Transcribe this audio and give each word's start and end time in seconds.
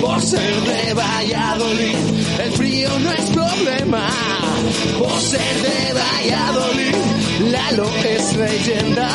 por 0.00 0.20
ser 0.20 0.54
de 0.62 0.94
Valladolid. 0.94 1.96
El 2.44 2.52
frío 2.52 2.98
no 2.98 3.12
es 3.12 3.30
problema 3.30 4.08
por 4.98 5.20
ser 5.20 5.62
de 5.62 5.94
Valladolid. 5.94 6.94
Lalo 7.52 7.88
es 8.04 8.36
leyenda 8.36 9.08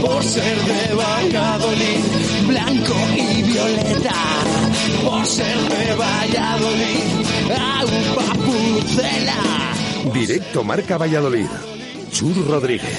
por 0.00 0.22
ser 0.22 0.58
de 0.64 0.94
Valladolid. 0.94 2.04
Blanco 2.46 2.94
y 3.16 3.42
violeta 3.42 4.14
por 5.04 5.26
ser 5.26 5.56
de 5.56 5.94
Valladolid. 5.94 7.04
Agua 7.58 8.34
pucela. 8.44 10.12
Directo 10.12 10.64
Marca 10.64 10.98
Valladolid. 10.98 11.46
Chur 12.10 12.46
Rodríguez. 12.46 12.98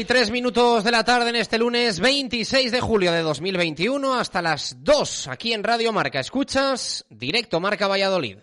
y 0.00 0.30
minutos 0.30 0.82
de 0.82 0.90
la 0.92 1.04
tarde 1.04 1.28
en 1.28 1.36
este 1.36 1.58
lunes 1.58 2.00
26 2.00 2.72
de 2.72 2.80
julio 2.80 3.12
de 3.12 3.20
2021 3.20 4.14
hasta 4.14 4.40
las 4.40 4.76
2 4.82 5.28
aquí 5.28 5.52
en 5.52 5.62
Radio 5.62 5.92
Marca. 5.92 6.20
Escuchas 6.20 7.04
directo 7.10 7.60
Marca 7.60 7.86
Valladolid. 7.86 8.38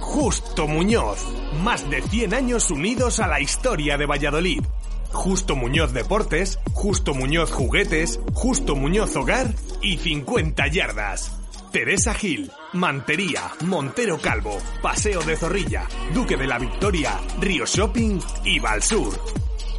Justo 0.00 0.66
Muñoz. 0.66 1.20
Más 1.62 1.88
de 1.88 2.02
100 2.02 2.34
años 2.34 2.68
unidos 2.72 3.20
a 3.20 3.28
la 3.28 3.40
historia 3.40 3.96
de 3.96 4.06
Valladolid. 4.06 4.60
Justo 5.12 5.54
Muñoz 5.54 5.92
Deportes, 5.92 6.58
Justo 6.72 7.14
Muñoz 7.14 7.52
Juguetes, 7.52 8.18
Justo 8.34 8.74
Muñoz 8.74 9.14
Hogar 9.14 9.54
y 9.82 9.98
50 9.98 10.66
yardas. 10.66 11.30
Teresa 11.70 12.12
Gil, 12.12 12.50
Mantería, 12.72 13.52
Montero 13.60 14.18
Calvo, 14.18 14.58
Paseo 14.82 15.22
de 15.22 15.36
Zorrilla, 15.36 15.86
Duque 16.12 16.36
de 16.36 16.48
la 16.48 16.58
Victoria, 16.58 17.20
Río 17.40 17.66
Shopping 17.66 18.18
y 18.44 18.58
Valsur. 18.58 19.51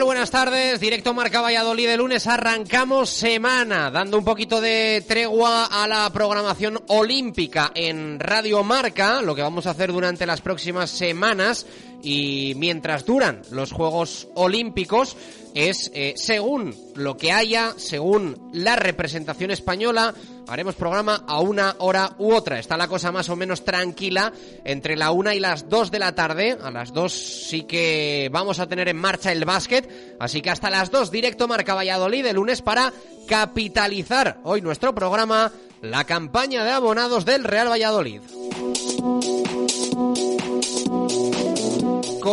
Buenas 0.00 0.30
tardes. 0.30 0.80
Directo 0.80 1.12
Marca 1.12 1.42
Valladolid 1.42 1.86
de 1.86 1.96
lunes 1.98 2.26
arrancamos 2.26 3.10
semana 3.10 3.90
dando 3.90 4.16
un 4.16 4.24
poquito 4.24 4.58
de 4.60 5.04
tregua 5.06 5.66
a 5.66 5.86
la 5.86 6.10
programación 6.10 6.82
olímpica 6.88 7.70
en 7.74 8.18
Radio 8.18 8.64
Marca, 8.64 9.20
lo 9.20 9.34
que 9.34 9.42
vamos 9.42 9.66
a 9.66 9.70
hacer 9.70 9.92
durante 9.92 10.24
las 10.24 10.40
próximas 10.40 10.90
semanas 10.90 11.66
y 12.02 12.54
mientras 12.56 13.04
duran 13.04 13.42
los 13.50 13.70
Juegos 13.70 14.28
Olímpicos 14.34 15.16
es 15.54 15.90
eh, 15.94 16.14
según 16.16 16.74
lo 16.96 17.16
que 17.18 17.30
haya, 17.30 17.74
según 17.76 18.50
la 18.54 18.76
representación 18.76 19.50
española, 19.50 20.14
haremos 20.48 20.74
programa 20.74 21.24
a 21.26 21.40
una 21.40 21.76
hora 21.78 22.12
u 22.18 22.32
otra. 22.32 22.58
Está 22.58 22.76
la 22.76 22.88
cosa 22.88 23.12
más 23.12 23.28
o 23.28 23.36
menos 23.36 23.64
tranquila 23.64 24.32
entre 24.64 24.96
la 24.96 25.10
una 25.10 25.34
y 25.34 25.40
las 25.40 25.68
dos 25.68 25.90
de 25.90 25.98
la 25.98 26.14
tarde. 26.14 26.58
A 26.62 26.70
las 26.70 26.92
dos 26.92 27.12
sí 27.12 27.62
que 27.62 28.28
vamos 28.32 28.58
a 28.60 28.66
tener 28.66 28.88
en 28.88 28.96
marcha 28.96 29.32
el 29.32 29.44
básquet. 29.44 30.16
Así 30.18 30.42
que 30.42 30.50
hasta 30.50 30.70
las 30.70 30.90
dos 30.90 31.10
directo 31.10 31.48
Marca 31.48 31.74
Valladolid 31.74 32.24
de 32.24 32.32
lunes 32.32 32.62
para 32.62 32.92
capitalizar 33.28 34.38
hoy 34.44 34.60
nuestro 34.60 34.94
programa, 34.94 35.52
la 35.80 36.04
campaña 36.04 36.64
de 36.64 36.70
abonados 36.70 37.24
del 37.24 37.44
Real 37.44 37.70
Valladolid. 37.70 38.20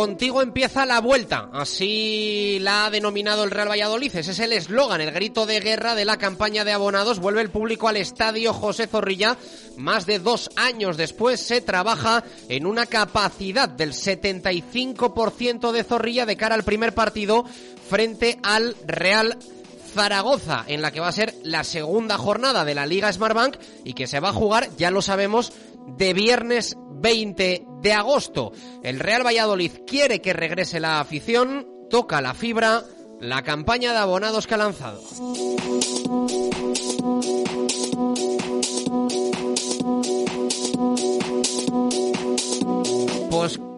Contigo 0.00 0.40
empieza 0.40 0.86
la 0.86 0.98
vuelta, 0.98 1.50
así 1.52 2.56
la 2.62 2.86
ha 2.86 2.90
denominado 2.90 3.44
el 3.44 3.50
Real 3.50 3.68
Valladolid. 3.68 4.16
Ese 4.16 4.30
es 4.30 4.38
el 4.38 4.54
eslogan, 4.54 5.02
el 5.02 5.10
grito 5.10 5.44
de 5.44 5.60
guerra 5.60 5.94
de 5.94 6.06
la 6.06 6.16
campaña 6.16 6.64
de 6.64 6.72
abonados. 6.72 7.18
Vuelve 7.18 7.42
el 7.42 7.50
público 7.50 7.86
al 7.86 7.98
estadio 7.98 8.54
José 8.54 8.86
Zorrilla. 8.86 9.36
Más 9.76 10.06
de 10.06 10.18
dos 10.18 10.48
años 10.56 10.96
después 10.96 11.38
se 11.42 11.60
trabaja 11.60 12.24
en 12.48 12.64
una 12.64 12.86
capacidad 12.86 13.68
del 13.68 13.92
75% 13.92 15.70
de 15.70 15.84
Zorrilla 15.84 16.24
de 16.24 16.38
cara 16.38 16.54
al 16.54 16.64
primer 16.64 16.94
partido 16.94 17.44
frente 17.90 18.38
al 18.42 18.76
Real 18.86 19.36
Zaragoza, 19.92 20.64
en 20.66 20.80
la 20.80 20.92
que 20.92 21.00
va 21.00 21.08
a 21.08 21.12
ser 21.12 21.34
la 21.42 21.62
segunda 21.62 22.16
jornada 22.16 22.64
de 22.64 22.74
la 22.74 22.86
Liga 22.86 23.12
Smartbank 23.12 23.58
y 23.84 23.92
que 23.92 24.06
se 24.06 24.20
va 24.20 24.30
a 24.30 24.32
jugar, 24.32 24.70
ya 24.78 24.90
lo 24.90 25.02
sabemos, 25.02 25.52
de 25.98 26.14
viernes 26.14 26.76
20 27.00 27.64
de 27.82 27.92
agosto. 27.92 28.52
El 28.82 29.00
Real 29.00 29.26
Valladolid 29.26 29.72
quiere 29.86 30.20
que 30.20 30.32
regrese 30.32 30.80
la 30.80 31.00
afición, 31.00 31.66
toca 31.88 32.20
la 32.20 32.34
fibra 32.34 32.84
la 33.20 33.42
campaña 33.42 33.92
de 33.92 33.98
abonados 33.98 34.46
que 34.46 34.54
ha 34.54 34.58
lanzado. 34.58 35.00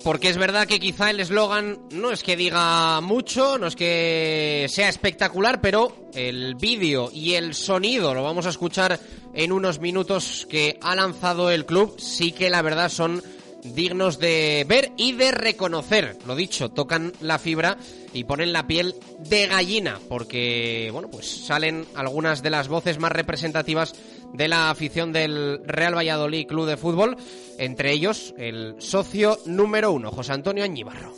Porque 0.03 0.29
es 0.29 0.37
verdad 0.37 0.67
que 0.67 0.81
quizá 0.81 1.11
el 1.11 1.21
eslogan 1.21 1.79
no 1.93 2.11
es 2.11 2.23
que 2.23 2.37
diga 2.37 3.01
mucho, 3.01 3.59
no 3.59 3.67
es 3.67 3.77
que 3.77 4.67
sea 4.69 4.89
espectacular, 4.89 5.61
pero 5.61 6.09
el 6.15 6.55
vídeo 6.57 7.11
y 7.13 7.35
el 7.35 7.55
sonido, 7.55 8.15
lo 8.15 8.23
vamos 8.23 8.47
a 8.47 8.51
escuchar 8.51 8.99
en 9.35 9.53
unos 9.53 9.81
minutos 9.81 10.47
que 10.51 10.79
ha 10.83 10.95
lanzado 10.95 11.51
el 11.51 11.67
club, 11.67 11.95
sí 11.99 12.33
que 12.33 12.51
la 12.51 12.63
verdad 12.63 12.89
son 12.89 13.23
dignos 13.63 14.19
de 14.19 14.65
ver 14.69 14.93
y 14.97 15.13
de 15.13 15.31
reconocer. 15.31 16.19
Lo 16.27 16.35
dicho, 16.35 16.71
tocan 16.71 17.13
la 17.21 17.39
fibra 17.39 17.79
y 18.13 18.25
ponen 18.25 18.53
la 18.53 18.67
piel 18.67 18.95
de 19.21 19.47
gallina, 19.47 19.99
porque 20.09 20.91
bueno, 20.93 21.09
pues 21.11 21.47
salen 21.47 21.87
algunas 21.95 22.43
de 22.43 22.51
las 22.51 22.69
voces 22.69 22.99
más 22.99 23.13
representativas 23.13 23.95
de 24.33 24.49
la 24.49 24.71
afición 24.71 25.13
del 25.13 25.61
Real 25.65 25.95
Valladolid 25.95 26.47
Club 26.47 26.67
de 26.67 26.77
Fútbol, 26.77 27.17
entre 27.59 27.93
ellos 27.93 28.35
el 28.39 28.77
socio 28.79 29.39
número 29.47 29.93
uno, 29.93 30.11
José 30.11 30.33
Antonio 30.33 30.65
Añibarro. 30.65 31.13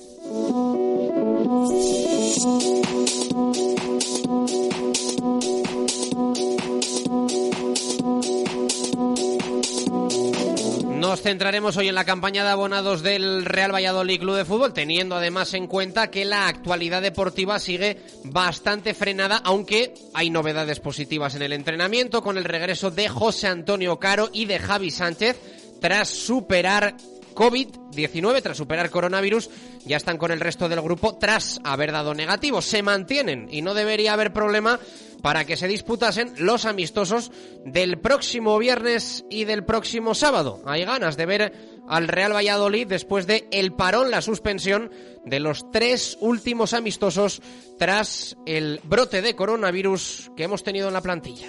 Nos 11.04 11.20
centraremos 11.20 11.76
hoy 11.76 11.88
en 11.88 11.94
la 11.94 12.06
campaña 12.06 12.44
de 12.44 12.48
abonados 12.48 13.02
del 13.02 13.44
Real 13.44 13.74
Valladolid 13.74 14.20
Club 14.20 14.36
de 14.36 14.46
Fútbol, 14.46 14.72
teniendo 14.72 15.16
además 15.16 15.52
en 15.52 15.66
cuenta 15.66 16.10
que 16.10 16.24
la 16.24 16.48
actualidad 16.48 17.02
deportiva 17.02 17.58
sigue 17.58 17.98
bastante 18.24 18.94
frenada, 18.94 19.42
aunque 19.44 19.92
hay 20.14 20.30
novedades 20.30 20.80
positivas 20.80 21.34
en 21.34 21.42
el 21.42 21.52
entrenamiento, 21.52 22.22
con 22.22 22.38
el 22.38 22.44
regreso 22.44 22.90
de 22.90 23.10
José 23.10 23.48
Antonio 23.48 23.98
Caro 23.98 24.30
y 24.32 24.46
de 24.46 24.58
Javi 24.58 24.90
Sánchez, 24.90 25.38
tras 25.78 26.08
superar 26.08 26.96
COVID-19 27.34 28.42
tras 28.42 28.56
superar 28.56 28.90
coronavirus, 28.90 29.50
ya 29.84 29.96
están 29.96 30.18
con 30.18 30.30
el 30.30 30.40
resto 30.40 30.68
del 30.68 30.80
grupo 30.80 31.16
tras 31.16 31.60
haber 31.64 31.92
dado 31.92 32.14
negativo. 32.14 32.62
Se 32.62 32.82
mantienen 32.82 33.48
y 33.50 33.62
no 33.62 33.74
debería 33.74 34.12
haber 34.12 34.32
problema 34.32 34.78
para 35.22 35.46
que 35.46 35.56
se 35.56 35.68
disputasen 35.68 36.34
los 36.36 36.66
amistosos 36.66 37.32
del 37.64 37.98
próximo 37.98 38.58
viernes 38.58 39.24
y 39.30 39.44
del 39.44 39.64
próximo 39.64 40.14
sábado. 40.14 40.60
Hay 40.66 40.84
ganas 40.84 41.16
de 41.16 41.24
ver 41.24 41.52
al 41.88 42.08
Real 42.08 42.34
Valladolid 42.34 42.86
después 42.86 43.26
de 43.26 43.48
el 43.50 43.72
parón, 43.72 44.10
la 44.10 44.20
suspensión 44.20 44.90
de 45.24 45.40
los 45.40 45.70
tres 45.70 46.18
últimos 46.20 46.74
amistosos 46.74 47.40
tras 47.78 48.36
el 48.44 48.80
brote 48.84 49.22
de 49.22 49.34
coronavirus 49.34 50.30
que 50.36 50.44
hemos 50.44 50.62
tenido 50.62 50.88
en 50.88 50.94
la 50.94 51.00
plantilla. 51.00 51.48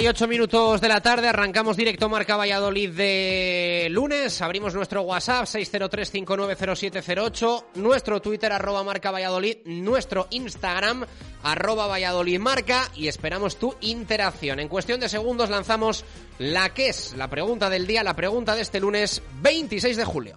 Y 0.00 0.06
ocho 0.06 0.28
minutos 0.28 0.80
de 0.80 0.88
la 0.88 1.00
tarde, 1.00 1.26
arrancamos 1.26 1.76
directo 1.76 2.08
Marca 2.08 2.36
Valladolid 2.36 2.90
de 2.90 3.88
lunes, 3.90 4.40
abrimos 4.40 4.72
nuestro 4.72 5.02
WhatsApp 5.02 5.46
603-590708, 5.46 7.64
nuestro 7.74 8.22
Twitter 8.22 8.52
arroba 8.52 8.84
Marca 8.84 9.10
Valladolid, 9.10 9.56
nuestro 9.64 10.28
Instagram 10.30 11.04
arroba 11.42 11.88
Valladolid 11.88 12.38
Marca 12.38 12.88
y 12.94 13.08
esperamos 13.08 13.56
tu 13.56 13.74
interacción. 13.80 14.60
En 14.60 14.68
cuestión 14.68 15.00
de 15.00 15.08
segundos 15.08 15.50
lanzamos 15.50 16.04
la 16.38 16.72
que 16.72 16.90
es 16.90 17.14
la 17.16 17.28
pregunta 17.28 17.68
del 17.68 17.88
día, 17.88 18.04
la 18.04 18.14
pregunta 18.14 18.54
de 18.54 18.62
este 18.62 18.78
lunes 18.78 19.20
26 19.42 19.96
de 19.96 20.04
julio. 20.04 20.36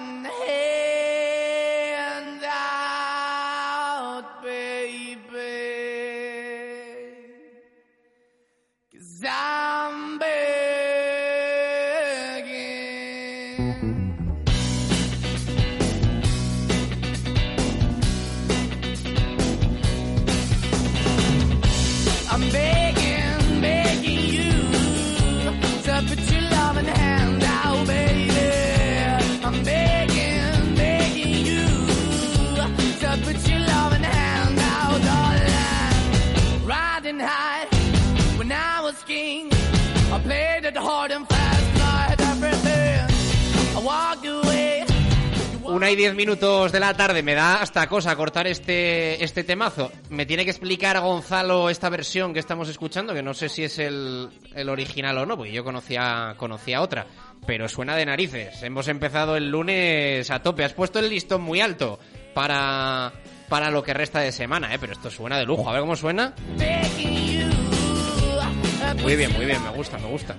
Una 45.71 45.89
y 45.89 45.95
diez 45.95 46.13
minutos 46.13 46.73
de 46.73 46.81
la 46.81 46.93
tarde, 46.93 47.23
me 47.23 47.33
da 47.33 47.61
hasta 47.61 47.87
cosa 47.87 48.13
cortar 48.17 48.45
este, 48.45 49.23
este 49.23 49.45
temazo. 49.45 49.89
Me 50.09 50.25
tiene 50.25 50.43
que 50.43 50.51
explicar 50.51 50.99
Gonzalo 50.99 51.69
esta 51.69 51.87
versión 51.87 52.33
que 52.33 52.39
estamos 52.39 52.67
escuchando, 52.67 53.13
que 53.13 53.23
no 53.23 53.33
sé 53.33 53.47
si 53.47 53.63
es 53.63 53.79
el, 53.79 54.29
el 54.53 54.67
original 54.67 55.17
o 55.17 55.25
no, 55.25 55.37
porque 55.37 55.53
yo 55.53 55.63
conocía, 55.63 56.35
conocía 56.35 56.81
otra. 56.81 57.07
Pero 57.47 57.69
suena 57.69 57.95
de 57.95 58.05
narices. 58.05 58.61
Hemos 58.63 58.89
empezado 58.89 59.37
el 59.37 59.49
lunes 59.49 60.29
a 60.29 60.41
tope. 60.43 60.65
Has 60.65 60.73
puesto 60.73 60.99
el 60.99 61.09
listón 61.09 61.41
muy 61.41 61.61
alto 61.61 61.99
para 62.33 63.13
para 63.47 63.71
lo 63.71 63.81
que 63.81 63.93
resta 63.93 64.19
de 64.19 64.31
semana, 64.33 64.73
¿eh? 64.73 64.77
Pero 64.79 64.91
esto 64.93 65.09
suena 65.09 65.37
de 65.37 65.45
lujo. 65.45 65.69
A 65.69 65.73
ver 65.73 65.81
cómo 65.81 65.95
suena. 65.95 66.33
Muy 69.01 69.15
bien, 69.15 69.31
muy 69.33 69.45
bien, 69.45 69.63
me 69.63 69.69
gusta, 69.69 69.97
me 69.97 70.07
gusta. 70.07 70.35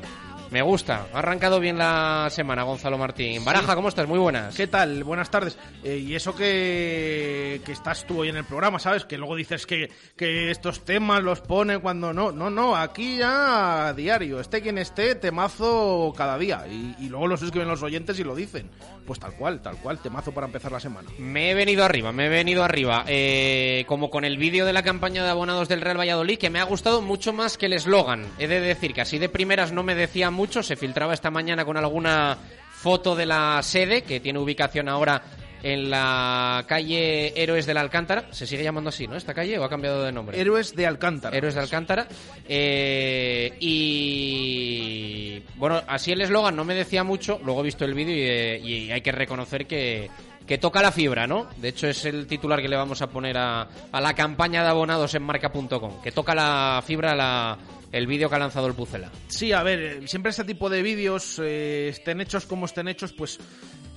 Me 0.53 0.61
gusta. 0.61 1.07
Ha 1.15 1.21
arrancado 1.21 1.59
bien 1.61 1.79
la 1.79 2.29
semana, 2.31 2.63
Gonzalo 2.65 2.99
Martín. 2.99 3.43
Baraja, 3.43 3.75
¿cómo 3.75 3.89
estás? 3.89 4.07
Muy 4.07 4.19
buenas. 4.19 4.55
¿Qué 4.55 4.67
tal? 4.67 5.03
Buenas 5.03 5.31
tardes. 5.31 5.57
Eh, 5.83 5.97
y 5.97 6.15
eso 6.15 6.37
que, 6.37 7.63
que 7.65 7.73
estás 7.73 8.07
tú 8.07 8.21
hoy 8.21 8.29
en 8.29 8.37
el 8.37 8.45
programa, 8.45 8.79
¿sabes? 8.79 9.07
Que 9.07 9.17
luego 9.17 9.35
dices 9.35 9.65
que, 9.65 9.91
que 10.15 10.51
estos 10.51 10.85
temas 10.85 11.23
los 11.23 11.41
pone 11.41 11.79
cuando 11.79 12.13
no. 12.13 12.33
No, 12.33 12.51
no, 12.51 12.77
aquí 12.77 13.17
ya 13.17 13.89
a 13.89 13.95
diario. 13.95 14.41
Esté 14.41 14.61
quien 14.61 14.77
esté, 14.77 15.15
temazo 15.15 16.13
cada 16.15 16.37
día. 16.37 16.67
Y, 16.69 16.97
y 16.99 17.09
luego 17.09 17.29
los 17.29 17.41
escriben 17.41 17.69
los 17.69 17.83
oyentes 17.83 18.19
y 18.19 18.25
lo 18.25 18.35
dicen. 18.35 18.69
Pues 19.07 19.19
tal 19.19 19.35
cual, 19.35 19.61
tal 19.61 19.77
cual, 19.79 19.99
temazo 19.99 20.33
para 20.33 20.47
empezar 20.47 20.71
la 20.71 20.79
semana. 20.79 21.09
Me 21.19 21.51
he 21.51 21.55
venido 21.55 21.85
arriba, 21.85 22.13
me 22.13 22.27
he 22.27 22.29
venido 22.29 22.63
arriba. 22.63 23.05
Eh, 23.09 23.85
como 23.89 24.11
con 24.11 24.25
el 24.25 24.37
vídeo 24.37 24.65
de 24.65 24.73
la 24.73 24.83
campaña 24.83 25.25
de 25.25 25.31
abonados 25.31 25.69
del 25.69 25.81
Real 25.81 25.99
Valladolid, 25.99 26.39
que 26.39 26.51
me 26.51 26.61
ha 26.61 26.65
gustado 26.65 27.03
mucho 27.03 27.33
más 27.33 27.59
que 27.59 27.67
el 27.67 27.73
eslogan. 27.73 28.27
He 28.39 28.47
de 28.47 28.61
decir 28.61 28.95
que 28.95 29.01
así 29.01 29.19
de 29.19 29.29
primeras 29.29 29.73
no 29.73 29.83
me 29.83 29.95
decía 29.95 30.31
mucho. 30.31 30.63
Se 30.63 30.77
filtraba 30.77 31.15
esta 31.15 31.31
mañana 31.31 31.65
con 31.65 31.77
alguna 31.77 32.39
foto 32.71 33.17
de 33.17 33.27
la 33.27 33.61
sede, 33.63 34.03
que 34.03 34.21
tiene 34.21 34.39
ubicación 34.39 34.89
ahora 34.89 35.23
en 35.63 35.91
la 35.91 36.65
calle 36.67 37.33
Héroes 37.41 37.67
del 37.67 37.77
Alcántara. 37.77 38.27
Se 38.33 38.47
sigue 38.47 38.65
llamando 38.65 38.89
así, 38.89 39.07
¿no? 39.07 39.17
¿Esta 39.17 39.35
calle 39.35 39.59
o 39.59 39.65
ha 39.65 39.69
cambiado 39.69 40.03
de 40.03 40.13
nombre? 40.13 40.41
Héroes 40.41 40.75
de 40.75 40.87
Alcántara. 40.87 41.37
Héroes 41.37 41.55
de 41.55 41.61
Alcántara. 41.61 42.07
Eh, 42.49 43.53
y 43.61 45.43
bueno, 45.57 45.83
así 45.87 46.13
el 46.13 46.21
eslogan 46.21 46.57
no 46.57 46.65
me 46.65 46.75
decía 46.75 47.05
mucho. 47.05 47.41
Luego 47.45 47.61
he 47.61 47.65
visto 47.65 47.85
el 47.85 47.95
vídeo 47.95 48.15
y, 48.17 48.21
eh, 48.23 48.59
y 48.59 48.91
hay 48.91 49.01
que 49.01 49.13
reconocer 49.13 49.67
que, 49.67 50.11
que 50.47 50.59
toca 50.59 50.83
la 50.83 50.93
fibra, 50.93 51.27
¿no? 51.27 51.49
De 51.57 51.69
hecho, 51.69 51.87
es 51.89 52.05
el 52.05 52.27
titular 52.27 52.61
que 52.61 52.69
le 52.69 52.77
vamos 52.77 53.03
a 53.03 53.09
poner 53.09 53.39
a, 53.39 53.69
a 53.93 54.01
la 54.01 54.15
campaña 54.15 54.63
de 54.63 54.69
abonados 54.69 55.15
en 55.15 55.23
marca.com. 55.23 56.03
Que 56.03 56.13
toca 56.13 56.35
la 56.35 56.83
fibra 56.85 57.15
la, 57.15 57.57
el 57.93 58.07
vídeo 58.07 58.29
que 58.29 58.35
ha 58.35 58.39
lanzado 58.39 58.67
el 58.67 58.75
Pucela. 58.75 59.11
Sí, 59.29 59.53
a 59.53 59.63
ver, 59.63 60.09
siempre 60.09 60.31
este 60.31 60.45
tipo 60.45 60.69
de 60.69 60.83
vídeos, 60.83 61.39
eh, 61.43 61.89
estén 61.91 62.21
hechos 62.21 62.47
como 62.47 62.67
estén 62.67 62.89
hechos, 62.89 63.13
pues 63.13 63.39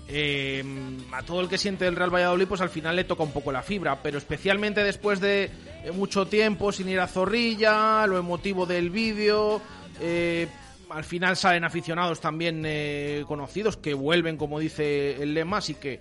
eh, 0.08 0.64
a 1.12 1.24
todo 1.24 1.42
el 1.42 1.50
que 1.50 1.58
siente 1.58 1.88
el 1.88 1.96
Real 1.96 2.14
Valladolid, 2.14 2.48
pues 2.48 2.62
al 2.62 2.70
final 2.70 2.96
le 2.96 3.04
toca 3.04 3.24
un 3.24 3.32
poco 3.32 3.52
la 3.52 3.64
fibra, 3.64 4.02
pero 4.02 4.18
especialmente 4.18 4.84
después 4.84 5.20
de 5.20 5.50
eh, 5.84 5.92
mucho 5.92 6.28
tiempo 6.28 6.72
sin 6.72 6.90
ir 6.90 7.00
a 7.00 7.08
Zorrilla, 7.08 8.06
lo 8.08 8.18
emotivo 8.18 8.66
del 8.66 8.90
vídeo, 8.90 9.62
eh, 10.02 10.48
al 10.90 11.04
final 11.04 11.36
salen 11.36 11.64
aficionados 11.64 12.20
también 12.20 12.64
eh, 12.66 13.24
conocidos 13.28 13.78
que 13.78 13.94
vuelven, 13.94 14.38
como 14.38 14.60
dice 14.60 15.22
el 15.22 15.34
lema, 15.34 15.58
así 15.58 15.76
que 15.76 16.00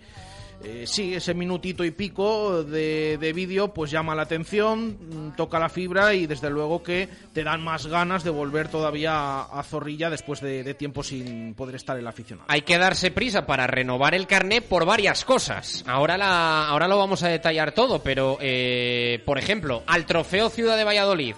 eh, 0.65 0.85
sí, 0.87 1.15
ese 1.15 1.35
minutito 1.35 1.85
y 1.85 1.91
pico 1.91 2.65
de, 2.65 3.19
de 3.19 3.33
vídeo 3.33 3.73
pues 3.75 3.91
llama 3.91 4.15
la 4.15 4.23
atención, 4.23 4.97
mm, 4.99 5.37
toca 5.37 5.59
la 5.59 5.69
fibra 5.69 6.15
y 6.15 6.27
desde 6.27 6.51
luego 6.51 6.83
que 6.83 7.09
te 7.33 7.45
dan 7.45 7.63
más 7.63 7.87
ganas 7.87 8.25
de 8.25 8.31
volver 8.31 8.69
todavía 8.69 9.13
a, 9.15 9.61
a 9.61 9.63
Zorrilla 9.63 10.11
después 10.11 10.41
de, 10.41 10.63
de 10.65 10.75
tiempo 10.75 11.03
sin 11.03 11.55
poder 11.55 11.75
estar 11.75 11.99
el 11.99 12.07
aficionado. 12.07 12.47
Hay 12.51 12.63
que 12.63 12.79
darse 12.79 13.11
prisa 13.11 13.47
para 13.47 13.67
renovar 13.67 14.15
el 14.15 14.27
carné 14.27 14.63
por 14.63 14.87
varias 14.87 15.25
cosas. 15.25 15.85
Ahora, 15.87 16.17
la, 16.17 16.67
ahora 16.69 16.89
lo 16.89 16.99
vamos 16.99 17.23
a 17.23 17.29
detallar 17.29 17.73
todo, 17.73 18.03
pero, 18.03 18.39
eh, 18.41 19.23
por 19.25 19.39
ejemplo, 19.39 19.83
al 19.87 20.07
Trofeo 20.07 20.49
Ciudad 20.51 20.77
de 20.77 20.85
Valladolid 20.85 21.35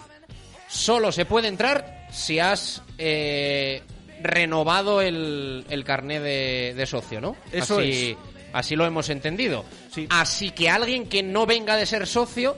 solo 0.69 1.13
se 1.13 1.25
puede 1.25 1.49
entrar 1.49 2.07
si 2.11 2.39
has 2.39 2.83
eh, 2.99 3.83
renovado 4.23 5.01
el, 5.01 5.65
el 5.69 5.85
carné 5.85 6.21
de, 6.21 6.75
de 6.77 6.87
socio, 6.87 7.21
¿no? 7.21 7.37
Eso 7.53 7.79
así, 7.79 8.17
así 8.57 8.75
lo 8.75 8.87
hemos 8.87 9.11
entendido. 9.11 9.65
Sí. 9.91 10.07
Así 10.11 10.51
que 10.51 10.71
alguien 10.71 11.09
que 11.09 11.23
no 11.23 11.45
venga 11.45 11.77
de 11.77 11.85
ser 11.85 12.07
socio, 12.07 12.57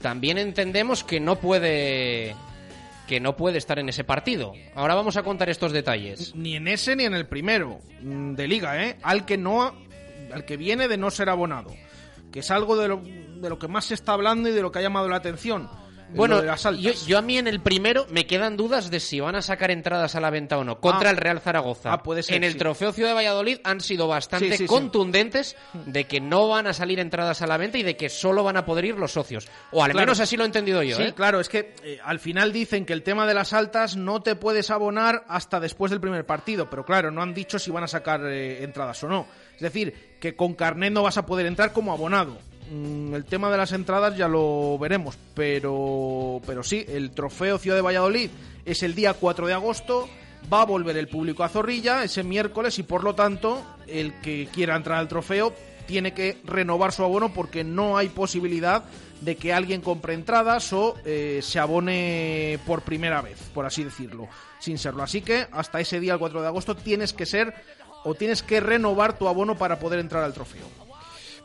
también 0.00 0.38
entendemos 0.38 1.04
que 1.04 1.20
no 1.20 1.36
puede 1.36 2.34
que 3.06 3.20
no 3.20 3.36
puede 3.36 3.58
estar 3.58 3.78
en 3.78 3.88
ese 3.88 4.04
partido. 4.04 4.52
Ahora 4.74 4.94
vamos 4.94 5.16
a 5.16 5.24
contar 5.24 5.50
estos 5.50 5.72
detalles. 5.72 6.32
Ni 6.36 6.54
en 6.54 6.68
ese 6.68 6.94
ni 6.94 7.04
en 7.04 7.14
el 7.14 7.26
primero 7.26 7.80
mm, 8.02 8.34
de 8.34 8.48
liga, 8.48 8.84
¿eh? 8.84 8.98
Al 9.02 9.24
que 9.24 9.36
no, 9.36 9.74
al 10.32 10.44
que 10.44 10.56
viene 10.56 10.86
de 10.86 10.96
no 10.96 11.10
ser 11.10 11.28
abonado, 11.28 11.74
que 12.30 12.40
es 12.40 12.50
algo 12.52 12.76
de 12.76 12.88
lo, 12.88 13.00
de 13.02 13.48
lo 13.48 13.58
que 13.58 13.66
más 13.66 13.86
se 13.86 13.94
está 13.94 14.12
hablando 14.12 14.48
y 14.48 14.52
de 14.52 14.62
lo 14.62 14.70
que 14.70 14.78
ha 14.78 14.82
llamado 14.82 15.08
la 15.08 15.16
atención. 15.16 15.68
Bueno, 16.14 16.42
yo, 16.78 16.92
yo 17.06 17.18
a 17.18 17.22
mí 17.22 17.38
en 17.38 17.46
el 17.46 17.60
primero 17.60 18.06
me 18.10 18.26
quedan 18.26 18.56
dudas 18.56 18.90
de 18.90 19.00
si 19.00 19.20
van 19.20 19.36
a 19.36 19.42
sacar 19.42 19.70
entradas 19.70 20.14
a 20.14 20.20
la 20.20 20.30
venta 20.30 20.58
o 20.58 20.64
no 20.64 20.80
contra 20.80 21.08
Ah. 21.08 21.12
el 21.12 21.16
Real 21.18 21.40
Zaragoza. 21.40 21.92
Ah, 21.92 22.02
puede 22.02 22.22
ser, 22.22 22.36
en 22.36 22.44
el 22.44 22.52
sí. 22.52 22.58
Trofeo 22.58 22.92
Ciudad 22.92 23.10
de 23.10 23.14
Valladolid 23.14 23.58
han 23.64 23.80
sido 23.80 24.08
bastante 24.08 24.46
Sí, 24.46 24.52
sí, 24.52 24.58
sí. 24.64 24.66
contundentes 24.66 25.56
de 25.86 26.04
que 26.04 26.20
no 26.20 26.48
van 26.48 26.66
a 26.66 26.72
salir 26.72 26.98
entradas 27.00 27.42
a 27.42 27.46
la 27.46 27.56
venta 27.56 27.78
y 27.78 27.82
de 27.82 27.96
que 27.96 28.08
solo 28.08 28.42
van 28.42 28.56
a 28.56 28.64
poder 28.64 28.84
ir 28.86 28.96
los 28.96 29.12
socios. 29.12 29.48
O 29.72 29.82
al 29.84 29.92
Claro. 29.92 30.06
menos 30.06 30.20
así 30.20 30.36
lo 30.36 30.42
he 30.42 30.46
entendido 30.46 30.82
yo. 30.82 30.96
Sí, 30.96 31.02
¿eh? 31.04 31.12
claro, 31.14 31.40
es 31.40 31.48
que 31.48 31.74
eh, 31.84 31.98
al 32.04 32.18
final 32.18 32.52
dicen 32.52 32.84
que 32.84 32.92
el 32.92 33.02
tema 33.02 33.26
de 33.26 33.34
las 33.34 33.52
altas 33.52 33.96
no 33.96 34.20
te 34.22 34.36
puedes 34.36 34.70
abonar 34.70 35.24
hasta 35.28 35.60
después 35.60 35.90
del 35.90 36.00
primer 36.00 36.26
partido, 36.26 36.68
pero 36.68 36.84
claro, 36.84 37.10
no 37.10 37.22
han 37.22 37.34
dicho 37.34 37.58
si 37.58 37.70
van 37.70 37.84
a 37.84 37.88
sacar 37.88 38.20
eh, 38.26 38.62
entradas 38.64 39.02
o 39.04 39.08
no. 39.08 39.26
Es 39.54 39.60
decir, 39.60 40.16
que 40.20 40.34
con 40.34 40.54
carnet 40.54 40.92
no 40.92 41.02
vas 41.02 41.18
a 41.18 41.26
poder 41.26 41.46
entrar 41.46 41.72
como 41.72 41.92
abonado. 41.92 42.38
Mm, 42.70 43.14
el 43.14 43.24
tema 43.24 43.50
de 43.50 43.56
las 43.56 43.72
entradas 43.72 44.16
ya 44.16 44.28
lo 44.28 44.78
veremos, 44.78 45.18
pero, 45.34 46.40
pero 46.46 46.62
sí, 46.62 46.84
el 46.88 47.10
trofeo 47.10 47.58
Ciudad 47.58 47.76
de 47.76 47.82
Valladolid 47.82 48.30
es 48.64 48.84
el 48.84 48.94
día 48.94 49.14
4 49.14 49.46
de 49.46 49.54
agosto. 49.54 50.08
Va 50.52 50.62
a 50.62 50.66
volver 50.66 50.96
el 50.96 51.08
público 51.08 51.44
a 51.44 51.48
Zorrilla 51.48 52.02
ese 52.02 52.22
miércoles 52.22 52.78
y 52.78 52.82
por 52.82 53.04
lo 53.04 53.14
tanto 53.14 53.62
el 53.86 54.14
que 54.20 54.48
quiera 54.52 54.76
entrar 54.76 54.98
al 54.98 55.08
trofeo 55.08 55.52
tiene 55.86 56.14
que 56.14 56.38
renovar 56.44 56.92
su 56.92 57.04
abono 57.04 57.34
porque 57.34 57.64
no 57.64 57.98
hay 57.98 58.08
posibilidad 58.08 58.84
de 59.20 59.36
que 59.36 59.52
alguien 59.52 59.82
compre 59.82 60.14
entradas 60.14 60.72
o 60.72 60.96
eh, 61.04 61.40
se 61.42 61.58
abone 61.58 62.58
por 62.66 62.82
primera 62.82 63.20
vez, 63.20 63.36
por 63.52 63.66
así 63.66 63.84
decirlo, 63.84 64.28
sin 64.60 64.78
serlo. 64.78 65.02
Así 65.02 65.20
que 65.20 65.46
hasta 65.50 65.80
ese 65.80 66.00
día, 66.00 66.14
el 66.14 66.18
4 66.18 66.40
de 66.40 66.46
agosto, 66.46 66.76
tienes 66.76 67.12
que 67.12 67.26
ser 67.26 67.52
o 68.04 68.14
tienes 68.14 68.42
que 68.42 68.60
renovar 68.60 69.18
tu 69.18 69.28
abono 69.28 69.58
para 69.58 69.78
poder 69.78 69.98
entrar 69.98 70.22
al 70.24 70.32
trofeo. 70.32 70.79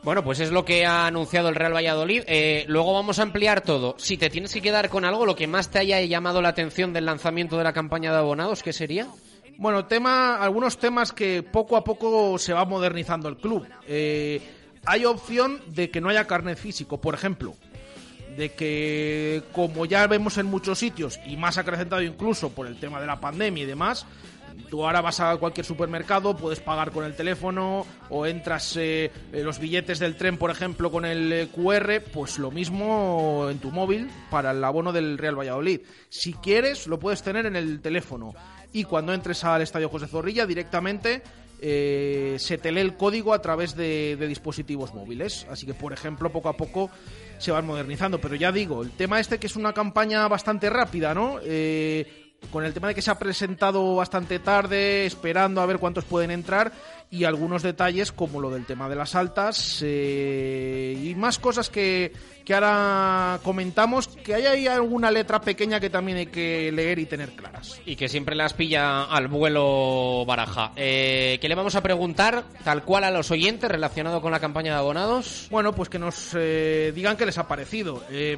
Bueno, 0.06 0.22
pues 0.22 0.38
es 0.38 0.52
lo 0.52 0.64
que 0.64 0.86
ha 0.86 1.08
anunciado 1.08 1.48
el 1.48 1.56
Real 1.56 1.74
Valladolid. 1.74 2.22
Eh, 2.28 2.64
luego 2.68 2.94
vamos 2.94 3.18
a 3.18 3.22
ampliar 3.22 3.62
todo. 3.62 3.96
Si 3.98 4.16
te 4.16 4.30
tienes 4.30 4.52
que 4.52 4.62
quedar 4.62 4.88
con 4.88 5.04
algo, 5.04 5.26
lo 5.26 5.34
que 5.34 5.48
más 5.48 5.68
te 5.68 5.80
haya 5.80 6.00
llamado 6.02 6.40
la 6.40 6.50
atención 6.50 6.92
del 6.92 7.06
lanzamiento 7.06 7.58
de 7.58 7.64
la 7.64 7.72
campaña 7.72 8.12
de 8.12 8.18
abonados, 8.18 8.62
¿qué 8.62 8.72
sería? 8.72 9.08
Bueno, 9.58 9.86
tema, 9.86 10.36
algunos 10.36 10.78
temas 10.78 11.12
que 11.12 11.42
poco 11.42 11.76
a 11.76 11.82
poco 11.82 12.38
se 12.38 12.52
va 12.52 12.64
modernizando 12.64 13.28
el 13.28 13.36
club. 13.36 13.66
Eh, 13.88 14.40
hay 14.84 15.04
opción 15.04 15.60
de 15.66 15.90
que 15.90 16.00
no 16.00 16.08
haya 16.08 16.28
carnet 16.28 16.56
físico, 16.56 17.00
por 17.00 17.14
ejemplo. 17.14 17.56
De 18.36 18.52
que, 18.52 19.42
como 19.50 19.86
ya 19.86 20.06
vemos 20.06 20.38
en 20.38 20.46
muchos 20.46 20.78
sitios, 20.78 21.18
y 21.26 21.36
más 21.36 21.58
acrecentado 21.58 22.02
incluso 22.02 22.50
por 22.50 22.68
el 22.68 22.78
tema 22.78 23.00
de 23.00 23.08
la 23.08 23.18
pandemia 23.18 23.64
y 23.64 23.66
demás, 23.66 24.06
tú 24.70 24.84
ahora 24.84 25.00
vas 25.00 25.20
a 25.20 25.36
cualquier 25.36 25.66
supermercado, 25.66 26.36
puedes 26.36 26.60
pagar 26.60 26.90
con 26.90 27.04
el 27.04 27.14
teléfono 27.14 27.86
o 28.10 28.26
entras 28.26 28.76
eh, 28.76 29.10
eh, 29.32 29.42
los 29.42 29.58
billetes 29.58 29.98
del 29.98 30.16
tren, 30.16 30.38
por 30.38 30.50
ejemplo, 30.50 30.90
con 30.90 31.04
el 31.04 31.32
eh, 31.32 31.48
QR, 31.48 32.02
pues 32.12 32.38
lo 32.38 32.50
mismo 32.50 33.48
en 33.50 33.58
tu 33.58 33.70
móvil 33.70 34.10
para 34.30 34.50
el 34.50 34.62
abono 34.62 34.92
del 34.92 35.18
Real 35.18 35.38
Valladolid. 35.38 35.80
Si 36.08 36.32
quieres, 36.34 36.86
lo 36.86 36.98
puedes 36.98 37.22
tener 37.22 37.46
en 37.46 37.56
el 37.56 37.80
teléfono 37.80 38.34
y 38.72 38.84
cuando 38.84 39.14
entres 39.14 39.44
al 39.44 39.62
Estadio 39.62 39.88
José 39.88 40.06
Zorrilla 40.06 40.46
directamente 40.46 41.22
eh, 41.60 42.36
se 42.38 42.58
te 42.58 42.70
lee 42.70 42.80
el 42.80 42.96
código 42.96 43.32
a 43.32 43.40
través 43.40 43.74
de, 43.76 44.16
dispositivos 44.28 44.94
móviles. 44.94 45.46
Así 45.50 45.66
que, 45.66 45.74
por 45.74 45.92
ejemplo, 45.92 46.30
poco 46.30 46.48
a 46.48 46.56
poco 46.56 46.90
se 47.38 47.50
van 47.50 47.66
modernizando. 47.66 48.20
Pero 48.20 48.34
ya 48.34 48.52
digo, 48.52 48.82
el 48.82 48.90
tema 48.90 49.20
este 49.20 49.38
que 49.38 49.46
es 49.46 49.56
una 49.56 49.72
campaña 49.72 50.26
bastante 50.28 50.68
rápida, 50.70 51.14
¿no? 51.14 51.38
Eh, 51.42 52.25
con 52.50 52.64
el 52.64 52.72
tema 52.72 52.88
de 52.88 52.94
que 52.94 53.02
se 53.02 53.10
ha 53.10 53.18
presentado 53.18 53.96
bastante 53.96 54.38
tarde, 54.38 55.06
esperando 55.06 55.60
a 55.60 55.66
ver 55.66 55.78
cuántos 55.78 56.04
pueden 56.04 56.30
entrar 56.30 56.72
y 57.10 57.24
algunos 57.24 57.62
detalles 57.62 58.12
como 58.12 58.40
lo 58.40 58.50
del 58.50 58.66
tema 58.66 58.88
de 58.88 58.96
las 58.96 59.14
altas 59.14 59.80
eh, 59.82 60.98
y 61.02 61.14
más 61.14 61.38
cosas 61.38 61.70
que, 61.70 62.12
que 62.46 62.54
ahora 62.54 63.40
comentamos, 63.42 64.06
que 64.06 64.34
hay 64.34 64.46
ahí 64.46 64.66
alguna 64.68 65.10
letra 65.10 65.40
pequeña 65.40 65.80
que 65.80 65.90
también 65.90 66.18
hay 66.18 66.26
que 66.26 66.70
leer 66.70 67.00
y 67.00 67.06
tener 67.06 67.30
claras. 67.30 67.80
Y 67.84 67.96
que 67.96 68.08
siempre 68.08 68.36
las 68.36 68.54
pilla 68.54 69.02
al 69.04 69.26
vuelo 69.26 70.24
baraja. 70.24 70.70
Eh, 70.76 71.38
¿Qué 71.40 71.48
le 71.48 71.56
vamos 71.56 71.74
a 71.74 71.82
preguntar 71.82 72.44
tal 72.62 72.84
cual 72.84 73.02
a 73.02 73.10
los 73.10 73.32
oyentes 73.32 73.68
relacionado 73.68 74.20
con 74.20 74.30
la 74.30 74.38
campaña 74.38 74.74
de 74.74 74.78
abonados? 74.78 75.48
Bueno, 75.50 75.74
pues 75.74 75.88
que 75.88 75.98
nos 75.98 76.30
eh, 76.34 76.92
digan 76.94 77.16
qué 77.16 77.26
les 77.26 77.36
ha 77.38 77.48
parecido. 77.48 78.04
Eh, 78.10 78.36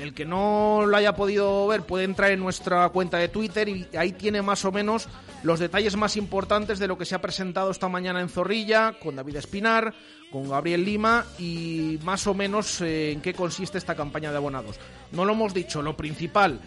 el 0.00 0.14
que 0.14 0.24
no 0.24 0.84
lo 0.86 0.96
haya 0.96 1.14
podido 1.14 1.66
ver 1.66 1.82
puede 1.82 2.04
entrar 2.04 2.30
en 2.30 2.40
nuestra 2.40 2.88
cuenta 2.88 3.18
de 3.18 3.28
Twitter 3.32 3.68
y 3.68 3.88
ahí 3.98 4.12
tiene 4.12 4.42
más 4.42 4.64
o 4.64 4.70
menos 4.70 5.08
los 5.42 5.58
detalles 5.58 5.96
más 5.96 6.16
importantes 6.16 6.78
de 6.78 6.86
lo 6.86 6.96
que 6.96 7.04
se 7.04 7.14
ha 7.14 7.20
presentado 7.20 7.70
esta 7.70 7.88
mañana 7.88 8.20
en 8.20 8.28
Zorrilla 8.28 8.98
con 9.00 9.16
David 9.16 9.36
Espinar, 9.36 9.92
con 10.30 10.48
Gabriel 10.48 10.84
Lima 10.84 11.24
y 11.38 11.98
más 12.04 12.26
o 12.26 12.34
menos 12.34 12.80
eh, 12.80 13.12
en 13.12 13.20
qué 13.20 13.34
consiste 13.34 13.78
esta 13.78 13.94
campaña 13.96 14.30
de 14.30 14.36
abonados. 14.36 14.78
No 15.10 15.24
lo 15.24 15.32
hemos 15.32 15.52
dicho, 15.52 15.82
lo 15.82 15.96
principal, 15.96 16.60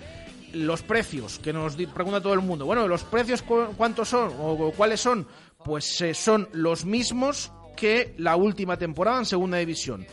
los 0.54 0.82
precios, 0.82 1.40
que 1.40 1.54
nos 1.54 1.76
pregunta 1.76 2.22
todo 2.22 2.34
el 2.34 2.42
mundo. 2.42 2.66
Bueno, 2.66 2.88
¿los 2.88 3.04
precios 3.04 3.42
cu- 3.42 3.74
cuántos 3.78 4.10
son 4.10 4.32
o 4.40 4.72
cuáles 4.76 5.00
son? 5.02 5.28
Pues 5.64 6.02
eh, 6.02 6.14
son 6.14 6.50
los 6.52 6.86
mismos 6.86 7.52
que 7.78 8.14
la 8.18 8.36
última 8.36 8.78
temporada 8.78 9.20
en 9.20 9.26
Segunda 9.26 9.58
División. 9.58 10.06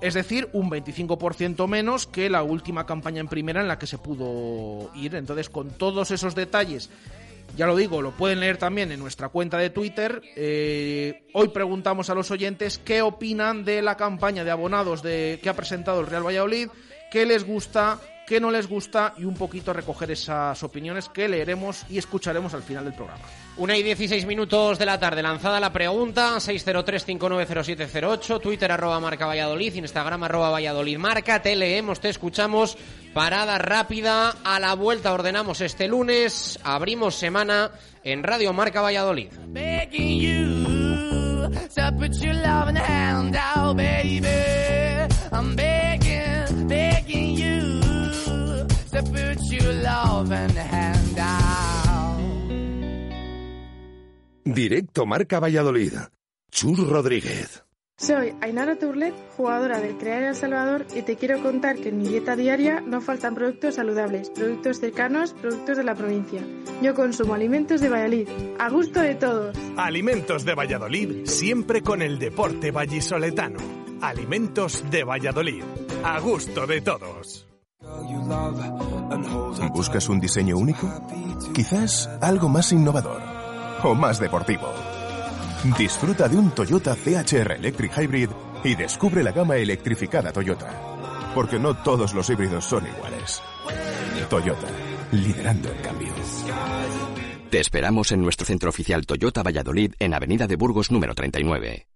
Es 0.00 0.14
decir, 0.14 0.48
un 0.52 0.70
25% 0.70 1.66
menos 1.66 2.06
que 2.06 2.30
la 2.30 2.42
última 2.42 2.86
campaña 2.86 3.20
en 3.20 3.28
primera 3.28 3.60
en 3.60 3.68
la 3.68 3.78
que 3.78 3.86
se 3.86 3.98
pudo 3.98 4.90
ir. 4.94 5.16
Entonces, 5.16 5.50
con 5.50 5.70
todos 5.70 6.12
esos 6.12 6.36
detalles, 6.36 6.88
ya 7.56 7.66
lo 7.66 7.74
digo, 7.74 8.00
lo 8.02 8.12
pueden 8.12 8.38
leer 8.40 8.58
también 8.58 8.92
en 8.92 9.00
nuestra 9.00 9.28
cuenta 9.28 9.58
de 9.58 9.70
Twitter. 9.70 10.22
Eh, 10.36 11.24
hoy 11.32 11.48
preguntamos 11.48 12.10
a 12.10 12.14
los 12.14 12.30
oyentes 12.30 12.78
qué 12.78 13.02
opinan 13.02 13.64
de 13.64 13.82
la 13.82 13.96
campaña 13.96 14.44
de 14.44 14.52
abonados 14.52 15.02
de, 15.02 15.40
que 15.42 15.48
ha 15.48 15.56
presentado 15.56 16.00
el 16.00 16.06
Real 16.06 16.24
Valladolid, 16.24 16.68
qué 17.10 17.26
les 17.26 17.44
gusta, 17.44 17.98
qué 18.28 18.38
no 18.40 18.50
les 18.50 18.68
gusta 18.68 19.14
y 19.16 19.24
un 19.24 19.34
poquito 19.34 19.72
recoger 19.72 20.10
esas 20.10 20.62
opiniones 20.62 21.08
que 21.08 21.28
leeremos 21.28 21.86
y 21.88 21.96
escucharemos 21.96 22.52
al 22.52 22.62
final 22.62 22.84
del 22.84 22.92
programa. 22.92 23.24
Una 23.56 23.74
y 23.76 23.82
16 23.82 24.26
minutos 24.26 24.78
de 24.78 24.84
la 24.84 25.00
tarde, 25.00 25.22
lanzada 25.22 25.58
la 25.58 25.72
pregunta, 25.72 26.34
603-590708, 26.36 28.40
Twitter 28.40 28.70
arroba 28.70 29.00
marca 29.00 29.24
Valladolid, 29.26 29.74
Instagram 29.74 30.24
arroba 30.24 30.50
Valladolid 30.50 30.98
marca, 30.98 31.40
te 31.40 31.56
leemos, 31.56 32.00
te 32.00 32.10
escuchamos, 32.10 32.76
parada 33.14 33.56
rápida, 33.56 34.34
a 34.44 34.60
la 34.60 34.74
vuelta 34.74 35.14
ordenamos 35.14 35.62
este 35.62 35.88
lunes, 35.88 36.58
abrimos 36.62 37.14
semana 37.14 37.70
en 38.04 38.22
Radio 38.22 38.52
Marca 38.52 38.82
Valladolid. 38.82 39.30
Directo 54.44 55.06
Marca 55.06 55.38
Valladolid. 55.38 55.92
Chur 56.50 56.88
Rodríguez. 56.88 57.64
Soy 57.96 58.32
Ainara 58.40 58.78
Turlet, 58.78 59.14
jugadora 59.36 59.80
del 59.80 59.98
Crear 59.98 60.22
El 60.22 60.34
Salvador 60.34 60.86
y 60.94 61.02
te 61.02 61.16
quiero 61.16 61.42
contar 61.42 61.76
que 61.76 61.88
en 61.90 61.98
mi 61.98 62.08
dieta 62.08 62.36
diaria 62.36 62.80
no 62.80 63.00
faltan 63.00 63.34
productos 63.34 63.74
saludables, 63.74 64.30
productos 64.30 64.78
cercanos, 64.78 65.34
productos 65.34 65.76
de 65.76 65.84
la 65.84 65.94
provincia. 65.94 66.40
Yo 66.80 66.94
consumo 66.94 67.34
alimentos 67.34 67.80
de 67.80 67.88
Valladolid, 67.88 68.28
a 68.58 68.70
gusto 68.70 69.00
de 69.00 69.16
todos. 69.16 69.56
Alimentos 69.76 70.44
de 70.44 70.54
Valladolid, 70.54 71.26
siempre 71.26 71.82
con 71.82 72.02
el 72.02 72.18
deporte 72.18 72.70
vallisoletano. 72.70 73.58
Alimentos 74.00 74.84
de 74.90 75.04
Valladolid, 75.04 75.62
a 76.04 76.20
gusto 76.20 76.66
de 76.66 76.80
todos. 76.80 77.48
¿Buscas 79.72 80.08
un 80.08 80.20
diseño 80.20 80.56
único? 80.56 80.88
Quizás 81.54 82.08
algo 82.20 82.48
más 82.48 82.72
innovador 82.72 83.22
o 83.82 83.94
más 83.94 84.20
deportivo. 84.20 84.72
Disfruta 85.76 86.28
de 86.28 86.36
un 86.36 86.50
Toyota 86.52 86.94
CHR 86.94 87.52
Electric 87.52 87.98
Hybrid 87.98 88.30
y 88.64 88.74
descubre 88.74 89.22
la 89.22 89.32
gama 89.32 89.56
electrificada 89.56 90.32
Toyota. 90.32 90.70
Porque 91.34 91.58
no 91.58 91.74
todos 91.74 92.14
los 92.14 92.28
híbridos 92.30 92.64
son 92.64 92.86
iguales. 92.86 93.42
Toyota, 94.30 94.68
liderando 95.12 95.70
el 95.70 95.80
cambio. 95.80 96.12
Te 97.50 97.60
esperamos 97.60 98.12
en 98.12 98.22
nuestro 98.22 98.46
centro 98.46 98.68
oficial 98.68 99.06
Toyota 99.06 99.42
Valladolid 99.42 99.94
en 99.98 100.14
Avenida 100.14 100.46
de 100.46 100.56
Burgos 100.56 100.90
número 100.90 101.14
39. 101.14 101.87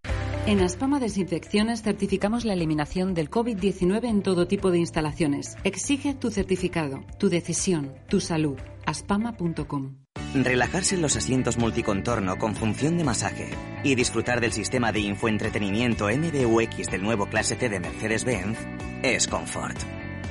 En 0.44 0.60
Aspama 0.60 0.98
Desinfecciones 0.98 1.82
certificamos 1.82 2.44
la 2.44 2.54
eliminación 2.54 3.14
del 3.14 3.30
COVID-19 3.30 4.08
en 4.08 4.22
todo 4.22 4.48
tipo 4.48 4.72
de 4.72 4.78
instalaciones. 4.78 5.56
Exige 5.62 6.14
tu 6.14 6.32
certificado, 6.32 7.04
tu 7.16 7.28
decisión, 7.28 7.94
tu 8.08 8.18
salud. 8.18 8.58
aspama.com. 8.84 9.98
Relajarse 10.34 10.96
en 10.96 11.02
los 11.02 11.14
asientos 11.14 11.58
multicontorno 11.58 12.38
con 12.38 12.56
función 12.56 12.98
de 12.98 13.04
masaje 13.04 13.50
y 13.84 13.94
disfrutar 13.94 14.40
del 14.40 14.50
sistema 14.50 14.90
de 14.90 14.98
infoentretenimiento 15.00 16.08
MBUX 16.08 16.90
del 16.90 17.04
nuevo 17.04 17.26
Clase 17.26 17.54
T 17.54 17.68
de 17.68 17.78
Mercedes-Benz 17.78 18.58
es 19.04 19.28
confort. 19.28 19.78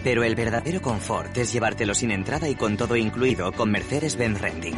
Pero 0.04 0.26
el 0.26 0.36
verdadero 0.36 0.82
confort 0.82 1.38
es 1.38 1.54
llevártelo 1.54 1.94
sin 1.94 2.12
entrada 2.12 2.50
y 2.50 2.56
con 2.56 2.76
todo 2.76 2.98
incluido 2.98 3.54
con 3.54 3.72
Mercedes-Benz 3.72 4.42
Renting. 4.42 4.76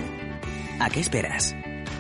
¿A 0.79 0.91
qué 0.91 0.99
esperas? 0.99 1.55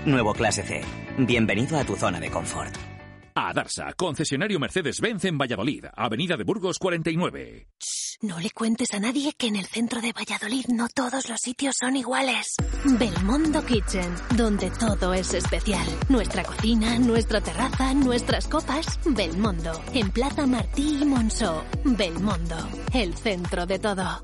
Nuevo 0.05 0.35
Clase 0.35 0.61
C. 0.61 0.81
Bienvenido 1.17 1.79
a 1.79 1.83
tu 1.83 1.95
zona 1.95 2.19
de 2.19 2.29
confort. 2.29 2.92
A 3.35 3.51
Darsa, 3.51 3.93
concesionario 3.93 4.59
Mercedes-Benz 4.59 5.25
en 5.25 5.37
Valladolid, 5.39 5.85
Avenida 5.95 6.37
de 6.37 6.43
Burgos 6.43 6.77
49. 6.77 7.67
No 8.21 8.39
le 8.39 8.51
cuentes 8.51 8.93
a 8.93 8.99
nadie 8.99 9.33
que 9.33 9.47
en 9.47 9.55
el 9.55 9.65
centro 9.65 10.01
de 10.01 10.13
Valladolid 10.13 10.65
no 10.67 10.87
todos 10.87 11.27
los 11.29 11.39
sitios 11.41 11.75
son 11.79 11.95
iguales. 11.95 12.55
Belmondo 12.85 13.65
Kitchen, 13.65 14.13
donde 14.37 14.69
todo 14.69 15.13
es 15.13 15.33
especial. 15.33 15.85
Nuestra 16.09 16.43
cocina, 16.43 16.99
nuestra 16.99 17.41
terraza, 17.41 17.93
nuestras 17.95 18.47
copas. 18.47 18.99
Belmondo, 19.03 19.81
en 19.93 20.11
Plaza 20.11 20.45
Martí 20.45 20.99
y 21.01 21.05
Monceau. 21.05 21.63
Belmondo, 21.83 22.55
el 22.93 23.15
centro 23.15 23.65
de 23.65 23.79
todo. 23.79 24.23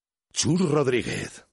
Chur 0.33 0.69
Rodríguez. 0.71 1.45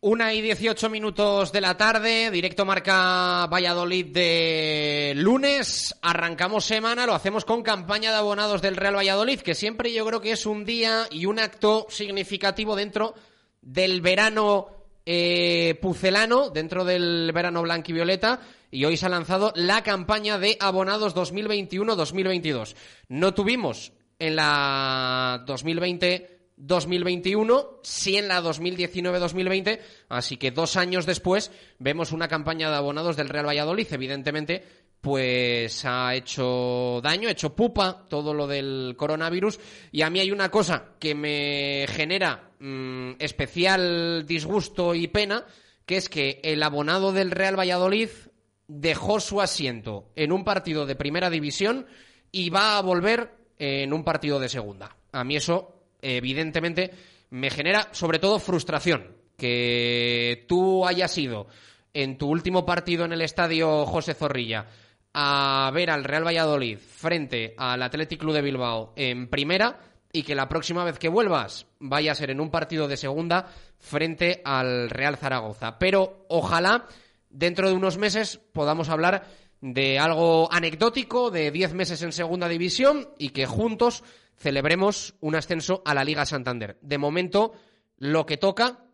Una 0.00 0.32
y 0.32 0.40
18 0.40 0.88
minutos 0.88 1.52
de 1.52 1.60
la 1.60 1.76
tarde, 1.76 2.30
directo 2.30 2.64
marca 2.64 3.46
Valladolid 3.48 4.06
de 4.06 5.12
lunes. 5.16 5.94
Arrancamos 6.00 6.64
semana, 6.64 7.06
lo 7.06 7.14
hacemos 7.14 7.44
con 7.44 7.62
campaña 7.62 8.12
de 8.12 8.18
abonados 8.18 8.62
del 8.62 8.76
Real 8.76 8.96
Valladolid, 8.96 9.40
que 9.40 9.54
siempre 9.54 9.92
yo 9.92 10.06
creo 10.06 10.20
que 10.20 10.32
es 10.32 10.46
un 10.46 10.64
día 10.64 11.06
y 11.10 11.26
un 11.26 11.38
acto 11.38 11.86
significativo 11.90 12.76
dentro 12.76 13.14
del 13.60 14.00
verano 14.00 14.68
eh, 15.04 15.78
pucelano, 15.82 16.50
dentro 16.50 16.84
del 16.84 17.30
verano 17.32 17.62
blanco 17.62 17.92
y 18.70 18.84
hoy 18.84 18.96
se 18.96 19.06
ha 19.06 19.10
lanzado 19.10 19.52
la 19.56 19.82
campaña 19.82 20.38
de 20.38 20.56
abonados 20.60 21.14
2021-2022. 21.14 22.74
No 23.08 23.34
tuvimos 23.34 23.92
en 24.18 24.36
la 24.36 25.44
2020-2021, 25.46 27.80
sí 27.82 28.16
en 28.16 28.28
la 28.28 28.42
2019-2020, 28.42 29.80
así 30.08 30.36
que 30.36 30.50
dos 30.50 30.76
años 30.76 31.06
después 31.06 31.50
vemos 31.78 32.12
una 32.12 32.28
campaña 32.28 32.70
de 32.70 32.76
abonados 32.76 33.16
del 33.16 33.28
Real 33.28 33.46
Valladolid, 33.46 33.86
evidentemente 33.90 34.86
pues 35.06 35.84
ha 35.84 36.16
hecho 36.16 37.00
daño, 37.00 37.28
ha 37.28 37.32
hecho 37.32 37.54
pupa 37.54 38.06
todo 38.08 38.34
lo 38.34 38.48
del 38.48 38.94
coronavirus. 38.96 39.60
Y 39.92 40.02
a 40.02 40.10
mí 40.10 40.18
hay 40.18 40.32
una 40.32 40.50
cosa 40.50 40.96
que 40.98 41.14
me 41.14 41.86
genera 41.88 42.50
mm, 42.58 43.12
especial 43.20 44.26
disgusto 44.26 44.96
y 44.96 45.06
pena, 45.06 45.44
que 45.84 45.98
es 45.98 46.08
que 46.08 46.40
el 46.42 46.60
abonado 46.60 47.12
del 47.12 47.30
Real 47.30 47.56
Valladolid 47.56 48.08
dejó 48.68 49.20
su 49.20 49.40
asiento 49.40 50.10
en 50.16 50.32
un 50.32 50.44
partido 50.44 50.86
de 50.86 50.96
primera 50.96 51.30
división 51.30 51.86
y 52.32 52.50
va 52.50 52.78
a 52.78 52.82
volver 52.82 53.32
en 53.58 53.92
un 53.92 54.04
partido 54.04 54.38
de 54.38 54.48
segunda. 54.48 54.96
A 55.12 55.24
mí 55.24 55.36
eso, 55.36 55.74
evidentemente, 56.02 56.90
me 57.30 57.50
genera 57.50 57.88
sobre 57.92 58.18
todo 58.18 58.38
frustración. 58.38 59.16
Que 59.36 60.46
tú 60.48 60.86
hayas 60.86 61.16
ido 61.18 61.46
en 61.92 62.16
tu 62.16 62.28
último 62.28 62.64
partido 62.64 63.04
en 63.04 63.12
el 63.12 63.20
estadio 63.20 63.84
José 63.84 64.14
Zorrilla 64.14 64.66
a 65.12 65.70
ver 65.72 65.90
al 65.90 66.04
Real 66.04 66.26
Valladolid 66.26 66.78
frente 66.78 67.54
al 67.56 67.82
Athletic 67.82 68.20
Club 68.20 68.34
de 68.34 68.42
Bilbao 68.42 68.92
en 68.96 69.28
primera 69.28 69.78
y 70.12 70.22
que 70.22 70.34
la 70.34 70.48
próxima 70.48 70.84
vez 70.84 70.98
que 70.98 71.08
vuelvas 71.08 71.66
vaya 71.78 72.12
a 72.12 72.14
ser 72.14 72.30
en 72.30 72.40
un 72.40 72.50
partido 72.50 72.86
de 72.88 72.98
segunda 72.98 73.46
frente 73.78 74.42
al 74.44 74.90
Real 74.90 75.16
Zaragoza. 75.16 75.78
Pero 75.78 76.26
ojalá 76.28 76.86
dentro 77.36 77.68
de 77.68 77.74
unos 77.74 77.98
meses 77.98 78.40
podamos 78.52 78.88
hablar 78.88 79.26
de 79.60 79.98
algo 79.98 80.52
anecdótico, 80.52 81.30
de 81.30 81.50
10 81.50 81.74
meses 81.74 82.02
en 82.02 82.12
segunda 82.12 82.48
división 82.48 83.10
y 83.18 83.30
que 83.30 83.46
juntos 83.46 84.04
celebremos 84.36 85.14
un 85.20 85.34
ascenso 85.34 85.82
a 85.84 85.94
la 85.94 86.04
Liga 86.04 86.24
Santander. 86.24 86.78
De 86.80 86.98
momento, 86.98 87.52
lo 87.98 88.26
que 88.26 88.36
toca 88.36 88.84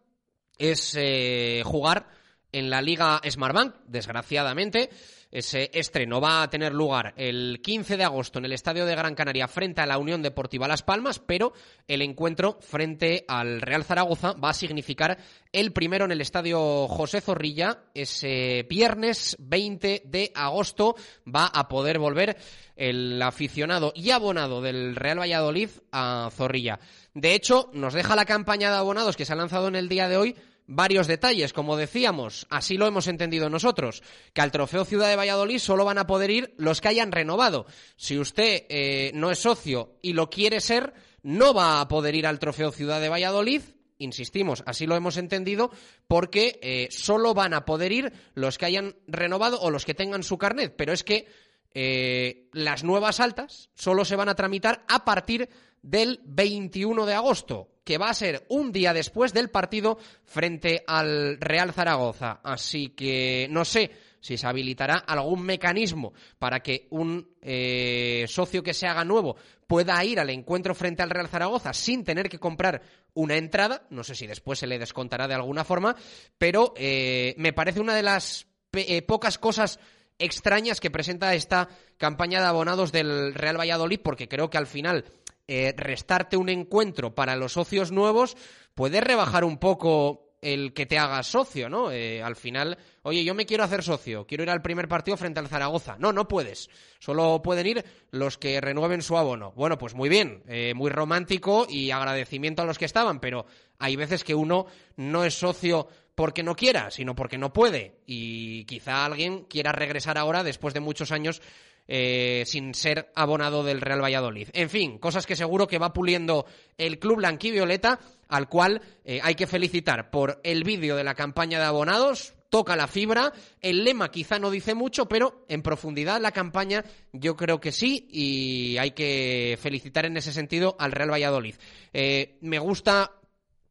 es 0.58 0.96
eh, 0.98 1.62
jugar 1.64 2.08
en 2.50 2.68
la 2.68 2.82
Liga 2.82 3.20
Smartbank, 3.28 3.76
desgraciadamente. 3.86 4.90
Ese 5.32 5.70
estreno 5.72 6.20
va 6.20 6.42
a 6.42 6.50
tener 6.50 6.74
lugar 6.74 7.14
el 7.16 7.62
15 7.62 7.96
de 7.96 8.04
agosto 8.04 8.38
en 8.38 8.44
el 8.44 8.52
Estadio 8.52 8.84
de 8.84 8.94
Gran 8.94 9.14
Canaria 9.14 9.48
frente 9.48 9.80
a 9.80 9.86
la 9.86 9.96
Unión 9.96 10.20
Deportiva 10.20 10.68
Las 10.68 10.82
Palmas, 10.82 11.20
pero 11.20 11.54
el 11.88 12.02
encuentro 12.02 12.58
frente 12.60 13.24
al 13.26 13.62
Real 13.62 13.82
Zaragoza 13.82 14.34
va 14.34 14.50
a 14.50 14.54
significar 14.54 15.16
el 15.50 15.72
primero 15.72 16.04
en 16.04 16.12
el 16.12 16.20
Estadio 16.20 16.86
José 16.86 17.22
Zorrilla. 17.22 17.84
Ese 17.94 18.66
viernes 18.68 19.38
20 19.40 20.02
de 20.04 20.32
agosto 20.34 20.96
va 21.26 21.46
a 21.46 21.66
poder 21.66 21.98
volver 21.98 22.36
el 22.76 23.22
aficionado 23.22 23.94
y 23.96 24.10
abonado 24.10 24.60
del 24.60 24.94
Real 24.96 25.20
Valladolid 25.20 25.70
a 25.92 26.28
Zorrilla. 26.30 26.78
De 27.14 27.34
hecho, 27.34 27.70
nos 27.72 27.94
deja 27.94 28.16
la 28.16 28.26
campaña 28.26 28.70
de 28.70 28.76
abonados 28.76 29.16
que 29.16 29.24
se 29.24 29.32
ha 29.32 29.36
lanzado 29.36 29.68
en 29.68 29.76
el 29.76 29.88
día 29.88 30.10
de 30.10 30.18
hoy 30.18 30.36
varios 30.66 31.06
detalles. 31.06 31.52
Como 31.52 31.76
decíamos, 31.76 32.46
así 32.50 32.76
lo 32.76 32.86
hemos 32.86 33.06
entendido 33.06 33.48
nosotros, 33.50 34.02
que 34.32 34.40
al 34.40 34.52
Trofeo 34.52 34.84
Ciudad 34.84 35.08
de 35.08 35.16
Valladolid 35.16 35.58
solo 35.58 35.84
van 35.84 35.98
a 35.98 36.06
poder 36.06 36.30
ir 36.30 36.54
los 36.56 36.80
que 36.80 36.88
hayan 36.88 37.12
renovado. 37.12 37.66
Si 37.96 38.18
usted 38.18 38.64
eh, 38.68 39.10
no 39.14 39.30
es 39.30 39.38
socio 39.38 39.98
y 40.02 40.12
lo 40.12 40.30
quiere 40.30 40.60
ser, 40.60 40.92
no 41.22 41.54
va 41.54 41.80
a 41.80 41.88
poder 41.88 42.14
ir 42.14 42.26
al 42.26 42.38
Trofeo 42.38 42.72
Ciudad 42.72 43.00
de 43.00 43.08
Valladolid. 43.08 43.62
Insistimos, 43.98 44.64
así 44.66 44.86
lo 44.86 44.96
hemos 44.96 45.16
entendido, 45.16 45.70
porque 46.08 46.58
eh, 46.60 46.88
solo 46.90 47.34
van 47.34 47.54
a 47.54 47.64
poder 47.64 47.92
ir 47.92 48.12
los 48.34 48.58
que 48.58 48.66
hayan 48.66 48.96
renovado 49.06 49.60
o 49.60 49.70
los 49.70 49.84
que 49.84 49.94
tengan 49.94 50.24
su 50.24 50.38
carnet. 50.38 50.74
Pero 50.76 50.92
es 50.92 51.04
que 51.04 51.26
eh, 51.74 52.48
las 52.52 52.84
nuevas 52.84 53.20
altas 53.20 53.70
solo 53.74 54.04
se 54.04 54.16
van 54.16 54.28
a 54.28 54.34
tramitar 54.34 54.84
a 54.88 55.04
partir 55.04 55.48
del 55.82 56.20
21 56.24 57.06
de 57.06 57.14
agosto, 57.14 57.68
que 57.84 57.98
va 57.98 58.10
a 58.10 58.14
ser 58.14 58.46
un 58.48 58.72
día 58.72 58.92
después 58.92 59.32
del 59.32 59.50
partido 59.50 59.98
frente 60.24 60.84
al 60.86 61.38
Real 61.40 61.72
Zaragoza. 61.72 62.40
Así 62.44 62.90
que 62.90 63.48
no 63.50 63.64
sé 63.64 63.90
si 64.20 64.36
se 64.36 64.46
habilitará 64.46 64.98
algún 64.98 65.42
mecanismo 65.42 66.12
para 66.38 66.60
que 66.60 66.86
un 66.90 67.34
eh, 67.42 68.24
socio 68.28 68.62
que 68.62 68.72
se 68.72 68.86
haga 68.86 69.04
nuevo 69.04 69.36
pueda 69.66 70.02
ir 70.04 70.20
al 70.20 70.30
encuentro 70.30 70.74
frente 70.74 71.02
al 71.02 71.10
Real 71.10 71.28
Zaragoza 71.28 71.72
sin 71.72 72.04
tener 72.04 72.28
que 72.28 72.38
comprar 72.38 72.82
una 73.14 73.36
entrada. 73.36 73.86
No 73.90 74.04
sé 74.04 74.14
si 74.14 74.28
después 74.28 74.60
se 74.60 74.68
le 74.68 74.78
descontará 74.78 75.26
de 75.26 75.34
alguna 75.34 75.64
forma, 75.64 75.96
pero 76.38 76.72
eh, 76.76 77.34
me 77.38 77.52
parece 77.52 77.80
una 77.80 77.96
de 77.96 78.02
las 78.02 78.46
eh, 78.72 79.02
pocas 79.02 79.38
cosas 79.38 79.80
extrañas 80.24 80.80
que 80.80 80.90
presenta 80.90 81.34
esta 81.34 81.68
campaña 81.98 82.40
de 82.40 82.46
abonados 82.46 82.92
del 82.92 83.34
Real 83.34 83.58
Valladolid, 83.58 84.00
porque 84.02 84.28
creo 84.28 84.50
que 84.50 84.58
al 84.58 84.66
final 84.66 85.04
eh, 85.48 85.74
restarte 85.76 86.36
un 86.36 86.48
encuentro 86.48 87.14
para 87.14 87.36
los 87.36 87.52
socios 87.52 87.92
nuevos 87.92 88.36
puede 88.74 89.00
rebajar 89.00 89.44
un 89.44 89.58
poco 89.58 90.32
el 90.42 90.74
que 90.74 90.86
te 90.86 90.98
hagas 90.98 91.28
socio, 91.28 91.68
¿no? 91.68 91.92
Eh, 91.92 92.20
al 92.20 92.34
final, 92.34 92.76
oye, 93.02 93.24
yo 93.24 93.32
me 93.32 93.46
quiero 93.46 93.62
hacer 93.62 93.82
socio, 93.82 94.26
quiero 94.26 94.42
ir 94.42 94.50
al 94.50 94.60
primer 94.60 94.88
partido 94.88 95.16
frente 95.16 95.38
al 95.38 95.46
Zaragoza. 95.46 95.96
No, 95.98 96.12
no 96.12 96.26
puedes. 96.26 96.68
Solo 96.98 97.40
pueden 97.42 97.66
ir 97.66 97.84
los 98.10 98.38
que 98.38 98.60
renueven 98.60 99.02
su 99.02 99.16
abono. 99.16 99.52
Bueno, 99.52 99.78
pues 99.78 99.94
muy 99.94 100.08
bien, 100.08 100.42
eh, 100.48 100.74
muy 100.74 100.90
romántico 100.90 101.64
y 101.68 101.92
agradecimiento 101.92 102.62
a 102.62 102.64
los 102.64 102.76
que 102.76 102.86
estaban, 102.86 103.20
pero 103.20 103.46
hay 103.78 103.94
veces 103.94 104.24
que 104.24 104.34
uno 104.34 104.66
no 104.96 105.24
es 105.24 105.34
socio 105.34 105.86
porque 106.14 106.42
no 106.42 106.54
quiera, 106.54 106.90
sino 106.90 107.14
porque 107.14 107.38
no 107.38 107.52
puede. 107.52 108.00
Y 108.06 108.64
quizá 108.64 109.04
alguien 109.04 109.44
quiera 109.44 109.72
regresar 109.72 110.18
ahora 110.18 110.42
después 110.42 110.74
de 110.74 110.80
muchos 110.80 111.12
años 111.12 111.40
eh, 111.88 112.44
sin 112.46 112.74
ser 112.74 113.10
abonado 113.14 113.64
del 113.64 113.80
Real 113.80 114.02
Valladolid. 114.02 114.48
En 114.52 114.70
fin, 114.70 114.98
cosas 114.98 115.26
que 115.26 115.34
seguro 115.34 115.66
que 115.66 115.78
va 115.78 115.92
puliendo 115.92 116.46
el 116.78 116.98
club 116.98 117.16
blanquivioleta, 117.16 117.98
al 118.28 118.48
cual 118.48 118.80
eh, 119.04 119.20
hay 119.22 119.34
que 119.34 119.46
felicitar 119.46 120.10
por 120.10 120.40
el 120.44 120.62
vídeo 120.62 120.96
de 120.96 121.04
la 121.04 121.14
campaña 121.14 121.58
de 121.58 121.64
abonados. 121.64 122.34
Toca 122.50 122.76
la 122.76 122.86
fibra, 122.86 123.32
el 123.62 123.82
lema 123.82 124.10
quizá 124.10 124.38
no 124.38 124.50
dice 124.50 124.74
mucho, 124.74 125.06
pero 125.08 125.46
en 125.48 125.62
profundidad 125.62 126.20
la 126.20 126.32
campaña 126.32 126.84
yo 127.10 127.34
creo 127.34 127.60
que 127.60 127.72
sí 127.72 128.06
y 128.10 128.76
hay 128.76 128.90
que 128.90 129.58
felicitar 129.60 130.04
en 130.04 130.18
ese 130.18 130.34
sentido 130.34 130.76
al 130.78 130.92
Real 130.92 131.10
Valladolid. 131.10 131.54
Eh, 131.94 132.36
me 132.42 132.58
gusta 132.58 133.10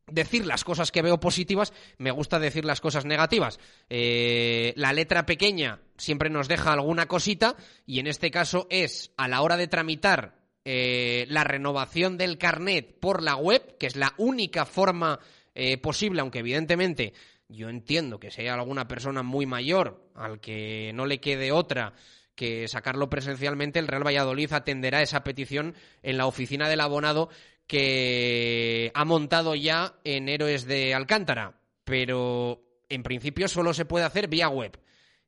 decir 0.08 0.46
las 0.46 0.64
cosas 0.64 0.92
que 0.92 1.02
veo 1.02 1.20
positivas, 1.20 1.74
me 1.98 2.12
gusta 2.12 2.40
decir 2.40 2.66
las 2.66 2.82
cosas 2.82 3.06
negativas. 3.06 3.60
Eh, 3.90 4.74
la 4.76 4.94
letra 4.94 5.26
pequeña 5.26 5.80
siempre 5.98 6.30
nos 6.30 6.48
deja 6.48 6.74
alguna 6.74 7.08
cosita 7.08 7.56
y 7.86 8.00
en 8.00 8.08
este 8.08 8.32
caso 8.32 8.68
es 8.70 9.12
a 9.18 9.28
la 9.28 9.42
hora 9.42 9.58
de 9.58 9.68
tramitar 9.68 10.36
eh, 10.66 11.26
la 11.30 11.44
renovación 11.44 12.18
del 12.18 12.38
carnet 12.38 13.00
por 13.00 13.24
la 13.24 13.36
web, 13.36 13.78
que 13.80 13.88
es 13.88 13.96
la 13.96 14.14
única 14.18 14.66
forma 14.66 15.20
eh, 15.56 15.78
posible, 15.78 16.22
aunque 16.22 16.40
evidentemente 16.40 17.14
yo 17.48 17.70
entiendo 17.70 18.20
que 18.20 18.32
sea 18.32 18.54
alguna 18.54 18.88
persona 18.88 19.24
muy 19.24 19.46
mayor 19.46 20.10
al 20.16 20.40
que 20.40 20.92
no 20.94 21.06
le 21.06 21.20
quede 21.20 21.52
otra 21.52 21.94
que 22.36 22.68
sacarlo 22.68 23.10
presencialmente, 23.10 23.80
el 23.80 23.88
Real 23.88 24.06
Valladolid 24.06 24.54
atenderá 24.54 25.02
esa 25.02 25.24
petición 25.24 25.76
en 26.02 26.18
la 26.18 26.26
oficina 26.26 26.70
del 26.70 26.80
abonado 26.80 27.30
que 27.72 28.92
ha 28.94 29.06
montado 29.06 29.56
ya 29.56 29.96
en 30.04 30.28
Héroes 30.28 30.66
de 30.66 30.94
Alcántara, 30.94 31.62
pero 31.86 32.62
en 32.90 33.02
principio 33.02 33.48
solo 33.48 33.74
se 33.74 33.86
puede 33.86 34.04
hacer 34.04 34.28
vía 34.28 34.50
web. 34.50 34.78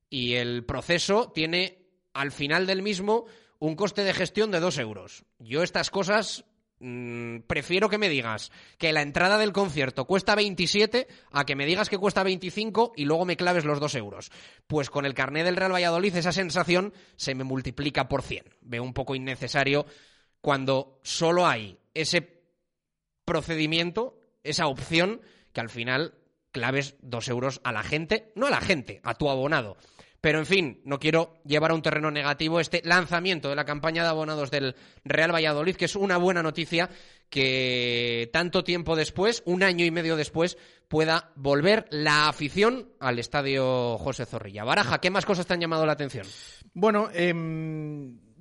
Y 0.10 0.34
el 0.34 0.66
proceso 0.66 1.32
tiene 1.34 1.88
al 2.12 2.34
final 2.34 2.68
del 2.68 2.82
mismo 2.82 3.24
un 3.60 3.78
coste 3.78 4.04
de 4.04 4.14
gestión 4.14 4.52
de 4.52 4.60
dos 4.60 4.78
euros. 4.78 5.24
Yo 5.40 5.64
estas 5.64 5.90
cosas 5.90 6.44
mm, 6.80 7.44
prefiero 7.48 7.88
que 7.88 7.98
me 7.98 8.10
digas 8.10 8.52
que 8.78 8.92
la 8.92 9.04
entrada 9.04 9.38
del 9.38 9.54
concierto 9.54 10.04
cuesta 10.04 10.36
27 10.36 11.08
a 11.32 11.46
que 11.46 11.56
me 11.56 11.66
digas 11.66 11.88
que 11.88 11.98
cuesta 11.98 12.24
25 12.24 12.92
y 12.98 13.06
luego 13.06 13.24
me 13.24 13.38
claves 13.38 13.64
los 13.64 13.80
dos 13.80 13.96
euros. 13.96 14.32
Pues 14.68 14.90
con 14.90 15.06
el 15.06 15.14
carnet 15.14 15.46
del 15.46 15.56
Real 15.56 15.72
Valladolid 15.72 16.14
esa 16.18 16.34
sensación 16.34 16.94
se 17.16 17.36
me 17.36 17.46
multiplica 17.46 18.10
por 18.10 18.22
100. 18.22 18.44
Veo 18.60 18.84
un 18.84 18.94
poco 18.94 19.16
innecesario 19.16 19.86
cuando 20.42 21.00
solo 21.04 21.48
hay 21.48 21.80
ese 21.94 22.33
procedimiento, 23.26 24.18
esa 24.44 24.68
opción, 24.68 25.22
que 25.52 25.62
al 25.62 25.70
final 25.70 26.16
claves 26.52 26.96
dos 27.02 27.28
euros 27.28 27.62
a 27.64 27.72
la 27.72 27.84
gente, 27.84 28.32
no 28.36 28.48
a 28.48 28.52
la 28.52 28.62
gente, 28.62 29.02
a 29.04 29.16
tu 29.16 29.30
abonado. 29.30 29.78
Pero 30.24 30.40
en 30.40 30.46
fin, 30.46 30.82
no 30.86 31.00
quiero 31.00 31.42
llevar 31.44 31.72
a 31.72 31.74
un 31.74 31.82
terreno 31.82 32.10
negativo 32.10 32.62
este 32.62 32.82
lanzamiento 32.86 33.50
de 33.50 33.58
la 33.58 33.66
campaña 33.66 34.04
de 34.04 34.10
abonados 34.10 34.52
del 34.52 34.74
Real 35.04 35.34
Valladolid, 35.34 35.76
que 35.76 35.84
es 35.84 35.98
una 35.98 36.16
buena 36.16 36.42
noticia 36.42 36.90
que 37.30 38.30
tanto 38.32 38.64
tiempo 38.64 38.96
después, 38.96 39.44
un 39.46 39.64
año 39.64 39.84
y 39.84 39.92
medio 39.92 40.16
después, 40.16 40.58
pueda 40.88 41.34
volver 41.36 41.88
la 41.90 42.30
afición 42.30 42.94
al 43.02 43.20
estadio 43.20 43.98
José 43.98 44.26
Zorrilla. 44.26 44.64
Baraja, 44.64 45.02
¿qué 45.02 45.10
más 45.10 45.26
cosas 45.26 45.46
te 45.46 45.56
han 45.56 45.60
llamado 45.60 45.86
la 45.86 45.92
atención? 45.92 46.26
Bueno, 46.74 47.10
eh, 47.14 47.34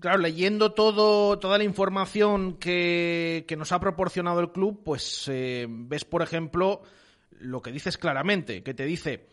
claro, 0.03 0.19
leyendo 0.19 0.73
todo, 0.73 1.39
toda 1.39 1.57
la 1.57 1.65
información 1.65 2.59
que, 2.59 3.47
nos 3.57 3.73
ha 3.73 3.81
proporcionado 3.81 4.41
el 4.41 4.53
club, 4.53 4.83
pues 4.85 5.29
eh, 5.29 5.67
ves, 5.69 6.05
por 6.05 6.21
ejemplo, 6.21 6.83
lo 7.31 7.63
que 7.63 7.73
dices 7.73 7.97
claramente, 7.97 8.63
que 8.63 8.75
te 8.75 8.85
dice 8.85 9.29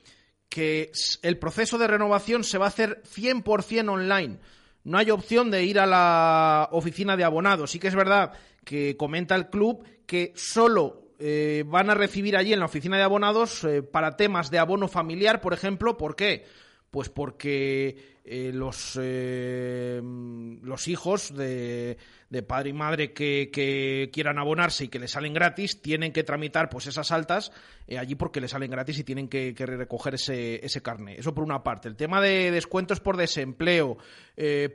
que 0.48 0.92
el 1.22 1.38
proceso 1.38 1.78
de 1.78 1.88
renovación 1.88 2.44
se 2.44 2.58
va 2.58 2.66
a 2.66 2.70
hacer 2.70 3.02
100% 3.04 3.90
online. 3.90 4.40
No 4.84 4.98
hay 4.98 5.12
opción 5.12 5.52
de 5.52 5.64
ir 5.66 5.80
a 5.80 5.86
la 5.86 6.70
oficina 6.72 7.18
de 7.18 7.24
abonados. 7.24 7.72
Sí 7.72 7.80
que 7.80 7.90
es 7.90 7.96
verdad 7.96 8.32
que 8.64 8.96
comenta 8.96 9.36
el 9.36 9.50
club 9.50 9.84
que 10.06 10.32
solo 10.36 11.14
eh, 11.20 11.64
van 11.68 11.90
a 11.90 11.96
recibir 11.96 12.38
allí 12.38 12.54
en 12.54 12.60
la 12.60 12.66
oficina 12.66 12.98
de 12.98 13.04
abonados 13.04 13.64
eh, 13.64 13.84
para 13.84 14.16
temas 14.16 14.50
de 14.50 14.60
abono 14.60 14.88
familiar, 14.88 15.42
por 15.42 15.54
ejemplo. 15.54 15.98
¿Por 15.98 16.16
qué? 16.16 16.46
Pues 16.92 17.10
porque 17.10 18.20
eh, 18.32 18.52
los, 18.54 18.96
eh, 19.02 20.00
los 20.04 20.88
hijos 20.88 21.36
de, 21.36 21.98
de, 22.30 22.44
padre 22.44 22.70
y 22.70 22.74
madre 22.74 23.12
que, 23.12 23.50
que, 23.52 24.12
quieran 24.14 24.38
abonarse 24.38 24.84
y 24.84 24.88
que 24.88 25.00
le 25.00 25.08
salen 25.08 25.34
gratis 25.34 25.82
tienen 25.82 26.14
que 26.14 26.24
tramitar 26.24 26.70
pues 26.70 26.86
esas 26.86 27.12
altas 27.12 27.52
eh, 27.88 27.98
allí 27.98 28.14
porque 28.14 28.40
le 28.40 28.48
salen 28.48 28.70
gratis 28.70 29.00
y 29.00 29.04
tienen 29.04 29.30
que, 29.30 29.56
recoger 29.58 30.14
ese, 30.14 30.64
ese 30.64 30.80
carnet. 30.84 31.18
Eso 31.18 31.34
por 31.34 31.44
una 31.44 31.64
parte. 31.64 31.88
El 31.88 31.96
tema 31.96 32.22
de 32.22 32.52
descuentos 32.52 33.00
por 33.00 33.18
desempleo, 33.18 33.98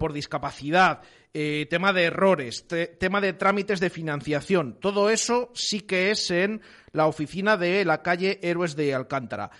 por 0.00 0.12
discapacidad, 0.12 1.02
tema 1.32 1.92
de 1.92 2.04
errores, 2.04 2.66
tema 2.98 3.20
de 3.20 3.34
trámites 3.34 3.78
de 3.78 3.88
financiación, 3.88 4.80
todo 4.80 5.10
eso 5.10 5.52
sí 5.54 5.80
que 5.80 6.10
es 6.10 6.30
en 6.32 6.60
la 6.92 7.06
oficina 7.06 7.56
de 7.56 7.84
la 7.84 8.02
calle 8.02 8.40
Héroes 8.42 8.74
de 8.74 8.94
Alcántara 8.94 9.52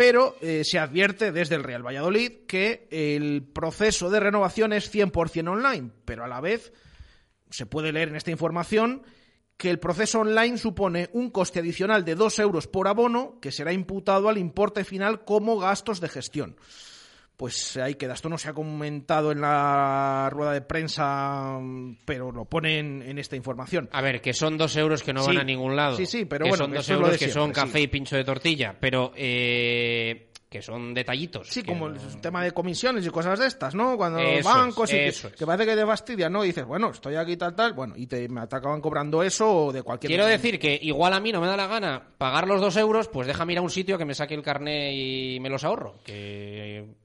pero 0.00 0.34
eh, 0.40 0.64
se 0.64 0.78
advierte 0.78 1.30
desde 1.30 1.56
el 1.56 1.62
Real 1.62 1.86
Valladolid 1.86 2.46
que 2.48 2.88
el 2.90 3.42
proceso 3.42 4.08
de 4.08 4.18
renovación 4.18 4.72
es 4.72 4.90
100% 4.90 5.46
online, 5.46 5.90
pero 6.06 6.24
a 6.24 6.26
la 6.26 6.40
vez 6.40 6.72
se 7.50 7.66
puede 7.66 7.92
leer 7.92 8.08
en 8.08 8.16
esta 8.16 8.30
información 8.30 9.02
que 9.58 9.68
el 9.68 9.78
proceso 9.78 10.20
online 10.20 10.56
supone 10.56 11.10
un 11.12 11.28
coste 11.28 11.58
adicional 11.58 12.06
de 12.06 12.14
2 12.14 12.38
euros 12.38 12.66
por 12.66 12.88
abono 12.88 13.38
que 13.42 13.52
será 13.52 13.74
imputado 13.74 14.30
al 14.30 14.38
importe 14.38 14.84
final 14.84 15.26
como 15.26 15.58
gastos 15.58 16.00
de 16.00 16.08
gestión 16.08 16.56
pues 17.40 17.78
ahí 17.78 17.94
queda. 17.94 18.12
Esto 18.12 18.28
no 18.28 18.36
se 18.36 18.50
ha 18.50 18.52
comentado 18.52 19.32
en 19.32 19.40
la 19.40 20.28
rueda 20.30 20.52
de 20.52 20.60
prensa, 20.60 21.58
pero 22.04 22.30
lo 22.30 22.44
ponen 22.44 23.00
en 23.00 23.18
esta 23.18 23.34
información. 23.34 23.88
A 23.92 24.02
ver, 24.02 24.20
que 24.20 24.34
son 24.34 24.58
dos 24.58 24.76
euros 24.76 25.02
que 25.02 25.14
no 25.14 25.24
van 25.24 25.38
a 25.38 25.42
ningún 25.42 25.74
lado. 25.74 25.96
Sí, 25.96 26.04
sí, 26.04 26.26
pero 26.26 26.44
que 26.44 26.50
bueno, 26.50 26.64
son 26.64 26.74
dos 26.74 26.90
euros 26.90 27.16
que 27.16 27.30
son 27.30 27.50
café 27.50 27.80
y 27.80 27.86
pincho 27.86 28.14
de 28.14 28.24
tortilla. 28.24 28.76
Pero 28.78 29.12
eh, 29.16 30.30
que 30.50 30.60
son 30.60 30.92
detallitos. 30.92 31.48
Sí, 31.48 31.62
como 31.62 31.88
no- 31.88 31.94
el 31.98 32.20
tema 32.20 32.44
de 32.44 32.52
comisiones 32.52 33.06
y 33.06 33.08
cosas 33.08 33.38
de 33.38 33.46
estas, 33.46 33.74
¿no? 33.74 33.96
Cuando 33.96 34.18
Eso 34.18 34.46
bancos 34.46 34.90
es, 34.92 34.94
y 34.94 34.98
que, 34.98 35.28
es. 35.28 35.36
que 35.38 35.46
parece 35.46 35.70
que 35.70 35.76
te 35.76 35.86
fastidia, 35.86 36.28
¿no? 36.28 36.44
Y 36.44 36.48
dices, 36.48 36.66
bueno, 36.66 36.90
estoy 36.90 37.14
aquí 37.16 37.38
tal, 37.38 37.54
tal, 37.56 37.72
bueno, 37.72 37.94
y 37.96 38.06
te 38.06 38.28
me 38.28 38.42
acaban 38.42 38.82
cobrando 38.82 39.22
eso 39.22 39.48
o 39.66 39.72
de 39.72 39.82
cualquier 39.82 40.10
Quiero 40.10 40.26
decir 40.26 40.58
que 40.58 40.78
igual 40.82 41.14
a 41.14 41.20
mí 41.20 41.32
no 41.32 41.40
me 41.40 41.46
da 41.46 41.56
la 41.56 41.68
gana 41.68 42.02
pagar 42.18 42.46
los 42.46 42.60
dos 42.60 42.76
euros, 42.76 43.08
pues 43.08 43.26
déjame 43.26 43.54
ir 43.54 43.60
a 43.60 43.62
un 43.62 43.70
sitio 43.70 43.96
que 43.96 44.04
me 44.04 44.12
saque 44.12 44.34
el 44.34 44.42
carné 44.42 44.92
y 44.92 45.40
me 45.40 45.48
los 45.48 45.64
ahorro. 45.64 46.00
Que 46.04 46.99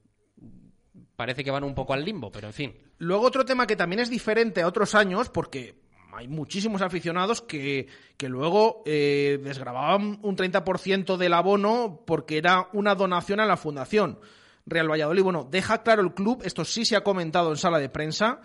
parece 1.16 1.42
que 1.42 1.50
van 1.50 1.64
un 1.64 1.74
poco 1.74 1.94
al 1.94 2.04
limbo, 2.04 2.30
pero 2.30 2.46
en 2.46 2.52
fin. 2.52 2.76
Luego 2.98 3.26
otro 3.26 3.44
tema 3.44 3.66
que 3.66 3.76
también 3.76 4.00
es 4.00 4.10
diferente 4.10 4.62
a 4.62 4.68
otros 4.68 4.94
años, 4.94 5.30
porque 5.30 5.74
hay 6.12 6.28
muchísimos 6.28 6.82
aficionados 6.82 7.42
que, 7.42 7.88
que 8.16 8.28
luego 8.28 8.82
eh, 8.86 9.38
desgrababan 9.42 10.18
un 10.22 10.36
30% 10.36 11.16
del 11.16 11.34
abono 11.34 12.02
porque 12.06 12.38
era 12.38 12.68
una 12.72 12.94
donación 12.94 13.40
a 13.40 13.46
la 13.46 13.56
fundación. 13.56 14.18
Real 14.64 14.90
Valladolid, 14.90 15.22
bueno, 15.22 15.48
deja 15.50 15.82
claro 15.82 16.02
el 16.02 16.14
club, 16.14 16.42
esto 16.44 16.64
sí 16.64 16.84
se 16.84 16.96
ha 16.96 17.04
comentado 17.04 17.50
en 17.50 17.56
sala 17.56 17.78
de 17.78 17.88
prensa, 17.88 18.40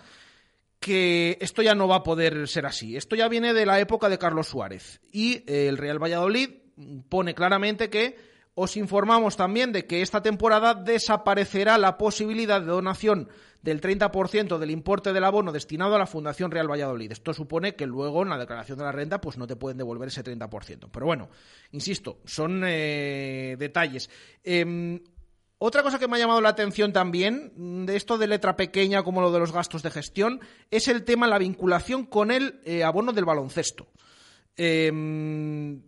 que 0.80 1.38
esto 1.42 1.62
ya 1.62 1.74
no 1.74 1.88
va 1.88 1.98
a 1.98 2.04
poder 2.04 2.48
ser 2.48 2.66
así. 2.66 2.98
Esto 2.98 3.16
ya 3.16 3.28
viene 3.28 3.54
de 3.54 3.66
la 3.66 3.80
época 3.80 4.10
de 4.10 4.18
Carlos 4.18 4.48
Suárez. 4.48 5.00
Y 5.12 5.44
eh, 5.48 5.68
el 5.68 5.78
Real 5.78 6.02
Valladolid 6.02 6.50
pone 7.10 7.34
claramente 7.34 7.90
que 7.90 8.31
os 8.54 8.76
informamos 8.78 9.38
también 9.38 9.72
de 9.72 9.86
que 9.86 10.02
esta 10.02 10.22
temporada 10.22 10.74
desaparecerá 10.74 11.78
la 11.78 11.98
posibilidad 11.98 12.60
de 12.60 12.68
donación 12.68 13.30
del 13.62 13.80
30% 13.80 14.58
del 14.58 14.72
importe 14.72 15.14
del 15.14 15.24
abono 15.24 15.52
destinado 15.52 15.96
a 15.96 16.00
la 16.00 16.08
Fundación 16.08 16.52
Real 16.52 16.70
Valladolid. 16.70 17.12
Esto 17.12 17.34
supone 17.34 17.76
que 17.76 17.86
luego 17.86 18.24
en 18.24 18.30
la 18.30 18.38
declaración 18.38 18.78
de 18.78 18.84
la 18.84 18.92
renta 18.92 19.22
pues 19.22 19.38
no 19.38 19.48
te 19.48 19.56
pueden 19.56 19.78
devolver 19.78 20.08
ese 20.08 20.24
30%. 20.24 20.90
Pero 20.92 21.06
bueno, 21.06 21.30
insisto, 21.72 22.20
son 22.26 22.64
eh, 22.66 23.56
detalles. 23.58 24.10
Em, 24.44 25.00
otra 25.60 25.84
cosa 25.84 26.00
que 26.00 26.08
me 26.08 26.18
ha 26.18 26.20
llamado 26.20 26.42
la 26.42 26.50
atención 26.50 26.92
también, 26.92 27.86
de 27.86 27.96
esto 27.96 28.18
de 28.18 28.28
letra 28.28 28.58
pequeña 28.58 29.04
como 29.04 29.22
lo 29.22 29.32
de 29.32 29.40
los 29.40 29.52
gastos 29.52 29.84
de 29.84 29.92
gestión, 29.92 30.42
es 30.72 30.88
el 30.88 31.04
tema, 31.04 31.28
la 31.28 31.38
vinculación 31.38 32.06
con 32.06 32.32
el 32.32 32.60
eh, 32.66 32.84
abono 32.84 33.14
del 33.14 33.26
baloncesto. 33.26 33.88
Em, 34.58 35.84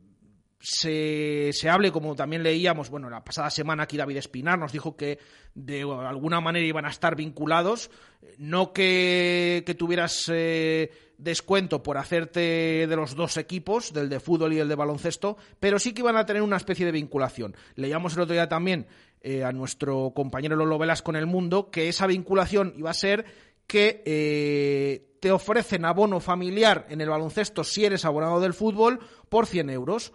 se, 0.63 1.49
se 1.51 1.69
hable, 1.69 1.91
como 1.91 2.15
también 2.15 2.41
leíamos, 2.41 2.89
bueno, 2.89 3.09
la 3.09 3.21
pasada 3.21 3.49
semana 3.49 3.83
aquí 3.83 3.97
David 3.97 4.15
Espinar 4.15 4.57
nos 4.57 4.71
dijo 4.71 4.95
que 4.95 5.19
de 5.53 5.81
alguna 5.81 6.39
manera 6.39 6.65
iban 6.65 6.85
a 6.85 6.89
estar 6.89 7.17
vinculados, 7.17 7.91
no 8.37 8.71
que, 8.71 9.63
que 9.65 9.75
tuvieras 9.75 10.31
eh, 10.33 10.89
descuento 11.17 11.83
por 11.83 11.97
hacerte 11.97 12.87
de 12.87 12.95
los 12.95 13.13
dos 13.13 13.35
equipos, 13.35 13.91
del 13.91 14.07
de 14.07 14.21
fútbol 14.21 14.53
y 14.53 14.59
el 14.59 14.69
de 14.69 14.75
baloncesto, 14.75 15.35
pero 15.59 15.79
sí 15.79 15.91
que 15.91 15.99
iban 15.99 16.15
a 16.15 16.25
tener 16.25 16.41
una 16.41 16.55
especie 16.55 16.85
de 16.85 16.93
vinculación. 16.93 17.57
Leíamos 17.75 18.15
el 18.15 18.21
otro 18.21 18.33
día 18.33 18.47
también 18.47 18.87
eh, 19.19 19.43
a 19.43 19.51
nuestro 19.51 20.13
compañero 20.15 20.55
Lolo 20.55 20.77
Velas 20.77 21.01
con 21.01 21.17
el 21.17 21.25
Mundo 21.25 21.71
que 21.71 21.89
esa 21.89 22.07
vinculación 22.07 22.73
iba 22.77 22.89
a 22.89 22.93
ser 22.93 23.25
que 23.67 24.01
eh, 24.05 25.17
te 25.19 25.29
ofrecen 25.29 25.83
abono 25.83 26.21
familiar 26.21 26.85
en 26.89 27.01
el 27.01 27.09
baloncesto 27.09 27.65
si 27.65 27.83
eres 27.83 28.05
abonado 28.05 28.39
del 28.39 28.53
fútbol 28.53 28.99
por 29.27 29.45
100 29.45 29.69
euros. 29.69 30.13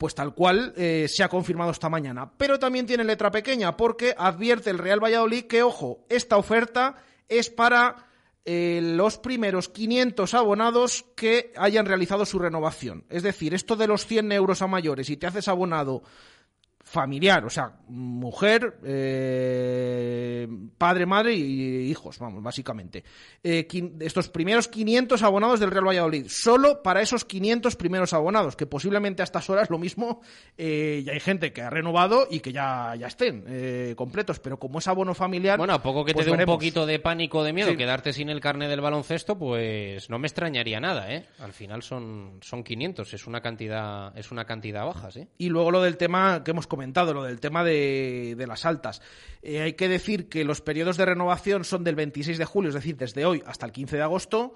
Pues 0.00 0.14
tal 0.14 0.32
cual 0.32 0.72
eh, 0.78 1.08
se 1.10 1.22
ha 1.22 1.28
confirmado 1.28 1.72
esta 1.72 1.90
mañana. 1.90 2.32
Pero 2.38 2.58
también 2.58 2.86
tiene 2.86 3.04
letra 3.04 3.30
pequeña 3.30 3.76
porque 3.76 4.14
advierte 4.16 4.70
el 4.70 4.78
Real 4.78 4.98
Valladolid 4.98 5.44
que, 5.44 5.62
ojo, 5.62 6.06
esta 6.08 6.38
oferta 6.38 6.96
es 7.28 7.50
para 7.50 8.08
eh, 8.46 8.80
los 8.82 9.18
primeros 9.18 9.68
500 9.68 10.32
abonados 10.32 11.04
que 11.14 11.52
hayan 11.54 11.84
realizado 11.84 12.24
su 12.24 12.38
renovación. 12.38 13.04
Es 13.10 13.22
decir, 13.22 13.52
esto 13.52 13.76
de 13.76 13.88
los 13.88 14.06
100 14.06 14.32
euros 14.32 14.62
a 14.62 14.66
mayores 14.66 15.10
y 15.10 15.18
te 15.18 15.26
haces 15.26 15.48
abonado 15.48 16.02
familiar, 16.90 17.44
o 17.44 17.50
sea, 17.50 17.72
mujer, 17.86 18.78
eh, 18.84 20.48
padre, 20.76 21.06
madre 21.06 21.34
y 21.34 21.88
hijos, 21.88 22.18
vamos, 22.18 22.42
básicamente. 22.42 23.04
Eh, 23.44 23.68
estos 24.00 24.28
primeros 24.28 24.66
500 24.66 25.22
abonados 25.22 25.60
del 25.60 25.70
Real 25.70 25.86
Valladolid, 25.86 26.26
solo 26.28 26.82
para 26.82 27.00
esos 27.00 27.24
500 27.24 27.76
primeros 27.76 28.12
abonados, 28.12 28.56
que 28.56 28.66
posiblemente 28.66 29.22
a 29.22 29.24
estas 29.24 29.48
horas 29.48 29.70
lo 29.70 29.78
mismo, 29.78 30.20
eh, 30.58 31.02
ya 31.06 31.12
hay 31.12 31.20
gente 31.20 31.52
que 31.52 31.62
ha 31.62 31.70
renovado 31.70 32.26
y 32.28 32.40
que 32.40 32.52
ya, 32.52 32.96
ya 32.98 33.06
estén 33.06 33.44
eh, 33.46 33.94
completos, 33.96 34.40
pero 34.40 34.58
como 34.58 34.80
es 34.80 34.88
abono 34.88 35.14
familiar... 35.14 35.58
Bueno, 35.58 35.74
a 35.74 35.82
poco 35.82 36.04
que 36.04 36.10
te 36.10 36.16
pues 36.16 36.26
dé 36.26 36.32
un 36.32 36.44
poquito 36.44 36.86
de 36.86 36.98
pánico 36.98 37.44
de 37.44 37.52
miedo 37.52 37.70
Sí. 37.70 37.76
quedarte 37.76 38.12
sin 38.12 38.30
el 38.30 38.40
carnet 38.40 38.68
del 38.68 38.80
baloncesto, 38.80 39.38
pues 39.38 40.10
no 40.10 40.18
me 40.18 40.26
extrañaría 40.26 40.80
nada, 40.80 41.14
¿eh? 41.14 41.24
Al 41.38 41.52
final 41.52 41.84
son, 41.84 42.38
son 42.40 42.64
500, 42.64 43.14
es 43.14 43.26
una 43.28 43.40
cantidad, 43.40 44.16
es 44.18 44.32
una 44.32 44.44
cantidad 44.44 44.84
baja, 44.84 45.12
¿sí? 45.12 45.28
Y 45.38 45.50
luego 45.50 45.70
lo 45.70 45.82
del 45.82 45.96
tema 45.96 46.42
que 46.42 46.50
hemos 46.50 46.66
comentado, 46.66 46.79
lo 46.86 47.22
del 47.22 47.40
tema 47.40 47.64
de, 47.64 48.34
de 48.36 48.46
las 48.46 48.64
altas. 48.66 49.00
Eh, 49.42 49.60
hay 49.60 49.72
que 49.74 49.88
decir 49.88 50.28
que 50.28 50.44
los 50.44 50.60
periodos 50.60 50.96
de 50.96 51.06
renovación 51.06 51.64
son 51.64 51.84
del 51.84 51.94
26 51.94 52.38
de 52.38 52.44
julio, 52.44 52.68
es 52.68 52.74
decir, 52.74 52.96
desde 52.96 53.24
hoy 53.24 53.42
hasta 53.46 53.66
el 53.66 53.72
15 53.72 53.96
de 53.96 54.02
agosto. 54.02 54.54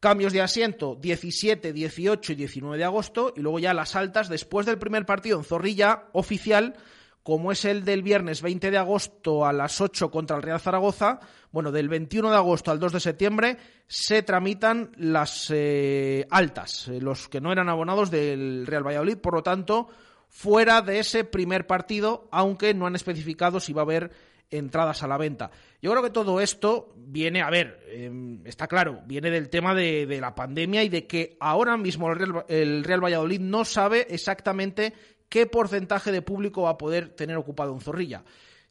Cambios 0.00 0.32
de 0.32 0.42
asiento 0.42 0.96
17, 1.00 1.72
18 1.72 2.32
y 2.32 2.34
19 2.36 2.78
de 2.78 2.84
agosto. 2.84 3.32
Y 3.36 3.40
luego 3.40 3.58
ya 3.58 3.74
las 3.74 3.96
altas 3.96 4.28
después 4.28 4.66
del 4.66 4.78
primer 4.78 5.04
partido 5.06 5.38
en 5.38 5.44
Zorrilla 5.44 6.04
oficial, 6.12 6.76
como 7.24 7.50
es 7.50 7.64
el 7.64 7.84
del 7.84 8.02
viernes 8.02 8.40
20 8.40 8.70
de 8.70 8.78
agosto 8.78 9.44
a 9.44 9.52
las 9.52 9.80
8 9.80 10.10
contra 10.10 10.36
el 10.36 10.42
Real 10.42 10.60
Zaragoza. 10.60 11.18
Bueno, 11.50 11.72
del 11.72 11.88
21 11.88 12.30
de 12.30 12.36
agosto 12.36 12.70
al 12.70 12.78
2 12.78 12.92
de 12.92 13.00
septiembre 13.00 13.56
se 13.88 14.22
tramitan 14.22 14.92
las 14.96 15.50
eh, 15.50 16.26
altas, 16.30 16.88
eh, 16.88 17.00
los 17.00 17.28
que 17.28 17.40
no 17.40 17.50
eran 17.50 17.68
abonados 17.68 18.10
del 18.10 18.66
Real 18.66 18.86
Valladolid. 18.86 19.16
Por 19.18 19.34
lo 19.34 19.42
tanto, 19.42 19.88
fuera 20.28 20.82
de 20.82 20.98
ese 20.98 21.24
primer 21.24 21.66
partido, 21.66 22.28
aunque 22.30 22.74
no 22.74 22.86
han 22.86 22.94
especificado 22.94 23.60
si 23.60 23.72
va 23.72 23.82
a 23.82 23.84
haber 23.84 24.12
entradas 24.50 25.02
a 25.02 25.08
la 25.08 25.18
venta. 25.18 25.50
Yo 25.82 25.90
creo 25.90 26.02
que 26.02 26.10
todo 26.10 26.40
esto 26.40 26.94
viene, 26.96 27.42
a 27.42 27.50
ver, 27.50 27.80
eh, 27.86 28.40
está 28.44 28.66
claro, 28.66 29.02
viene 29.06 29.30
del 29.30 29.48
tema 29.48 29.74
de, 29.74 30.18
la 30.20 30.34
pandemia 30.34 30.82
y 30.82 30.88
de 30.88 31.06
que 31.06 31.36
ahora 31.40 31.76
mismo 31.76 32.10
el 32.10 32.18
Real, 32.18 32.44
el 32.48 32.84
Real 32.84 33.04
Valladolid 33.04 33.40
no 33.40 33.64
sabe 33.64 34.06
exactamente 34.10 34.94
qué 35.28 35.46
porcentaje 35.46 36.12
de 36.12 36.22
público 36.22 36.62
va 36.62 36.70
a 36.70 36.78
poder 36.78 37.10
tener 37.10 37.36
ocupado 37.36 37.72
en 37.74 37.80
Zorrilla. 37.80 38.24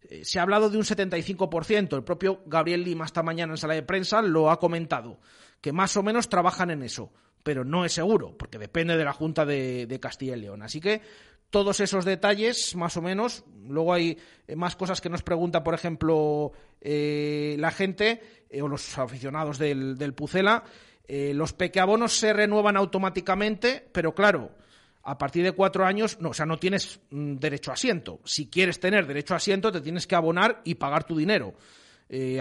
Eh, 0.09 0.25
Se 0.25 0.39
ha 0.39 0.43
hablado 0.43 0.69
de 0.69 0.77
un 0.77 0.83
75%. 0.83 1.95
El 1.95 2.03
propio 2.03 2.41
Gabriel 2.45 2.83
Lima 2.83 3.05
esta 3.05 3.23
mañana 3.23 3.53
en 3.53 3.57
sala 3.57 3.75
de 3.75 3.83
prensa 3.83 4.21
lo 4.21 4.49
ha 4.49 4.59
comentado, 4.59 5.19
que 5.61 5.71
más 5.71 5.95
o 5.95 6.03
menos 6.03 6.27
trabajan 6.27 6.71
en 6.71 6.81
eso, 6.81 7.11
pero 7.43 7.63
no 7.63 7.85
es 7.85 7.93
seguro, 7.93 8.35
porque 8.37 8.57
depende 8.57 8.97
de 8.97 9.05
la 9.05 9.13
Junta 9.13 9.45
de 9.45 9.99
Castilla 10.01 10.35
y 10.35 10.41
León. 10.41 10.63
Así 10.63 10.81
que 10.81 11.01
todos 11.49 11.79
esos 11.79 12.05
detalles, 12.05 12.75
más 12.75 12.97
o 12.97 13.01
menos. 13.01 13.43
Luego 13.67 13.93
hay 13.93 14.17
eh, 14.47 14.55
más 14.55 14.75
cosas 14.75 15.01
que 15.01 15.09
nos 15.09 15.23
pregunta, 15.23 15.63
por 15.63 15.73
ejemplo, 15.73 16.53
eh, 16.81 17.55
la 17.59 17.71
gente 17.71 18.21
eh, 18.49 18.61
o 18.61 18.67
los 18.67 18.97
aficionados 18.97 19.57
del, 19.57 20.13
Pucela. 20.15 20.63
Eh, 21.07 21.33
los 21.33 21.53
pequeabonos 21.53 22.13
se 22.13 22.33
renuevan 22.33 22.77
automáticamente, 22.77 23.87
pero 23.91 24.13
claro, 24.13 24.51
a 25.03 25.17
partir 25.17 25.43
de 25.43 25.53
cuatro 25.53 25.85
años, 25.85 26.19
no, 26.19 26.29
o 26.29 26.33
sea, 26.33 26.45
no 26.45 26.57
tienes 26.57 26.99
mm, 27.09 27.35
derecho 27.35 27.71
a 27.71 27.75
asiento. 27.75 28.19
Si 28.25 28.47
quieres 28.47 28.79
tener 28.79 29.07
derecho 29.07 29.33
a 29.33 29.37
asiento, 29.37 29.71
te 29.71 29.81
tienes 29.81 30.05
que 30.05 30.15
abonar 30.15 30.61
y 30.65 30.75
pagar 30.75 31.03
tu 31.05 31.17
dinero. 31.17 31.53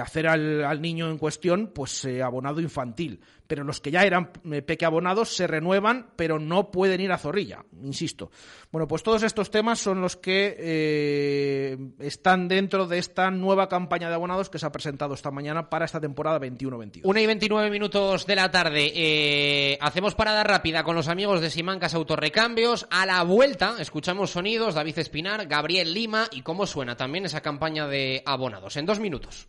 Hacer 0.01 0.29
al, 0.29 0.63
al 0.63 0.81
niño 0.81 1.11
en 1.11 1.19
cuestión, 1.19 1.73
pues 1.75 2.07
abonado 2.23 2.61
infantil. 2.61 3.19
Pero 3.47 3.65
los 3.65 3.81
que 3.81 3.91
ya 3.91 4.03
eran 4.03 4.31
eh, 4.51 4.63
pequeabonados 4.63 5.35
se 5.35 5.47
renuevan, 5.47 6.11
pero 6.17 6.39
no 6.39 6.71
pueden 6.71 7.01
ir 7.01 7.13
a 7.13 7.19
Zorrilla, 7.19 7.65
insisto. 7.83 8.31
Bueno, 8.73 8.89
pues 8.89 9.03
todos 9.03 9.23
estos 9.23 9.51
temas 9.51 9.79
son 9.79 10.01
los 10.01 10.17
que 10.17 10.57
eh, 10.59 11.79
están 12.01 12.49
dentro 12.49 12.87
de 12.87 12.99
esta 12.99 13.31
nueva 13.31 13.69
campaña 13.69 14.09
de 14.09 14.15
abonados 14.15 14.51
que 14.51 14.59
se 14.59 14.67
ha 14.67 14.73
presentado 14.73 15.15
esta 15.15 15.31
mañana 15.31 15.71
para 15.71 15.85
esta 15.85 16.01
temporada 16.01 16.41
21-22. 16.41 17.01
Una 17.05 17.21
y 17.21 17.27
29 17.27 17.71
minutos 17.71 18.27
de 18.27 18.37
la 18.37 18.51
tarde. 18.51 18.93
Eh, 18.95 19.79
hacemos 19.81 20.15
parada 20.15 20.45
rápida 20.45 20.85
con 20.85 20.97
los 20.97 21.09
amigos 21.09 21.41
de 21.41 21.51
Simancas 21.51 21.95
Autorrecambios. 21.95 22.87
A 22.91 23.07
la 23.07 23.23
vuelta 23.23 23.77
escuchamos 23.79 24.31
sonidos, 24.31 24.75
David 24.75 24.99
Espinar, 24.99 25.47
Gabriel 25.47 25.95
Lima 25.95 26.27
y 26.31 26.43
cómo 26.43 26.67
suena 26.67 26.97
también 26.97 27.25
esa 27.25 27.41
campaña 27.41 27.87
de 27.87 28.23
abonados. 28.27 28.77
En 28.77 28.87
dos 28.87 29.01
minutos. 29.01 29.49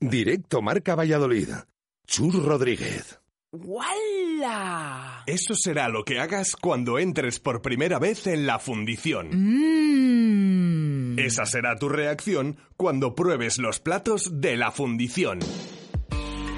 Directo 0.00 0.60
Marca 0.60 0.94
Valladolid. 0.94 1.48
Chur 2.06 2.44
Rodríguez. 2.44 3.18
¡Wala! 3.50 5.22
Eso 5.26 5.54
será 5.54 5.88
lo 5.88 6.04
que 6.04 6.20
hagas 6.20 6.54
cuando 6.54 6.98
entres 6.98 7.40
por 7.40 7.62
primera 7.62 7.98
vez 7.98 8.26
en 8.26 8.46
la 8.46 8.58
fundición. 8.58 9.30
Mmm. 9.32 11.18
Esa 11.18 11.46
será 11.46 11.76
tu 11.76 11.88
reacción 11.88 12.58
cuando 12.76 13.14
pruebes 13.14 13.56
los 13.56 13.80
platos 13.80 14.28
de 14.30 14.58
la 14.58 14.70
fundición. 14.70 15.38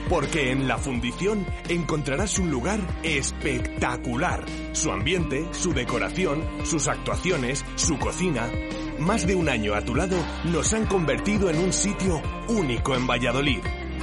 Porque 0.09 0.51
en 0.51 0.67
la 0.67 0.79
fundición 0.79 1.47
encontrarás 1.69 2.41
un 2.41 2.51
lugar 2.51 2.81
espectacular. 3.05 4.45
Su 4.73 4.91
ambiente, 4.91 5.47
su 5.53 5.73
decoración, 5.75 6.43
sus 6.65 6.89
actuaciones, 6.89 7.65
su 7.77 8.01
cocina. 8.01 8.51
Más 8.99 9.27
de 9.27 9.35
un 9.37 9.49
año 9.49 9.75
a 9.75 9.83
tu 9.83 9.95
lado 9.95 10.17
nos 10.45 10.73
han 10.75 10.87
convertido 10.87 11.49
en 11.51 11.59
un 11.59 11.73
sitio 11.73 12.21
único 12.49 12.97
en 12.97 13.07
Valladolid. 13.07 13.61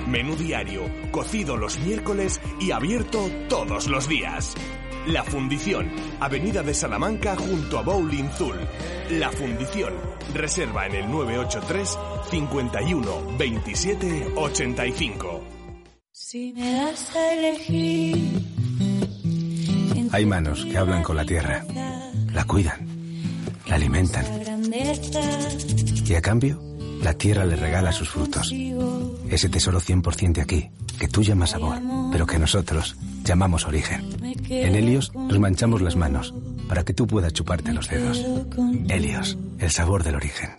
Menú 0.07 0.35
diario, 0.35 0.83
cocido 1.11 1.57
los 1.57 1.77
miércoles 1.79 2.39
y 2.61 2.71
abierto 2.71 3.29
todos 3.49 3.87
los 3.87 4.07
días. 4.07 4.55
La 5.07 5.23
Fundición, 5.23 5.91
Avenida 6.19 6.63
de 6.63 6.73
Salamanca 6.73 7.35
junto 7.35 7.77
a 7.77 7.81
Bowling 7.81 8.29
Zul. 8.29 8.55
La 9.11 9.31
Fundición, 9.31 9.93
reserva 10.33 10.87
en 10.87 10.95
el 10.95 11.11
983 11.11 11.99
51 12.31 13.37
27 13.37 14.31
85. 14.35 15.43
Si 16.11 16.53
me 16.53 16.73
das 16.73 17.15
a 17.15 17.33
elegir. 17.33 18.41
Hay 20.11 20.25
manos 20.25 20.65
que 20.65 20.77
hablan 20.77 21.03
con 21.03 21.17
la 21.17 21.25
tierra, 21.25 21.65
la 22.31 22.45
cuidan, 22.45 22.87
la 23.67 23.75
alimentan 23.75 24.54
y 26.05 26.13
a 26.13 26.21
cambio 26.21 26.61
la 27.01 27.13
tierra 27.13 27.45
le 27.45 27.55
regala 27.55 27.91
sus 27.91 28.09
frutos. 28.09 28.51
Ese 29.29 29.49
tesoro 29.49 29.79
100% 29.79 30.33
de 30.33 30.41
aquí, 30.41 30.69
que 30.99 31.07
tú 31.07 31.23
llamas 31.23 31.51
sabor, 31.51 31.77
pero 32.11 32.25
que 32.25 32.39
nosotros 32.39 32.95
llamamos 33.23 33.65
origen. 33.65 34.05
En 34.49 34.75
Helios 34.75 35.13
nos 35.13 35.39
manchamos 35.39 35.81
las 35.81 35.95
manos 35.95 36.33
para 36.67 36.83
que 36.83 36.93
tú 36.93 37.05
puedas 37.05 37.33
chuparte 37.33 37.73
los 37.73 37.89
dedos. 37.89 38.25
Helios, 38.87 39.37
el 39.59 39.71
sabor 39.71 40.03
del 40.03 40.15
origen. 40.15 40.49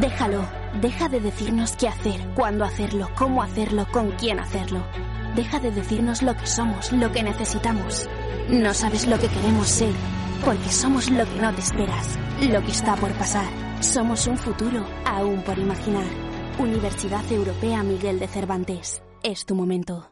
Déjalo. 0.00 0.46
Deja 0.80 1.08
de 1.08 1.20
decirnos 1.20 1.72
qué 1.76 1.88
hacer, 1.88 2.20
cuándo 2.34 2.64
hacerlo, 2.64 3.10
cómo 3.16 3.42
hacerlo, 3.42 3.86
con 3.92 4.10
quién 4.12 4.40
hacerlo. 4.40 4.82
Deja 5.36 5.60
de 5.60 5.70
decirnos 5.70 6.22
lo 6.22 6.34
que 6.36 6.46
somos, 6.46 6.92
lo 6.92 7.12
que 7.12 7.22
necesitamos. 7.22 8.08
No 8.48 8.72
sabes 8.72 9.06
lo 9.06 9.18
que 9.18 9.28
queremos 9.28 9.68
ser, 9.68 9.92
porque 10.44 10.70
somos 10.70 11.10
lo 11.10 11.24
que 11.24 11.40
no 11.40 11.54
te 11.54 11.60
esperas, 11.60 12.18
lo 12.40 12.60
que 12.62 12.70
está 12.70 12.96
por 12.96 13.12
pasar. 13.12 13.48
Somos 13.80 14.26
un 14.26 14.36
futuro 14.36 14.84
aún 15.04 15.42
por 15.42 15.58
imaginar. 15.58 16.06
Universidad 16.58 17.30
Europea 17.30 17.82
Miguel 17.82 18.18
de 18.18 18.28
Cervantes. 18.28 19.02
Es 19.22 19.46
tu 19.46 19.54
momento. 19.54 20.11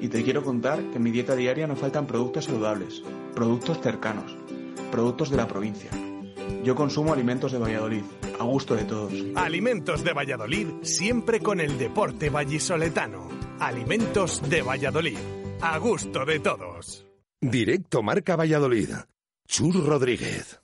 y 0.00 0.08
te 0.08 0.22
quiero 0.22 0.42
contar 0.42 0.82
que 0.90 0.96
en 0.96 1.02
mi 1.02 1.10
dieta 1.10 1.34
diaria 1.34 1.66
no 1.66 1.76
faltan 1.76 2.06
productos 2.06 2.46
saludables, 2.46 3.02
productos 3.34 3.80
cercanos, 3.80 4.36
productos 4.90 5.30
de 5.30 5.36
la 5.36 5.48
provincia. 5.48 5.90
Yo 6.64 6.74
consumo 6.74 7.12
alimentos 7.12 7.52
de 7.52 7.58
Valladolid, 7.58 8.02
a 8.38 8.44
gusto 8.44 8.74
de 8.74 8.84
todos. 8.84 9.12
Alimentos 9.34 10.04
de 10.04 10.12
Valladolid, 10.12 10.68
siempre 10.82 11.40
con 11.40 11.60
el 11.60 11.78
deporte 11.78 12.30
vallisoletano. 12.30 13.28
Alimentos 13.60 14.42
de 14.48 14.62
Valladolid, 14.62 15.18
a 15.60 15.78
gusto 15.78 16.24
de 16.24 16.40
todos. 16.40 17.06
Directo 17.40 18.02
Marca 18.02 18.36
Valladolid. 18.36 18.90
Chur 19.46 19.84
Rodríguez. 19.84 20.60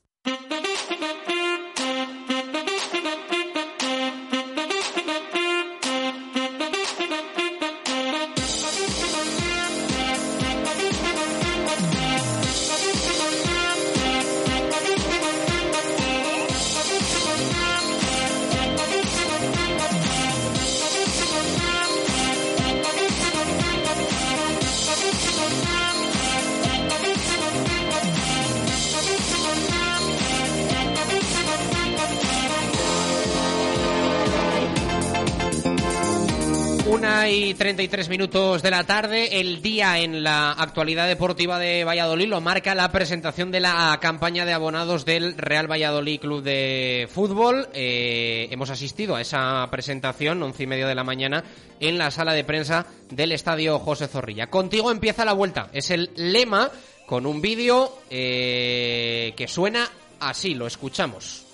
Y 37.55 37.57
33 37.57 38.09
minutos 38.09 38.62
de 38.62 38.71
la 38.71 38.83
tarde, 38.83 39.40
el 39.40 39.62
día 39.62 40.01
en 40.01 40.25
la 40.25 40.51
actualidad 40.51 41.07
deportiva 41.07 41.59
de 41.61 41.85
Valladolid 41.85 42.27
lo 42.27 42.40
marca 42.40 42.75
la 42.75 42.90
presentación 42.90 43.53
de 43.53 43.61
la 43.61 43.97
campaña 44.01 44.45
de 44.45 44.53
abonados 44.53 45.05
del 45.05 45.38
Real 45.38 45.71
Valladolid 45.71 46.21
Club 46.21 46.43
de 46.43 47.09
Fútbol. 47.12 47.69
Eh, 47.73 48.49
hemos 48.51 48.71
asistido 48.71 49.14
a 49.14 49.21
esa 49.21 49.69
presentación, 49.71 50.43
once 50.43 50.64
y 50.64 50.67
media 50.67 50.88
de 50.88 50.97
la 50.97 51.05
mañana, 51.05 51.45
en 51.79 51.97
la 51.97 52.11
sala 52.11 52.33
de 52.33 52.43
prensa 52.43 52.87
del 53.11 53.31
Estadio 53.31 53.79
José 53.79 54.09
Zorrilla. 54.09 54.49
Contigo 54.49 54.90
empieza 54.90 55.25
la 55.25 55.33
vuelta, 55.33 55.69
es 55.73 55.90
el 55.90 56.11
lema 56.17 56.71
con 57.07 57.25
un 57.25 57.40
vídeo 57.40 57.99
eh, 58.11 59.33
que 59.37 59.47
suena 59.47 59.88
así, 60.19 60.55
lo 60.55 60.67
escuchamos. 60.67 61.47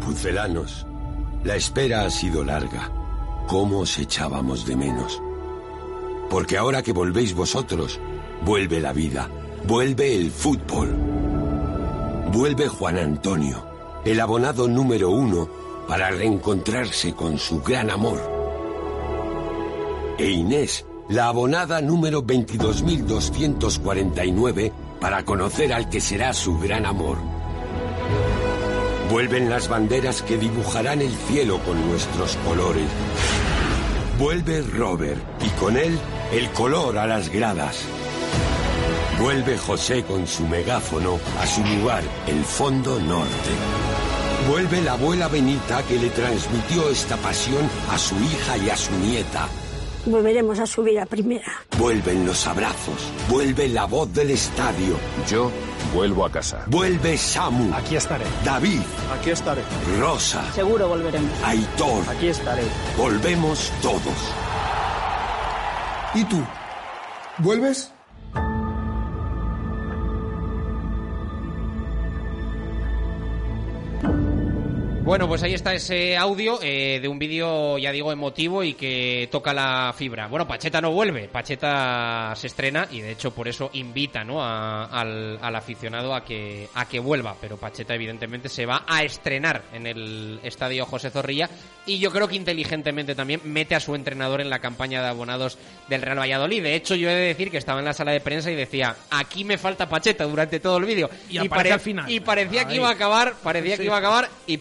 Pucelanos, 0.00 0.84
la 1.44 1.54
espera 1.54 2.04
ha 2.04 2.10
sido 2.10 2.42
larga. 2.42 2.99
¿Cómo 3.50 3.80
os 3.80 3.98
echábamos 3.98 4.64
de 4.64 4.76
menos? 4.76 5.20
Porque 6.30 6.56
ahora 6.56 6.84
que 6.84 6.92
volvéis 6.92 7.34
vosotros, 7.34 7.98
vuelve 8.42 8.78
la 8.78 8.92
vida, 8.92 9.28
vuelve 9.66 10.14
el 10.14 10.30
fútbol. 10.30 10.94
Vuelve 12.32 12.68
Juan 12.68 12.96
Antonio, 12.96 13.66
el 14.04 14.20
abonado 14.20 14.68
número 14.68 15.10
uno, 15.10 15.48
para 15.88 16.12
reencontrarse 16.12 17.12
con 17.14 17.38
su 17.38 17.60
gran 17.60 17.90
amor. 17.90 18.20
E 20.16 20.30
Inés, 20.30 20.86
la 21.08 21.26
abonada 21.26 21.80
número 21.80 22.22
22.249, 22.22 24.72
para 25.00 25.24
conocer 25.24 25.72
al 25.72 25.88
que 25.88 26.00
será 26.00 26.32
su 26.34 26.56
gran 26.60 26.86
amor. 26.86 27.39
Vuelven 29.10 29.50
las 29.50 29.68
banderas 29.68 30.22
que 30.22 30.36
dibujarán 30.36 31.02
el 31.02 31.12
cielo 31.12 31.58
con 31.64 31.88
nuestros 31.88 32.36
colores. 32.46 32.86
Vuelve 34.20 34.62
Robert 34.62 35.20
y 35.44 35.48
con 35.58 35.76
él 35.76 35.98
el 36.32 36.48
color 36.50 36.96
a 36.96 37.08
las 37.08 37.28
gradas. 37.28 37.84
Vuelve 39.20 39.58
José 39.58 40.04
con 40.04 40.28
su 40.28 40.46
megáfono 40.46 41.18
a 41.40 41.46
su 41.46 41.60
lugar, 41.64 42.04
el 42.28 42.44
fondo 42.44 43.00
norte. 43.00 43.50
Vuelve 44.48 44.80
la 44.80 44.92
abuela 44.92 45.26
Benita 45.26 45.82
que 45.82 45.98
le 45.98 46.10
transmitió 46.10 46.88
esta 46.88 47.16
pasión 47.16 47.68
a 47.90 47.98
su 47.98 48.14
hija 48.14 48.58
y 48.58 48.70
a 48.70 48.76
su 48.76 48.92
nieta. 48.92 49.48
Volveremos 50.06 50.58
a 50.60 50.66
subir 50.66 50.98
a 51.00 51.06
primera. 51.06 51.66
Vuelven 51.78 52.24
los 52.24 52.46
abrazos, 52.46 53.12
vuelve 53.28 53.68
la 53.68 53.84
voz 53.86 54.12
del 54.14 54.30
estadio. 54.30 54.96
Yo 55.28 55.50
vuelvo 55.94 56.24
a 56.24 56.30
casa. 56.30 56.64
Vuelve 56.66 57.16
Samu. 57.16 57.72
Aquí 57.74 57.96
estaré. 57.96 58.24
David. 58.44 58.80
Aquí 59.18 59.30
estaré. 59.30 59.62
Rosa. 59.98 60.42
Seguro 60.52 60.88
volveremos. 60.88 61.30
Aitor. 61.44 62.08
Aquí 62.08 62.28
estaré. 62.28 62.64
Volvemos 62.96 63.72
todos. 63.82 64.34
¿Y 66.14 66.24
tú? 66.24 66.42
¿Vuelves? 67.38 67.92
Bueno, 75.02 75.26
pues 75.26 75.42
ahí 75.42 75.54
está 75.54 75.72
ese 75.74 76.16
audio 76.16 76.60
eh, 76.62 77.00
de 77.00 77.08
un 77.08 77.18
vídeo, 77.18 77.78
ya 77.78 77.90
digo, 77.90 78.12
emotivo 78.12 78.62
y 78.62 78.74
que 78.74 79.28
toca 79.32 79.52
la 79.52 79.92
fibra. 79.96 80.28
Bueno, 80.28 80.46
Pacheta 80.46 80.80
no 80.80 80.92
vuelve, 80.92 81.26
Pacheta 81.26 82.32
se 82.36 82.46
estrena 82.46 82.86
y 82.92 83.00
de 83.00 83.12
hecho 83.12 83.32
por 83.32 83.48
eso 83.48 83.70
invita 83.72 84.22
¿no? 84.22 84.40
a- 84.40 84.84
al, 84.84 85.38
al 85.42 85.56
aficionado 85.56 86.14
a 86.14 86.22
que, 86.24 86.68
a 86.74 86.86
que 86.86 87.00
vuelva. 87.00 87.34
Pero 87.40 87.56
Pacheta 87.56 87.94
evidentemente 87.94 88.48
se 88.48 88.66
va 88.66 88.84
a 88.86 89.02
estrenar 89.02 89.62
en 89.72 89.86
el 89.88 90.38
estadio 90.44 90.86
José 90.86 91.10
Zorrilla 91.10 91.48
y 91.86 91.98
yo 91.98 92.12
creo 92.12 92.28
que 92.28 92.36
inteligentemente 92.36 93.14
también 93.16 93.40
mete 93.44 93.74
a 93.74 93.80
su 93.80 93.94
entrenador 93.96 94.40
en 94.40 94.50
la 94.50 94.60
campaña 94.60 95.02
de 95.02 95.08
abonados 95.08 95.58
del 95.88 96.02
Real 96.02 96.20
Valladolid. 96.20 96.62
De 96.62 96.76
hecho, 96.76 96.94
yo 96.94 97.08
he 97.10 97.14
de 97.14 97.26
decir 97.28 97.50
que 97.50 97.56
estaba 97.58 97.80
en 97.80 97.86
la 97.86 97.94
sala 97.94 98.12
de 98.12 98.20
prensa 98.20 98.50
y 98.52 98.54
decía, 98.54 98.94
aquí 99.10 99.44
me 99.44 99.58
falta 99.58 99.88
Pacheta 99.88 100.24
durante 100.24 100.60
todo 100.60 100.76
el 100.76 100.84
vídeo. 100.84 101.10
Y 101.30 101.38
aparece 101.38 101.72
al 101.74 101.80
final. 101.80 102.08
Y 102.08 102.20
parecía 102.20 102.68
que 102.68 102.76
iba 102.76 102.88
a 102.88 102.92
acabar, 102.92 103.34
parecía 103.42 103.72
Sí. 103.76 103.78
que 103.78 103.86
iba 103.86 103.96
a 103.96 103.98
acabar 103.98 104.28
y 104.46 104.58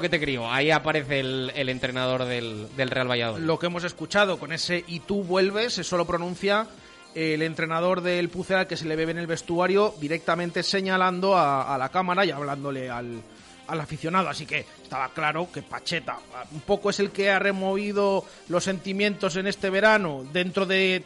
Que 0.00 0.08
te 0.08 0.20
crió. 0.20 0.50
Ahí 0.50 0.70
aparece 0.70 1.20
el, 1.20 1.52
el 1.54 1.68
entrenador 1.68 2.24
del, 2.24 2.66
del 2.76 2.90
Real 2.90 3.10
Valladolid. 3.10 3.44
Lo 3.44 3.58
que 3.58 3.66
hemos 3.66 3.84
escuchado 3.84 4.38
con 4.38 4.52
ese 4.52 4.84
y 4.86 5.00
tú 5.00 5.22
vuelves, 5.24 5.78
eso 5.78 5.96
lo 5.96 6.06
pronuncia 6.06 6.66
el 7.14 7.42
entrenador 7.42 8.00
del 8.00 8.28
Pucera 8.28 8.66
que 8.66 8.76
se 8.76 8.86
le 8.86 8.96
ve 8.96 9.04
en 9.04 9.18
el 9.18 9.26
vestuario 9.28 9.94
directamente 10.00 10.62
señalando 10.64 11.36
a, 11.36 11.72
a 11.74 11.78
la 11.78 11.88
cámara 11.90 12.24
y 12.24 12.32
hablándole 12.32 12.90
al, 12.90 13.22
al 13.68 13.80
aficionado. 13.80 14.28
Así 14.28 14.46
que 14.46 14.66
estaba 14.82 15.08
claro 15.10 15.48
que 15.52 15.62
Pacheta 15.62 16.18
un 16.50 16.60
poco 16.62 16.90
es 16.90 16.98
el 16.98 17.10
que 17.12 17.30
ha 17.30 17.38
removido 17.38 18.24
los 18.48 18.64
sentimientos 18.64 19.36
en 19.36 19.46
este 19.46 19.70
verano 19.70 20.24
dentro 20.32 20.66
de 20.66 21.04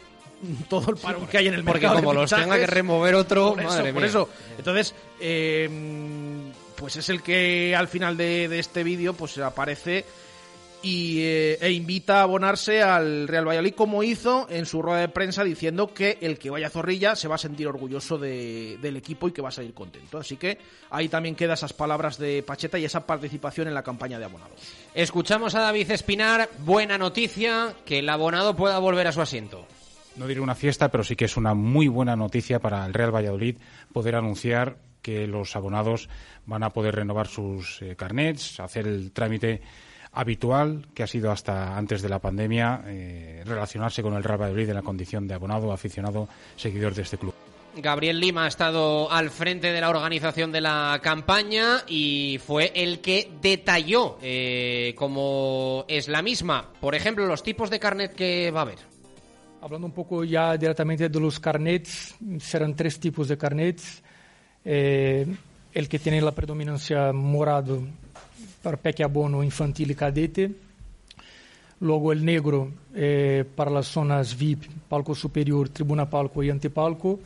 todo 0.70 0.92
el 0.92 0.96
parón 0.96 1.26
que 1.26 1.36
hay 1.38 1.48
en 1.48 1.54
el 1.54 1.64
porque 1.64 1.80
mercado. 1.80 1.96
de 1.96 2.02
como 2.02 2.14
los 2.14 2.30
tenga 2.30 2.56
que 2.56 2.66
remover 2.66 3.14
otro, 3.14 3.50
por 3.50 3.60
eso, 3.60 3.68
madre 3.68 3.92
por 3.92 4.00
mía. 4.02 4.08
eso. 4.08 4.28
Entonces, 4.56 4.94
eh, 5.20 5.68
pues 6.78 6.96
es 6.96 7.08
el 7.08 7.22
que 7.22 7.74
al 7.76 7.88
final 7.88 8.16
de, 8.16 8.48
de 8.48 8.58
este 8.58 8.82
vídeo 8.84 9.12
pues 9.14 9.36
aparece 9.38 10.04
y, 10.80 11.22
eh, 11.22 11.58
e 11.60 11.72
invita 11.72 12.20
a 12.20 12.22
abonarse 12.22 12.82
al 12.82 13.26
Real 13.26 13.48
Valladolid 13.48 13.74
como 13.74 14.04
hizo 14.04 14.46
en 14.48 14.64
su 14.64 14.80
rueda 14.80 15.00
de 15.00 15.08
prensa 15.08 15.42
diciendo 15.42 15.92
que 15.92 16.18
el 16.20 16.38
que 16.38 16.50
vaya 16.50 16.68
a 16.68 16.70
Zorrilla 16.70 17.16
se 17.16 17.26
va 17.26 17.34
a 17.34 17.38
sentir 17.38 17.66
orgulloso 17.66 18.16
de- 18.16 18.78
del 18.80 18.96
equipo 18.96 19.26
y 19.26 19.32
que 19.32 19.42
va 19.42 19.48
a 19.48 19.52
salir 19.52 19.74
contento. 19.74 20.18
Así 20.18 20.36
que 20.36 20.58
ahí 20.90 21.08
también 21.08 21.34
queda 21.34 21.54
esas 21.54 21.72
palabras 21.72 22.16
de 22.16 22.44
Pacheta 22.44 22.78
y 22.78 22.84
esa 22.84 23.04
participación 23.04 23.66
en 23.66 23.74
la 23.74 23.82
campaña 23.82 24.20
de 24.20 24.26
abonados. 24.26 24.60
Escuchamos 24.94 25.56
a 25.56 25.62
David 25.62 25.90
Espinar. 25.90 26.48
Buena 26.60 26.96
noticia 26.96 27.74
que 27.84 27.98
el 27.98 28.08
abonado 28.08 28.54
pueda 28.54 28.78
volver 28.78 29.08
a 29.08 29.12
su 29.12 29.20
asiento. 29.20 29.66
No 30.14 30.28
diré 30.28 30.40
una 30.40 30.54
fiesta, 30.54 30.90
pero 30.92 31.02
sí 31.02 31.16
que 31.16 31.24
es 31.24 31.36
una 31.36 31.54
muy 31.54 31.88
buena 31.88 32.14
noticia 32.14 32.60
para 32.60 32.86
el 32.86 32.94
Real 32.94 33.12
Valladolid 33.14 33.56
poder 33.92 34.14
anunciar 34.14 34.76
que 35.08 35.26
los 35.26 35.56
abonados 35.56 36.10
van 36.44 36.62
a 36.62 36.68
poder 36.68 36.96
renovar 36.96 37.28
sus 37.28 37.80
eh, 37.80 37.96
carnets, 37.96 38.60
hacer 38.60 38.86
el 38.86 39.10
trámite 39.10 39.62
habitual 40.12 40.86
que 40.92 41.02
ha 41.02 41.06
sido 41.06 41.30
hasta 41.30 41.78
antes 41.78 42.02
de 42.02 42.10
la 42.10 42.18
pandemia, 42.18 42.82
eh, 42.84 43.42
relacionarse 43.46 44.02
con 44.02 44.12
el 44.12 44.22
Real 44.22 44.38
Valladolid 44.38 44.68
en 44.68 44.74
la 44.74 44.82
condición 44.82 45.26
de 45.26 45.32
abonado, 45.32 45.72
aficionado, 45.72 46.28
seguidor 46.56 46.94
de 46.94 47.02
este 47.02 47.16
club. 47.16 47.32
Gabriel 47.74 48.20
Lima 48.20 48.44
ha 48.44 48.48
estado 48.48 49.10
al 49.10 49.30
frente 49.30 49.72
de 49.72 49.80
la 49.80 49.88
organización 49.88 50.52
de 50.52 50.60
la 50.60 51.00
campaña 51.02 51.84
y 51.86 52.38
fue 52.44 52.70
el 52.74 53.00
que 53.00 53.30
detalló 53.40 54.18
eh, 54.20 54.92
cómo 54.94 55.86
es 55.88 56.08
la 56.08 56.20
misma. 56.20 56.70
Por 56.82 56.94
ejemplo, 56.94 57.24
los 57.24 57.42
tipos 57.42 57.70
de 57.70 57.80
carnet 57.80 58.14
que 58.14 58.50
va 58.50 58.60
a 58.60 58.62
haber. 58.64 58.78
Hablando 59.62 59.86
un 59.86 59.94
poco 59.94 60.22
ya 60.22 60.54
directamente 60.58 61.08
de 61.08 61.18
los 61.20 61.40
carnets, 61.40 62.14
serán 62.40 62.76
tres 62.76 63.00
tipos 63.00 63.26
de 63.26 63.38
carnets. 63.38 64.02
Eh, 64.70 65.24
el 65.72 65.88
que 65.88 65.98
tiene 65.98 66.20
la 66.20 66.32
predominancia 66.32 67.10
morado 67.14 67.80
para 68.62 68.76
PEC 68.76 69.00
abono 69.00 69.42
infantil 69.42 69.92
y 69.92 69.94
cadete. 69.94 70.50
Luego 71.80 72.12
el 72.12 72.22
negro 72.22 72.70
eh, 72.94 73.46
para 73.56 73.70
las 73.70 73.86
zonas 73.86 74.36
VIP, 74.36 74.64
palco 74.86 75.14
superior, 75.14 75.70
tribuna 75.70 76.10
palco 76.10 76.42
y 76.42 76.50
antepalco. 76.50 77.18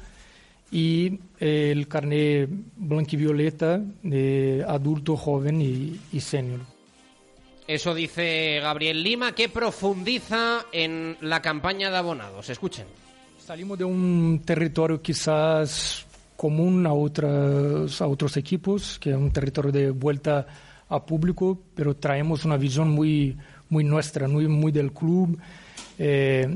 Y 0.71 1.19
eh, 1.41 1.73
el 1.73 1.89
carnet 1.89 2.49
blanquivioleta 2.77 3.81
de 4.05 4.65
adulto, 4.69 5.17
joven 5.17 5.61
y, 5.61 5.99
y 6.13 6.21
senior. 6.21 6.61
Eso 7.67 7.93
dice 7.93 8.61
Gabriel 8.61 9.03
Lima, 9.03 9.35
que 9.35 9.49
profundiza 9.49 10.67
en 10.71 11.17
la 11.21 11.43
campaña 11.43 11.91
de 11.91 11.97
abonados. 11.97 12.49
Escuchen. 12.51 12.87
Salimos 13.45 13.77
de 13.79 13.85
un 13.85 14.43
territorio 14.45 15.03
quizás 15.03 16.07
común 16.37 16.87
a, 16.87 16.93
otras, 16.93 18.01
a 18.01 18.07
otros 18.07 18.37
equipos, 18.37 18.99
que 18.99 19.11
es 19.11 19.17
un 19.17 19.31
territorio 19.31 19.73
de 19.73 19.91
vuelta 19.91 20.47
a 20.89 21.05
público, 21.05 21.59
pero 21.75 21.97
traemos 21.97 22.45
una 22.45 22.57
visión 22.57 22.91
muy, 22.91 23.37
muy 23.71 23.85
nuestra, 23.85 24.29
muy, 24.29 24.49
muy 24.49 24.73
del 24.73 24.93
club, 24.93 25.39
eh, 25.99 26.49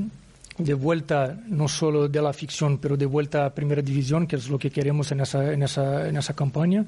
de 0.57 0.73
vuelta 0.73 1.39
no 1.47 1.67
solo 1.67 2.07
de 2.07 2.21
la 2.21 2.33
ficción, 2.33 2.77
pero 2.77 2.97
de 2.97 3.05
vuelta 3.05 3.45
a 3.45 3.53
primera 3.53 3.81
división, 3.81 4.27
que 4.27 4.35
es 4.35 4.49
lo 4.49 4.57
que 4.57 4.69
queremos 4.69 5.11
en 5.11 5.21
esa, 5.21 5.53
en 5.53 5.63
esa, 5.63 6.07
en 6.07 6.17
esa 6.17 6.33
campaña. 6.33 6.85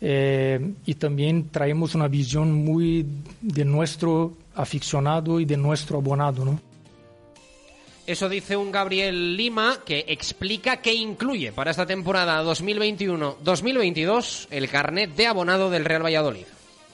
Eh, 0.00 0.74
y 0.84 0.94
también 0.94 1.48
traemos 1.50 1.94
una 1.94 2.08
visión 2.08 2.52
muy 2.52 3.06
de 3.40 3.64
nuestro 3.64 4.36
aficionado 4.54 5.40
y 5.40 5.44
de 5.44 5.56
nuestro 5.56 5.98
abonado, 5.98 6.44
¿no? 6.44 6.73
Eso 8.06 8.28
dice 8.28 8.54
un 8.54 8.70
Gabriel 8.70 9.34
Lima 9.34 9.78
que 9.82 10.04
explica 10.08 10.82
qué 10.82 10.92
incluye 10.92 11.52
para 11.52 11.70
esta 11.70 11.86
temporada 11.86 12.44
2021-2022 12.44 14.48
el 14.50 14.68
carnet 14.68 15.16
de 15.16 15.26
abonado 15.26 15.70
del 15.70 15.86
Real 15.86 16.04
Valladolid. 16.04 16.44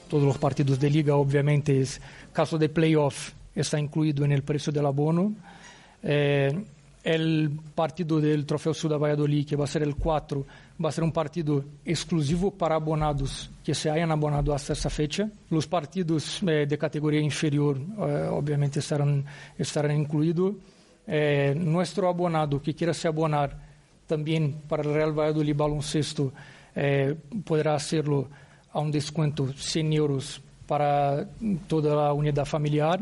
Todos 0.09 0.23
los 0.23 0.37
partidos 0.37 0.79
de 0.79 0.89
liga, 0.89 1.15
obviamente, 1.15 1.81
es 1.81 1.99
caso 2.31 2.57
de 2.57 2.69
playoff, 2.69 3.31
está 3.53 3.77
incluido 3.77 4.23
en 4.23 4.31
el 4.31 4.43
precio 4.43 4.71
del 4.71 4.85
abono. 4.85 5.33
Eh, 6.01 6.63
el 7.03 7.59
partido 7.75 8.21
del 8.21 8.45
Trofeo 8.45 8.73
Ciudad 8.73 8.97
Valladolid, 8.97 9.45
que 9.45 9.57
va 9.57 9.65
a 9.65 9.67
ser 9.67 9.83
el 9.83 9.97
4, 9.97 10.45
va 10.83 10.89
a 10.89 10.91
ser 10.93 11.03
un 11.03 11.11
partido 11.11 11.65
exclusivo 11.83 12.51
para 12.51 12.75
abonados 12.75 13.51
que 13.65 13.75
se 13.75 13.89
hayan 13.89 14.11
abonado 14.11 14.53
hasta 14.53 14.71
esa 14.71 14.89
fecha. 14.89 15.29
Los 15.49 15.67
partidos 15.67 16.41
eh, 16.43 16.65
de 16.65 16.77
categoría 16.77 17.19
inferior, 17.19 17.77
eh, 17.77 18.27
obviamente, 18.31 18.79
estarán, 18.79 19.25
estarán 19.57 19.91
incluidos. 19.91 20.53
Eh, 21.07 21.53
nuestro 21.57 22.07
abonado 22.07 22.61
que 22.61 22.73
quiera 22.73 22.93
se 22.93 23.07
abonar 23.07 23.57
también 24.05 24.61
para 24.67 24.83
el 24.83 24.93
Real 24.93 25.17
Valladolid 25.17 25.55
Baloncesto 25.55 26.33
eh, 26.75 27.15
podrá 27.43 27.75
hacerlo 27.75 28.29
a 28.71 28.79
un 28.79 28.91
descuento 28.91 29.51
100 29.53 29.93
euros 29.93 30.41
para 30.67 31.27
toda 31.67 31.95
la 31.95 32.13
unidad 32.13 32.45
familiar. 32.45 32.99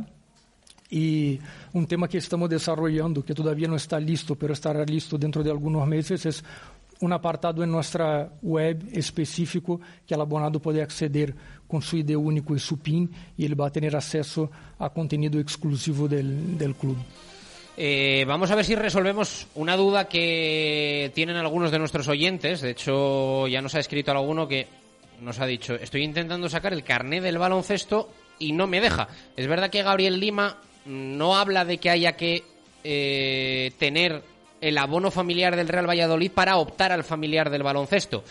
Y 0.92 1.40
un 1.74 1.86
tema 1.86 2.08
que 2.08 2.18
estamos 2.18 2.50
desarrollando, 2.50 3.24
que 3.24 3.36
todavía 3.36 3.68
no 3.68 3.76
está 3.76 4.00
listo, 4.00 4.36
pero 4.36 4.54
estará 4.54 4.84
listo 4.86 5.20
dentro 5.20 5.44
de 5.44 5.52
algunos 5.52 5.88
meses, 5.88 6.26
es 6.26 6.44
un 7.02 7.14
apartado 7.14 7.64
en 7.64 7.72
nuestra 7.72 8.32
web 8.42 8.90
específico 8.92 9.80
que 10.06 10.16
el 10.16 10.22
abonado 10.22 10.60
puede 10.60 10.82
acceder 10.82 11.34
con 11.68 11.82
su 11.82 11.98
ID 11.98 12.16
único 12.16 12.56
y 12.56 12.60
su 12.60 12.80
PIN 12.80 13.10
y 13.38 13.46
él 13.46 13.60
va 13.60 13.68
a 13.68 13.72
tener 13.72 13.96
acceso 13.96 14.50
a 14.80 14.90
contenido 14.90 15.40
exclusivo 15.40 16.08
del, 16.08 16.58
del 16.58 16.76
club. 16.76 16.98
Eh, 17.82 18.26
vamos 18.28 18.52
a 18.52 18.56
ver 18.56 18.66
si 18.66 18.76
resolvemos 18.76 19.48
una 19.56 19.78
duda 19.78 20.10
que 20.10 21.14
tienen 21.16 21.38
algunos 21.38 21.72
de 21.72 21.80
nuestros 21.80 22.10
oyentes. 22.10 22.60
De 22.60 22.72
hecho, 22.72 23.48
ya 23.48 23.62
nos 23.62 23.74
ha 23.74 23.80
escrito 23.80 24.12
alguno 24.12 24.50
que 24.50 24.68
nos 25.22 25.40
ha 25.40 25.46
dicho, 25.46 25.76
estoy 25.76 26.04
intentando 26.04 26.50
sacar 26.50 26.74
el 26.74 26.84
carné 26.84 27.22
del 27.22 27.38
baloncesto 27.38 28.10
y 28.38 28.52
no 28.52 28.68
me 28.68 28.82
deja. 28.82 29.08
Es 29.38 29.48
verdad 29.48 29.70
que 29.70 29.82
Gabriel 29.82 30.20
Lima 30.20 30.58
no 30.84 31.38
habla 31.38 31.64
de 31.64 31.78
que 31.78 31.90
haya 31.90 32.18
que 32.18 32.44
eh, 32.84 33.72
tener 33.80 34.24
el 34.60 34.78
abono 34.78 35.10
familiar 35.10 35.56
del 35.56 35.70
Real 35.70 35.88
Valladolid 35.88 36.32
para 36.34 36.58
optar 36.58 36.92
al 36.92 37.06
familiar 37.06 37.50
del 37.50 37.64
baloncesto. 37.64 38.26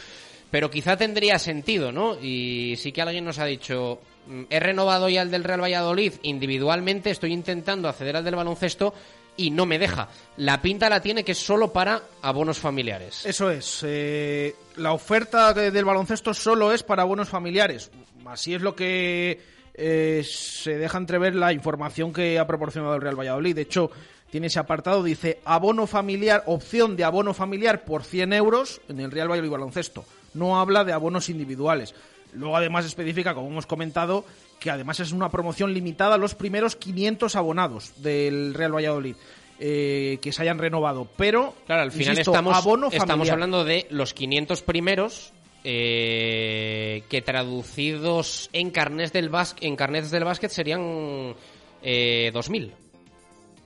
Pero 0.51 0.70
quizá 0.70 0.99
tendría 0.99 1.38
sentido, 1.38 1.90
¿no? 1.90 2.20
Y 2.20 2.74
sí 2.76 2.92
que 2.92 3.01
alguien 3.01 3.24
nos 3.24 3.38
ha 3.38 3.46
dicho, 3.46 3.99
"Mm, 4.26 4.42
he 4.51 4.61
renovado 4.61 5.09
ya 5.09 5.22
el 5.22 5.30
del 5.30 5.44
Real 5.44 5.62
Valladolid 5.62 6.12
individualmente, 6.22 7.09
estoy 7.11 7.32
intentando 7.32 7.88
acceder 7.88 8.14
al 8.14 8.24
del 8.24 8.36
baloncesto 8.36 8.92
y 9.39 9.51
no 9.51 9.64
me 9.64 9.78
deja. 9.78 10.09
La 10.36 10.61
pinta 10.61 10.91
la 10.91 11.01
tiene 11.01 11.24
que 11.24 11.32
es 11.32 11.39
solo 11.39 11.72
para 11.72 12.03
abonos 12.20 12.59
familiares. 12.59 13.24
Eso 13.24 13.51
es. 13.51 13.80
eh, 13.86 14.55
la 14.76 14.93
oferta 14.93 15.55
de- 15.55 15.70
del 15.70 15.86
baloncesto 15.86 16.34
solo 16.34 16.72
es 16.72 16.82
para 16.82 17.03
abonos 17.03 17.28
familiares. 17.30 17.91
Así 18.26 18.55
es 18.55 18.61
lo 18.61 18.74
que 18.76 19.41
eh, 19.80 20.22
se 20.28 20.76
deja 20.76 20.99
entrever 20.99 21.34
la 21.34 21.53
información 21.55 22.12
que 22.12 22.39
ha 22.39 22.47
proporcionado 22.47 22.95
el 22.97 23.01
Real 23.01 23.18
Valladolid. 23.18 23.55
De 23.55 23.62
hecho, 23.62 23.91
tiene 24.30 24.49
ese 24.49 24.59
apartado, 24.59 25.03
dice 25.03 25.39
abono 25.47 25.86
familiar, 25.86 26.43
opción 26.47 26.97
de 26.97 27.05
abono 27.05 27.32
familiar 27.32 27.84
por 27.84 28.05
100 28.05 28.32
euros 28.34 28.80
en 28.89 29.01
el 29.01 29.11
Real 29.11 29.28
Valladolid 29.30 29.53
Baloncesto. 29.53 30.05
No 30.34 30.61
habla 30.61 30.84
de 30.84 30.93
abonos 30.93 31.28
individuales. 31.30 31.95
Luego 32.34 32.57
además 32.57 32.84
especifica, 32.84 33.32
como 33.34 33.49
hemos 33.49 33.66
comentado, 33.66 34.24
que 34.61 34.71
además 34.71 35.01
es 35.01 35.13
una 35.13 35.31
promoción 35.31 35.73
limitada 35.73 36.15
a 36.15 36.19
los 36.19 36.35
primeros 36.35 36.77
500 36.77 37.37
abonados 37.37 37.93
del 38.03 38.55
Real 38.55 38.75
Valladolid. 38.75 39.17
eh, 39.61 40.19
que 40.23 40.31
se 40.31 40.43
hayan 40.43 40.59
renovado, 40.59 41.09
pero 41.17 41.53
Claro, 41.67 41.83
al 41.83 41.91
final 41.91 42.13
insisto, 42.13 42.31
estamos, 42.31 42.57
abono 42.57 42.89
estamos 42.93 43.29
hablando 43.29 43.65
de 43.65 43.89
los 43.91 44.15
500 44.15 44.63
primeros 44.63 45.33
eh, 45.65 47.03
que 47.09 47.23
traducidos 47.23 48.51
en 48.53 48.71
carnets 48.71 49.13
del, 49.13 49.31
bas- 49.31 49.57
en 49.61 49.75
carnets 49.77 50.11
del 50.13 50.25
básquet 50.25 50.51
serían 50.51 51.35
eh, 51.83 52.31
2.000. 52.33 52.71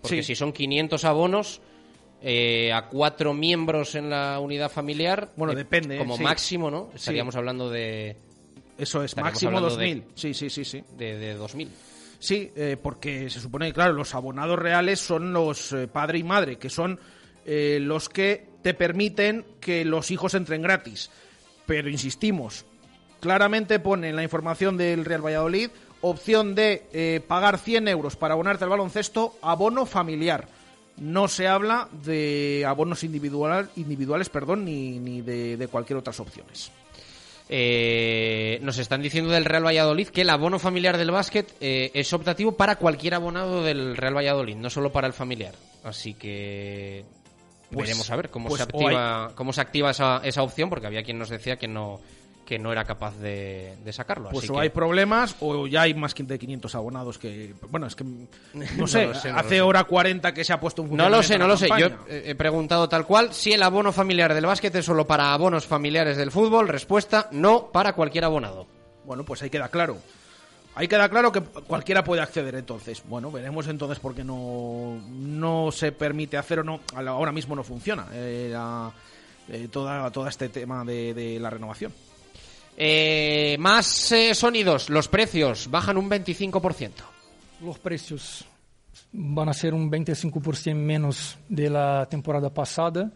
Porque 0.01 0.16
Sí. 0.22 0.28
si 0.28 0.34
son 0.34 0.53
500 0.53 1.05
abonos 1.05 1.61
eh, 2.22 2.72
a 2.72 2.86
cuatro 2.88 3.34
miembros 3.34 3.95
en 3.95 4.09
la 4.11 4.38
unidad 4.40 4.70
familiar, 4.70 5.30
Bueno, 5.36 5.53
eh, 5.53 5.57
depende, 5.57 5.99
Como 5.99 6.16
sí. 6.16 6.22
máximo, 6.22 6.70
¿no? 6.70 6.88
Sí. 6.93 6.97
Estaríamos 6.97 7.36
hablando 7.36 7.68
de... 7.70 8.16
Eso 8.82 9.02
es, 9.02 9.16
máximo 9.16 9.56
hablando 9.56 9.76
de- 9.76 9.94
2.000. 9.96 10.04
Sí, 10.14 10.34
sí, 10.34 10.50
sí, 10.50 10.64
sí. 10.64 10.84
De, 10.96 11.16
de 11.18 11.38
2.000. 11.38 11.68
Sí, 12.18 12.52
eh, 12.54 12.76
porque 12.80 13.28
se 13.30 13.40
supone 13.40 13.66
que, 13.66 13.72
claro, 13.72 13.92
los 13.94 14.14
abonados 14.14 14.58
reales 14.58 15.00
son 15.00 15.32
los 15.32 15.72
eh, 15.72 15.88
padre 15.88 16.18
y 16.18 16.22
madre, 16.22 16.56
que 16.56 16.70
son 16.70 17.00
eh, 17.44 17.78
los 17.80 18.08
que 18.08 18.46
te 18.62 18.74
permiten 18.74 19.44
que 19.60 19.84
los 19.84 20.10
hijos 20.10 20.34
entren 20.34 20.62
gratis. 20.62 21.10
Pero 21.66 21.88
insistimos, 21.88 22.64
claramente 23.20 23.78
pone 23.80 24.08
en 24.10 24.16
la 24.16 24.22
información 24.22 24.76
del 24.76 25.04
Real 25.04 25.24
Valladolid 25.24 25.70
opción 26.00 26.54
de 26.56 26.86
eh, 26.92 27.20
pagar 27.26 27.58
100 27.58 27.86
euros 27.88 28.16
para 28.16 28.34
abonarte 28.34 28.64
al 28.64 28.70
baloncesto, 28.70 29.36
abono 29.42 29.86
familiar. 29.86 30.48
No 30.98 31.26
se 31.28 31.48
habla 31.48 31.88
de 32.04 32.64
abonos 32.66 33.02
individual, 33.04 33.70
individuales 33.76 34.28
perdón, 34.28 34.64
ni, 34.64 34.98
ni 34.98 35.22
de, 35.22 35.56
de 35.56 35.68
cualquier 35.68 35.98
otras 35.98 36.18
opciones. 36.20 36.70
Eh, 37.55 38.59
nos 38.62 38.78
están 38.78 39.03
diciendo 39.03 39.30
del 39.30 39.44
Real 39.44 39.66
Valladolid 39.66 40.09
que 40.09 40.22
el 40.22 40.30
abono 40.30 40.59
familiar 40.59 40.96
del 40.96 41.11
básquet 41.11 41.53
eh, 41.61 41.90
es 41.92 42.11
optativo 42.14 42.53
para 42.53 42.76
cualquier 42.76 43.12
abonado 43.12 43.62
del 43.62 43.94
Real 43.94 44.16
Valladolid, 44.16 44.57
no 44.57 44.70
solo 44.70 44.90
para 44.90 45.07
el 45.07 45.12
familiar. 45.12 45.55
Así 45.84 46.14
que 46.14 47.05
Pues- 47.70 47.88
veremos 47.88 48.11
a 48.11 48.16
ver 48.16 48.30
cómo 48.30 48.48
pues 48.48 48.57
se 48.57 48.62
activa, 48.64 49.32
cómo 49.34 49.53
se 49.53 49.61
activa 49.61 49.90
esa, 49.90 50.22
esa 50.24 50.42
opción, 50.42 50.70
porque 50.70 50.86
había 50.86 51.03
quien 51.03 51.18
nos 51.18 51.28
decía 51.28 51.57
que 51.59 51.68
no 51.68 52.00
que 52.45 52.59
no 52.59 52.72
era 52.72 52.84
capaz 52.84 53.16
de, 53.18 53.76
de 53.84 53.93
sacarlo. 53.93 54.28
Pues 54.30 54.45
así 54.45 54.53
o 54.53 54.57
que- 54.57 54.61
hay 54.62 54.68
problemas 54.70 55.36
o 55.40 55.66
ya 55.66 55.82
hay 55.82 55.95
más 55.95 56.14
de 56.14 56.38
500 56.38 56.74
abonados 56.74 57.16
que... 57.18 57.55
Bueno, 57.70 57.86
es 57.86 57.95
que... 57.97 58.05
No 58.55 58.64
No 58.78 58.86
sé, 58.86 59.14
sé, 59.14 59.28
no 59.28 59.34
lo 59.34 59.38
hace 59.40 59.49
sé. 59.49 59.61
hora 59.62 59.84
40 59.84 60.34
que 60.34 60.45
se 60.45 60.53
ha 60.53 60.61
puesto 60.61 60.82
un 60.82 60.97
No 60.97 61.09
lo 61.09 61.22
sé, 61.22 61.38
no 61.38 61.47
lo 61.47 61.57
sé. 61.57 61.68
Yo 61.78 61.88
he 62.09 62.34
preguntado 62.34 62.88
tal 62.88 63.07
cual 63.07 63.32
si 63.32 63.53
el 63.53 63.62
abono 63.62 63.93
familiar 63.93 64.34
del 64.34 64.47
básquet 64.47 64.74
es 64.74 64.84
solo 64.84 65.07
para 65.07 65.32
abonos 65.32 65.66
familiares 65.66 66.16
del 66.16 66.30
fútbol. 66.32 66.68
Respuesta, 66.68 67.28
no 67.32 67.70
para 67.72 67.93
cualquier 67.95 68.24
abonado. 68.24 68.66
Bueno, 69.05 69.24
pues 69.24 69.43
ahí 69.43 69.51
queda 69.51 69.68
claro. 69.68 69.99
Ahí 70.74 70.88
queda 70.88 71.09
claro 71.11 71.30
que 71.30 71.43
cualquiera 71.43 72.03
puede 72.03 72.22
acceder 72.22 72.55
entonces. 72.55 73.03
Bueno, 73.07 73.30
veremos 73.30 73.68
entonces 73.68 73.99
por 73.99 74.14
qué 74.14 74.24
no, 74.24 75.01
no 75.11 75.70
se 75.70 75.93
permite 75.93 76.38
hacer 76.38 76.61
o 76.61 76.64
no. 76.64 76.80
Ahora 76.97 77.30
mismo 77.30 77.55
no 77.55 77.62
funciona 77.62 78.07
eh, 78.12 78.49
la- 78.51 78.90
eh, 79.49 79.68
toda, 79.70 80.11
todo 80.11 80.26
este 80.28 80.49
tema 80.49 80.82
de, 80.84 81.12
de 81.14 81.38
la 81.38 81.51
renovación. 81.51 81.93
Eh, 82.84 83.56
más 83.60 84.10
eh, 84.10 84.34
sonidos, 84.34 84.90
los 84.90 85.06
precios 85.06 85.70
bajan 85.70 85.96
un 85.96 86.10
25%. 86.10 86.90
Los 87.64 87.78
precios 87.78 88.44
van 89.12 89.48
a 89.48 89.52
ser 89.52 89.72
un 89.72 89.88
25% 89.88 90.74
menos 90.74 91.38
de 91.48 91.70
la 91.70 92.08
temporada 92.10 92.52
pasada, 92.52 93.12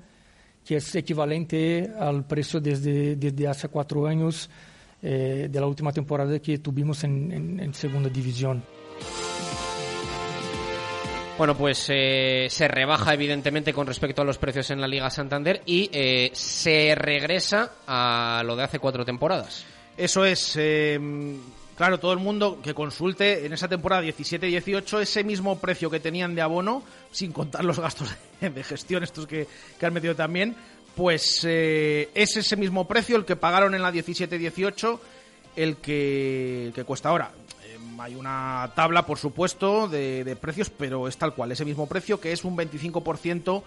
que 0.65 0.77
es 0.77 0.95
equivalente 0.95 1.91
al 1.99 2.25
precio 2.29 2.61
desde, 2.61 3.17
desde 3.17 3.49
hace 3.49 3.67
cuatro 3.67 4.07
años 4.07 4.49
eh, 5.03 5.49
de 5.51 5.61
la 5.61 5.67
última 5.67 5.91
temporada 5.91 6.39
que 6.39 6.59
tuvimos 6.59 7.03
en, 7.03 7.33
en- 7.33 7.59
en 7.59 7.75
segunda 7.75 8.09
división. 8.09 8.63
Bueno, 11.39 11.55
pues 11.55 11.87
eh, 11.91 12.47
se 12.49 12.67
rebaja 12.67 13.13
evidentemente 13.13 13.75
con 13.75 13.87
respecto 13.87 14.23
a 14.23 14.25
los 14.25 14.39
precios 14.39 14.71
en 14.71 14.81
la 14.81 14.89
Liga 14.89 15.11
Santander 15.11 15.61
y 15.67 15.91
eh, 15.93 16.31
se 16.33 16.95
regresa 16.95 17.73
a 17.87 18.43
lo 18.47 18.57
de 18.57 18.63
hace 18.63 18.79
cuatro 18.79 19.05
temporadas. 19.05 19.67
Eso 19.99 20.25
es, 20.25 20.55
eh, 20.57 20.99
claro, 21.77 21.99
todo 21.99 22.15
el 22.15 22.21
mundo 22.21 22.61
que 22.63 22.73
consulte 22.73 23.45
en 23.45 23.53
esa 23.53 23.69
temporada 23.69 24.03
17-18 24.03 25.03
ese 25.03 25.25
mismo 25.25 25.59
precio 25.59 25.91
que 25.91 26.01
tenían 26.01 26.35
de 26.35 26.41
abono, 26.41 26.83
sin 27.13 27.33
contar 27.33 27.67
los 27.67 27.79
gastos 27.79 28.17
de, 28.41 28.65
gestión, 28.65 29.03
estos 29.03 29.27
que, 29.27 29.47
han 29.83 29.93
metido 29.93 30.15
también, 30.15 30.57
pues 30.95 31.45
eh, 31.45 32.09
es 32.15 32.39
ese 32.39 32.57
mismo 32.57 32.89
precio 32.89 33.15
el 33.15 33.27
que 33.27 33.37
pagaron 33.37 33.75
en 33.75 33.83
la 33.83 33.93
17-18, 33.93 34.99
el 35.57 35.77
que, 35.77 36.67
el 36.69 36.73
que 36.73 36.85
cuesta 36.85 37.11
ahora. 37.11 37.31
Hay 37.99 38.15
una 38.15 38.73
tabla, 38.75 39.07
por 39.07 39.19
supuesto, 39.19 39.89
de, 39.89 40.25
de 40.25 40.37
precios, 40.37 40.71
pero 40.71 41.09
es 41.09 41.17
tal 41.17 41.35
cual, 41.35 41.53
ese 41.53 41.65
mismo 41.65 41.87
precio 41.87 42.21
que 42.21 42.33
es 42.33 42.45
un 42.45 42.57
25% 42.57 43.63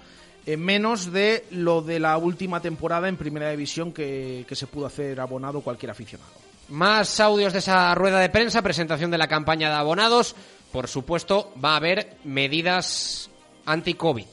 eh, 0.45 0.57
menos 0.57 1.11
de 1.11 1.45
lo 1.51 1.81
de 1.81 1.99
la 1.99 2.17
última 2.17 2.61
temporada 2.61 3.07
en 3.07 3.17
Primera 3.17 3.51
División 3.51 3.91
que, 3.91 4.45
que 4.47 4.55
se 4.55 4.67
pudo 4.67 4.85
hacer 4.85 5.19
abonado 5.19 5.61
cualquier 5.61 5.91
aficionado. 5.91 6.31
Más 6.69 7.19
audios 7.19 7.53
de 7.53 7.59
esa 7.59 7.93
rueda 7.95 8.19
de 8.19 8.29
prensa, 8.29 8.61
presentación 8.61 9.11
de 9.11 9.17
la 9.17 9.27
campaña 9.27 9.69
de 9.69 9.75
abonados. 9.75 10.35
Por 10.71 10.87
supuesto, 10.87 11.51
va 11.63 11.73
a 11.73 11.77
haber 11.77 12.17
medidas 12.23 13.29
anti-COVID. 13.65 14.25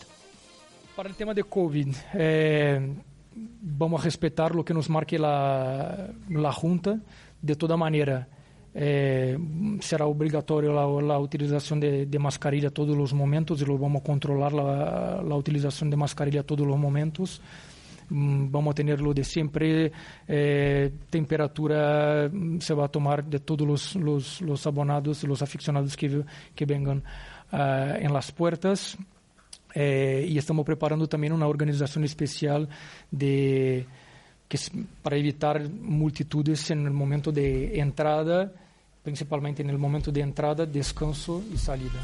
Para 0.95 1.09
el 1.09 1.17
tema 1.17 1.35
de 1.35 1.45
COVID, 1.45 1.95
eh, 2.15 2.95
vamos 3.35 4.01
a 4.01 4.05
respetar 4.05 4.55
lo 4.55 4.65
que 4.65 4.75
nos 4.75 4.89
marque 4.89 5.19
la, 5.19 6.09
la 6.29 6.53
Junta. 6.53 6.99
De 7.43 7.57
toda 7.57 7.77
manera, 7.77 8.29
será 8.77 10.05
obligatorio 10.07 10.73
la, 11.01 11.19
utilización 11.19 11.81
de, 11.81 12.05
de 12.05 12.19
mascarilla 12.19 12.71
todos 12.71 12.97
los 12.97 13.15
momentos 13.15 13.63
y 13.63 13.65
lo 13.65 13.79
vamos 13.79 14.03
a 14.03 14.05
controlar 14.05 14.53
la, 14.53 15.35
utilización 15.35 15.89
de 15.89 15.97
mascarilla 15.97 16.43
todos 16.43 16.67
los 16.67 16.77
momentos. 16.77 17.41
Vamos 18.09 18.73
a 18.73 18.75
tener 18.75 19.01
lo 19.01 19.13
de 19.15 19.25
siempre, 19.25 19.91
temperatura 21.11 22.31
se 22.61 22.75
va 22.75 22.85
a 22.85 22.89
tomar 22.89 23.25
de 23.25 23.41
todos 23.41 23.97
los, 23.97 24.41
los, 24.41 24.67
abonados 24.67 25.25
los 25.25 25.43
aficionados 25.43 25.97
que, 25.97 26.23
que 26.55 26.67
vengan 26.67 27.03
ah, 27.51 27.97
en 27.99 28.13
las 28.13 28.31
puertas. 28.31 28.97
Y 29.75 30.39
estamos 30.39 30.65
preparando 30.65 31.07
también 31.07 31.33
una 31.33 31.47
organización 31.47 32.05
especial 32.05 32.69
de, 33.11 33.87
para 35.03 35.17
evitar 35.17 35.69
multitudes 35.69 36.71
en 36.71 36.87
el 36.87 36.93
momento 36.93 37.33
de 37.33 37.79
entrada, 37.81 38.53
principalmente 39.07 39.63
en 39.63 39.71
el 39.71 39.79
momento 39.79 40.11
de 40.11 40.21
entrada, 40.21 40.67
descanso 40.67 41.41
y 41.55 41.57
salida. 41.57 42.01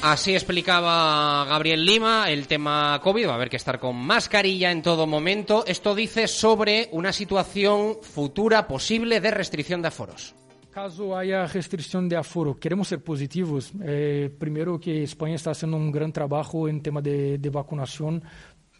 Así 0.00 0.32
explicaba 0.32 1.44
Gabriel 1.44 1.84
Lima 1.84 2.30
el 2.30 2.46
tema 2.46 3.00
COVID. 3.02 3.26
Va 3.26 3.32
a 3.32 3.34
haber 3.34 3.50
que 3.50 3.56
estar 3.56 3.80
con 3.80 3.96
mascarilla 3.96 4.70
en 4.70 4.80
todo 4.80 5.08
momento. 5.08 5.64
Esto 5.66 5.92
dice 5.96 6.28
sobre 6.28 6.88
una 6.92 7.12
situación 7.12 7.96
futura 8.00 8.68
posible 8.68 9.20
de 9.20 9.32
restricción 9.32 9.82
de 9.82 9.88
aforos. 9.88 10.36
Caso 10.70 11.16
haya 11.16 11.44
restricción 11.46 12.08
de 12.08 12.16
aforo, 12.16 12.56
queremos 12.56 12.86
ser 12.88 13.02
positivos. 13.02 13.72
Eh, 13.82 14.32
primero 14.38 14.78
que 14.78 15.02
España 15.02 15.34
está 15.34 15.50
haciendo 15.50 15.76
un 15.76 15.90
gran 15.90 16.12
trabajo 16.12 16.68
en 16.68 16.80
tema 16.80 17.02
de, 17.02 17.38
de 17.38 17.50
vacunación. 17.50 18.22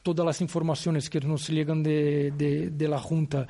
Todas 0.04 0.24
las 0.24 0.40
informaciones 0.40 1.10
que 1.10 1.18
nos 1.20 1.48
llegan 1.48 1.82
de, 1.82 2.30
de- 2.30 2.70
de 2.70 2.88
la 2.88 2.98
Junta 3.00 3.46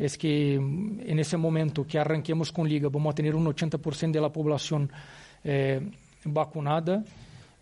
es 0.00 0.16
que 0.16 0.58
ese 1.06 1.36
momento 1.36 1.86
que 1.86 1.98
arranquemos 1.98 2.50
con 2.50 2.66
Liga 2.66 2.88
vamos 2.88 3.12
a 3.12 3.14
tener 3.14 3.34
un 3.34 3.44
80% 3.44 4.10
de 4.10 4.20
la 4.20 4.32
población 4.32 4.90
eh, 5.44 5.90
vacunada. 6.24 7.04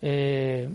Eh, 0.01 0.69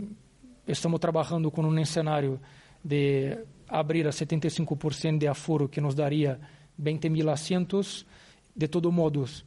estamos 0.66 1.00
trabajando 1.00 1.50
con 1.50 1.64
un 1.64 1.78
escenario 1.78 2.38
de 2.82 3.46
abrir 3.68 4.06
a 4.06 4.10
75% 4.10 5.18
de 5.18 5.26
aforo 5.26 5.70
que 5.70 5.80
nos 5.80 5.96
daría 5.96 6.38
20.000 6.78 7.32
asientos. 7.32 8.04
De 8.54 8.68
todos 8.68 8.92
modos, 8.92 9.46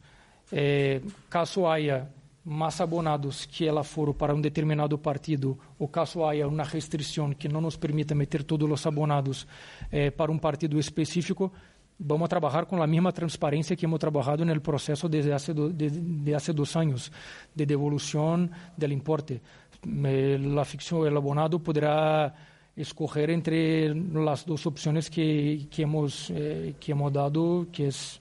eh, 0.50 1.00
caso 1.28 1.70
haya 1.70 2.10
más 2.48 2.80
abonados 2.80 3.46
que 3.46 3.68
el 3.68 3.78
aforo 3.78 4.12
para 4.12 4.34
un 4.34 4.42
determinado 4.42 5.00
partido 5.00 5.56
o 5.78 5.88
caso 5.88 6.26
haya 6.26 6.46
una 6.48 6.64
restricción 6.64 7.34
que 7.34 7.48
no 7.48 7.60
nos 7.60 7.76
permita 7.76 8.14
meter 8.14 8.42
todos 8.42 8.68
los 8.68 8.86
abonados 8.86 9.46
eh, 9.92 10.10
para 10.10 10.32
un 10.32 10.40
partido 10.40 10.80
específico, 10.80 11.52
vamos 11.98 12.26
a 12.26 12.28
trabajar 12.28 12.66
con 12.66 12.78
la 12.78 12.86
misma 12.86 13.12
transparencia 13.12 13.74
que 13.76 13.86
hemos 13.86 13.98
trabajado 13.98 14.42
en 14.42 14.50
el 14.50 14.60
proceso 14.60 15.08
desde 15.08 15.32
hace, 15.34 15.52
do- 15.52 15.68
de, 15.68 15.90
de 15.90 16.34
hace 16.34 16.52
dos 16.52 16.76
años 16.76 17.10
de 17.54 17.66
devolución 17.66 18.50
del 18.76 18.92
importe. 18.92 19.40
La 19.84 20.64
el 21.06 21.16
abonado 21.16 21.58
podrá 21.58 22.34
escoger 22.76 23.30
entre 23.30 23.94
las 23.94 24.44
dos 24.46 24.66
opciones 24.66 25.10
que, 25.10 25.66
que, 25.70 25.82
hemos, 25.82 26.30
eh, 26.30 26.74
que 26.78 26.92
hemos 26.92 27.12
dado, 27.12 27.66
que 27.72 27.88
es 27.88 28.20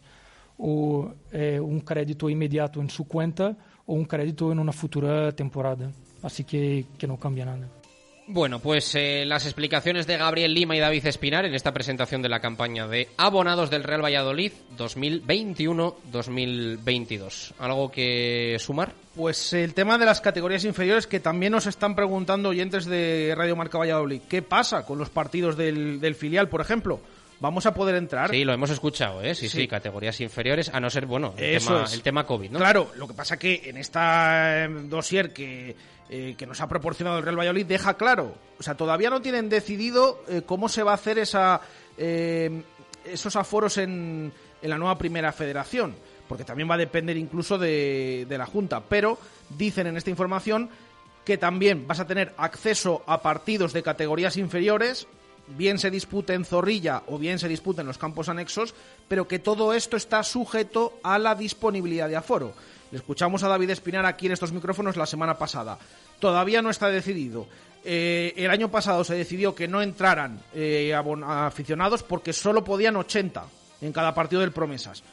o 0.59 1.11
eh, 1.31 1.59
un 1.59 1.81
crédito 1.81 2.29
inmediato 2.29 2.81
en 2.81 2.89
su 2.89 3.07
cuenta 3.07 3.55
o 3.85 3.93
un 3.93 4.05
crédito 4.05 4.51
en 4.51 4.57
una 4.59 4.71
futura 4.71 5.31
temporada. 5.31 5.91
Así 6.23 6.43
que, 6.43 6.87
que 6.97 7.05
no 7.07 7.17
cambia 7.17 7.45
nada. 7.45 7.67
Bueno, 8.29 8.59
pues 8.59 8.93
eh, 8.95 9.23
las 9.25 9.45
explicaciones 9.45 10.05
de 10.05 10.17
Gabriel 10.17 10.53
Lima 10.53 10.75
y 10.75 10.79
David 10.79 11.05
Espinar 11.05 11.45
en 11.45 11.55
esta 11.55 11.71
presentación 11.71 12.21
de 12.21 12.27
la 12.27 12.41
campaña 12.41 12.85
de 12.85 13.07
abonados 13.15 13.69
del 13.69 13.85
Real 13.85 14.03
Valladolid 14.03 14.51
2021-2022. 14.77 17.53
¿Algo 17.57 17.89
que 17.89 18.57
sumar? 18.59 18.91
Pues 19.15 19.53
el 19.53 19.73
tema 19.73 19.97
de 19.97 20.05
las 20.05 20.19
categorías 20.19 20.65
inferiores 20.65 21.07
que 21.07 21.21
también 21.21 21.53
nos 21.53 21.67
están 21.67 21.95
preguntando 21.95 22.49
oyentes 22.49 22.85
de 22.85 23.33
Radio 23.33 23.55
Marca 23.55 23.77
Valladolid. 23.77 24.23
¿Qué 24.27 24.41
pasa 24.41 24.85
con 24.85 24.97
los 24.97 25.09
partidos 25.09 25.55
del, 25.55 26.01
del 26.01 26.15
filial, 26.15 26.49
por 26.49 26.59
ejemplo? 26.59 26.99
Vamos 27.39 27.65
a 27.65 27.73
poder 27.73 27.95
entrar. 27.95 28.29
Sí, 28.31 28.43
lo 28.43 28.53
hemos 28.53 28.69
escuchado, 28.69 29.21
¿eh? 29.21 29.35
Sí, 29.35 29.49
sí, 29.49 29.67
categorías 29.67 30.19
inferiores, 30.21 30.69
a 30.69 30.79
no 30.79 30.89
ser, 30.89 31.05
bueno, 31.05 31.33
el, 31.37 31.63
tema, 31.63 31.85
el 31.91 32.01
tema 32.01 32.25
COVID, 32.25 32.51
¿no? 32.51 32.59
Claro, 32.59 32.91
lo 32.95 33.07
que 33.07 33.13
pasa 33.13 33.37
que 33.37 33.61
en 33.65 33.77
esta 33.77 34.65
eh, 34.65 34.69
dossier 34.69 35.33
que, 35.33 35.75
eh, 36.09 36.35
que 36.37 36.45
nos 36.45 36.61
ha 36.61 36.67
proporcionado 36.67 37.17
el 37.17 37.23
Real 37.23 37.37
Valladolid 37.37 37.65
deja 37.65 37.95
claro, 37.95 38.35
o 38.59 38.63
sea, 38.63 38.75
todavía 38.75 39.09
no 39.09 39.21
tienen 39.21 39.49
decidido 39.49 40.23
eh, 40.27 40.41
cómo 40.45 40.69
se 40.69 40.83
va 40.83 40.91
a 40.91 40.95
hacer 40.95 41.19
esa, 41.19 41.61
esos 41.97 43.35
aforos 43.35 43.77
en, 43.77 44.31
en 44.61 44.69
la 44.69 44.77
nueva 44.77 44.97
primera 44.97 45.31
federación, 45.31 45.95
porque 46.27 46.43
también 46.43 46.69
va 46.69 46.75
a 46.75 46.79
depender 46.79 47.17
incluso 47.17 47.57
de, 47.57 48.25
de 48.27 48.37
la 48.37 48.45
Junta, 48.45 48.81
pero 48.81 49.17
dicen 49.49 49.87
en 49.87 49.97
esta 49.97 50.09
información 50.09 50.69
que 51.23 51.37
también 51.37 51.87
vas 51.87 51.99
a 51.99 52.07
tener 52.07 52.33
acceso 52.37 53.03
a 53.05 53.21
partidos 53.21 53.73
de 53.73 53.83
categorías 53.83 54.37
inferiores, 54.37 55.07
bien 55.47 55.79
se 55.79 55.91
dispute 55.91 56.33
en 56.33 56.45
Zorrilla 56.45 57.03
o 57.07 57.17
bien 57.17 57.39
se 57.39 57.47
dispute 57.47 57.81
en 57.81 57.87
los 57.87 57.97
campos 57.97 58.29
anexos, 58.29 58.73
pero 59.07 59.27
que 59.27 59.39
todo 59.39 59.73
esto 59.73 59.97
está 59.97 60.23
sujeto 60.23 60.99
a 61.03 61.17
la 61.19 61.35
disponibilidad 61.35 62.09
de 62.09 62.15
aforo. 62.15 62.53
Le 62.91 62.97
escuchamos 62.97 63.43
a 63.43 63.47
David 63.47 63.71
Espinar 63.71 64.05
aquí 64.05 64.27
en 64.27 64.33
estos 64.33 64.51
micrófonos 64.51 64.97
la 64.97 65.05
semana 65.05 65.37
pasada. 65.37 65.77
Todavía 66.19 66.61
no 66.61 66.69
está 66.69 66.89
decidido. 66.89 67.47
Eh, 67.83 68.33
el 68.37 68.49
año 68.49 68.69
pasado 68.69 69.03
se 69.03 69.15
decidió 69.15 69.55
que 69.55 69.67
no 69.67 69.81
entraran 69.81 70.41
eh, 70.53 70.93
aficionados 70.93 72.03
porque 72.03 72.33
solo 72.33 72.63
podían 72.63 72.95
80 72.95 73.45
en 73.81 73.93
cada 73.93 74.13
partido 74.13 74.41
del 74.41 74.51
Promesas. 74.51 75.03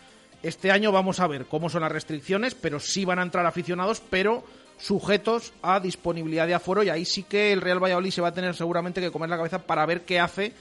Este 0.42 0.70
año 0.70 0.92
vamos 0.92 1.20
a 1.20 1.26
ver 1.26 1.46
cómo 1.46 1.70
son 1.70 1.82
las 1.82 1.92
restricciones, 1.92 2.54
pero 2.54 2.78
sí 2.78 3.04
van 3.04 3.18
a 3.18 3.22
entrar 3.22 3.46
aficionados, 3.46 4.02
pero 4.10 4.44
sujetos 4.78 5.52
a 5.62 5.80
disponibilidad 5.80 6.46
de 6.46 6.54
aforo 6.54 6.82
y 6.82 6.88
ahí 6.88 7.04
sí 7.04 7.22
que 7.22 7.52
el 7.52 7.60
Real 7.60 7.82
Valladolid 7.82 8.10
se 8.10 8.20
va 8.20 8.28
a 8.28 8.34
tener 8.34 8.54
seguramente 8.54 9.00
que 9.00 9.10
comer 9.10 9.30
la 9.30 9.36
cabeza 9.36 9.60
para 9.66 9.86
ver 9.86 10.02
qué 10.02 10.20
hace 10.20 10.52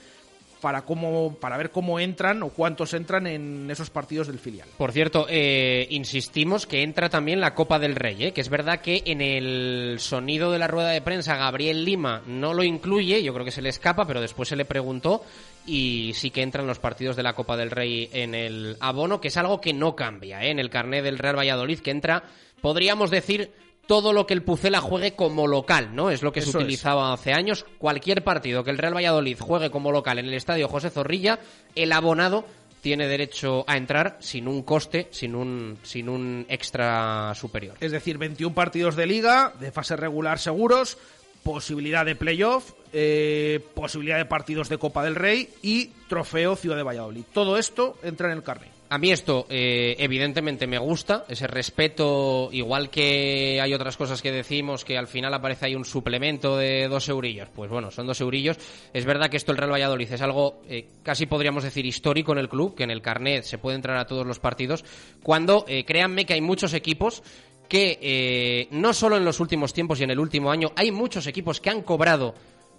para 0.63 0.83
cómo 0.83 1.35
para 1.41 1.57
ver 1.57 1.71
cómo 1.71 1.99
entran 1.99 2.41
o 2.41 2.47
cuántos 2.47 2.93
entran 2.93 3.27
en 3.27 3.69
esos 3.69 3.89
partidos 3.89 4.27
del 4.27 4.39
filial. 4.39 4.65
Por 4.77 4.93
cierto, 4.93 5.27
eh, 5.29 5.87
insistimos 5.89 6.65
que 6.65 6.83
entra 6.83 7.09
también 7.09 7.41
la 7.41 7.53
Copa 7.53 7.79
del 7.79 7.95
Rey, 7.97 8.23
¿eh? 8.23 8.31
que 8.31 8.39
es 8.39 8.47
verdad 8.47 8.79
que 8.79 9.03
en 9.05 9.19
el 9.19 9.97
sonido 9.99 10.53
de 10.53 10.59
la 10.59 10.67
rueda 10.67 10.91
de 10.91 11.01
prensa 11.01 11.35
Gabriel 11.35 11.83
Lima 11.83 12.21
no 12.27 12.53
lo 12.53 12.63
incluye, 12.63 13.21
yo 13.21 13.33
creo 13.33 13.43
que 13.43 13.51
se 13.51 13.61
le 13.61 13.67
escapa, 13.67 14.07
pero 14.07 14.21
después 14.21 14.47
se 14.47 14.55
le 14.55 14.63
preguntó 14.63 15.25
y 15.65 16.13
sí 16.15 16.31
que 16.31 16.41
entran 16.41 16.65
los 16.65 16.79
partidos 16.79 17.17
de 17.17 17.23
la 17.23 17.33
Copa 17.33 17.57
del 17.57 17.69
Rey 17.69 18.09
en 18.13 18.33
el 18.33 18.77
abono, 18.79 19.19
que 19.19 19.27
es 19.27 19.35
algo 19.35 19.59
que 19.59 19.73
no 19.73 19.97
cambia 19.97 20.45
¿eh? 20.45 20.51
en 20.51 20.59
el 20.59 20.69
carnet 20.69 21.03
del 21.03 21.19
Real 21.19 21.37
Valladolid, 21.37 21.79
que 21.79 21.91
entra, 21.91 22.23
podríamos 22.61 23.11
decir, 23.11 23.51
todo 23.87 24.13
lo 24.13 24.25
que 24.25 24.33
el 24.33 24.43
Pucela 24.43 24.81
juegue 24.81 25.15
como 25.15 25.47
local, 25.47 25.95
¿no? 25.95 26.09
Es 26.09 26.23
lo 26.23 26.31
que 26.31 26.41
se 26.41 26.55
utilizaba 26.55 27.13
hace 27.13 27.33
años. 27.33 27.65
Cualquier 27.77 28.23
partido 28.23 28.63
que 28.63 28.71
el 28.71 28.77
Real 28.77 28.95
Valladolid 28.95 29.37
juegue 29.39 29.69
como 29.69 29.91
local 29.91 30.19
en 30.19 30.25
el 30.27 30.33
estadio 30.33 30.67
José 30.67 30.89
Zorrilla, 30.89 31.39
el 31.75 31.91
abonado 31.91 32.45
tiene 32.81 33.07
derecho 33.07 33.63
a 33.65 33.77
entrar 33.77 34.17
sin 34.19 34.47
un 34.47 34.63
coste, 34.63 35.07
sin 35.11 35.35
un, 35.35 35.77
sin 35.83 36.09
un 36.09 36.45
extra 36.49 37.33
superior. 37.33 37.77
Es 37.79 37.93
decir, 37.93 38.17
21 38.17 38.53
partidos 38.53 38.97
de 38.97 39.05
liga, 39.05 39.53
de 39.59 39.71
fase 39.71 39.95
regular 39.95 40.37
seguros, 40.37 40.97
posibilidad 41.43 42.05
de 42.05 42.15
playoff, 42.15 42.73
eh, 42.91 43.65
posibilidad 43.73 44.17
de 44.17 44.25
partidos 44.25 44.67
de 44.67 44.77
Copa 44.77 45.03
del 45.03 45.15
Rey 45.15 45.49
y 45.61 45.87
trofeo 46.09 46.57
Ciudad 46.57 46.75
de 46.75 46.83
Valladolid. 46.83 47.23
Todo 47.33 47.57
esto 47.57 47.97
entra 48.03 48.29
en 48.29 48.37
el 48.37 48.43
carnet. 48.43 48.72
A 48.89 48.97
mí 48.99 49.11
esto 49.11 49.47
eh, 49.49 49.95
evidentemente 49.97 50.67
me 50.67 50.77
gusta, 50.77 51.25
ese 51.27 51.47
respeto, 51.47 52.49
igual 52.51 52.89
que 52.91 53.59
hay 53.59 53.73
otras 53.73 53.97
cosas 53.97 54.21
que 54.21 54.31
decimos 54.31 54.85
que 54.85 54.97
al 54.97 55.07
final 55.07 55.33
aparece 55.33 55.65
ahí 55.65 55.75
un 55.75 55.85
suplemento 55.85 56.57
de 56.57 56.87
dos 56.87 57.09
eurillos, 57.09 57.49
pues 57.55 57.71
bueno, 57.71 57.89
son 57.89 58.05
dos 58.05 58.21
eurillos. 58.21 58.57
Es 58.93 59.05
verdad 59.05 59.29
que 59.29 59.37
esto 59.37 59.51
el 59.51 59.57
Real 59.57 59.71
Valladolid 59.71 60.11
es 60.11 60.21
algo 60.21 60.61
eh, 60.69 60.89
casi 61.01 61.25
podríamos 61.25 61.63
decir 61.63 61.85
histórico 61.85 62.33
en 62.33 62.37
el 62.37 62.49
club, 62.49 62.75
que 62.75 62.83
en 62.83 62.91
el 62.91 63.01
carnet 63.01 63.45
se 63.45 63.57
puede 63.57 63.77
entrar 63.77 63.97
a 63.97 64.05
todos 64.05 64.27
los 64.27 64.39
partidos, 64.39 64.85
cuando 65.23 65.65
eh, 65.67 65.85
créanme 65.85 66.25
que 66.25 66.33
hay 66.33 66.41
muchos 66.41 66.73
equipos 66.73 67.23
que 67.67 68.67
no 68.69 68.93
solo 68.93 69.17
en 69.17 69.25
los 69.25 69.39
últimos 69.39 69.73
tiempos 69.73 69.99
y 69.99 70.03
en 70.03 70.11
el 70.11 70.19
último 70.19 70.51
año, 70.51 70.71
hay 70.75 70.91
muchos 70.91 71.25
equipos 71.25 71.59
que 71.59 71.71
han 71.71 71.81
cobrado 71.81 72.35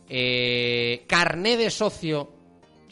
carné 0.07 1.57
de 1.57 1.71
socio 1.71 2.44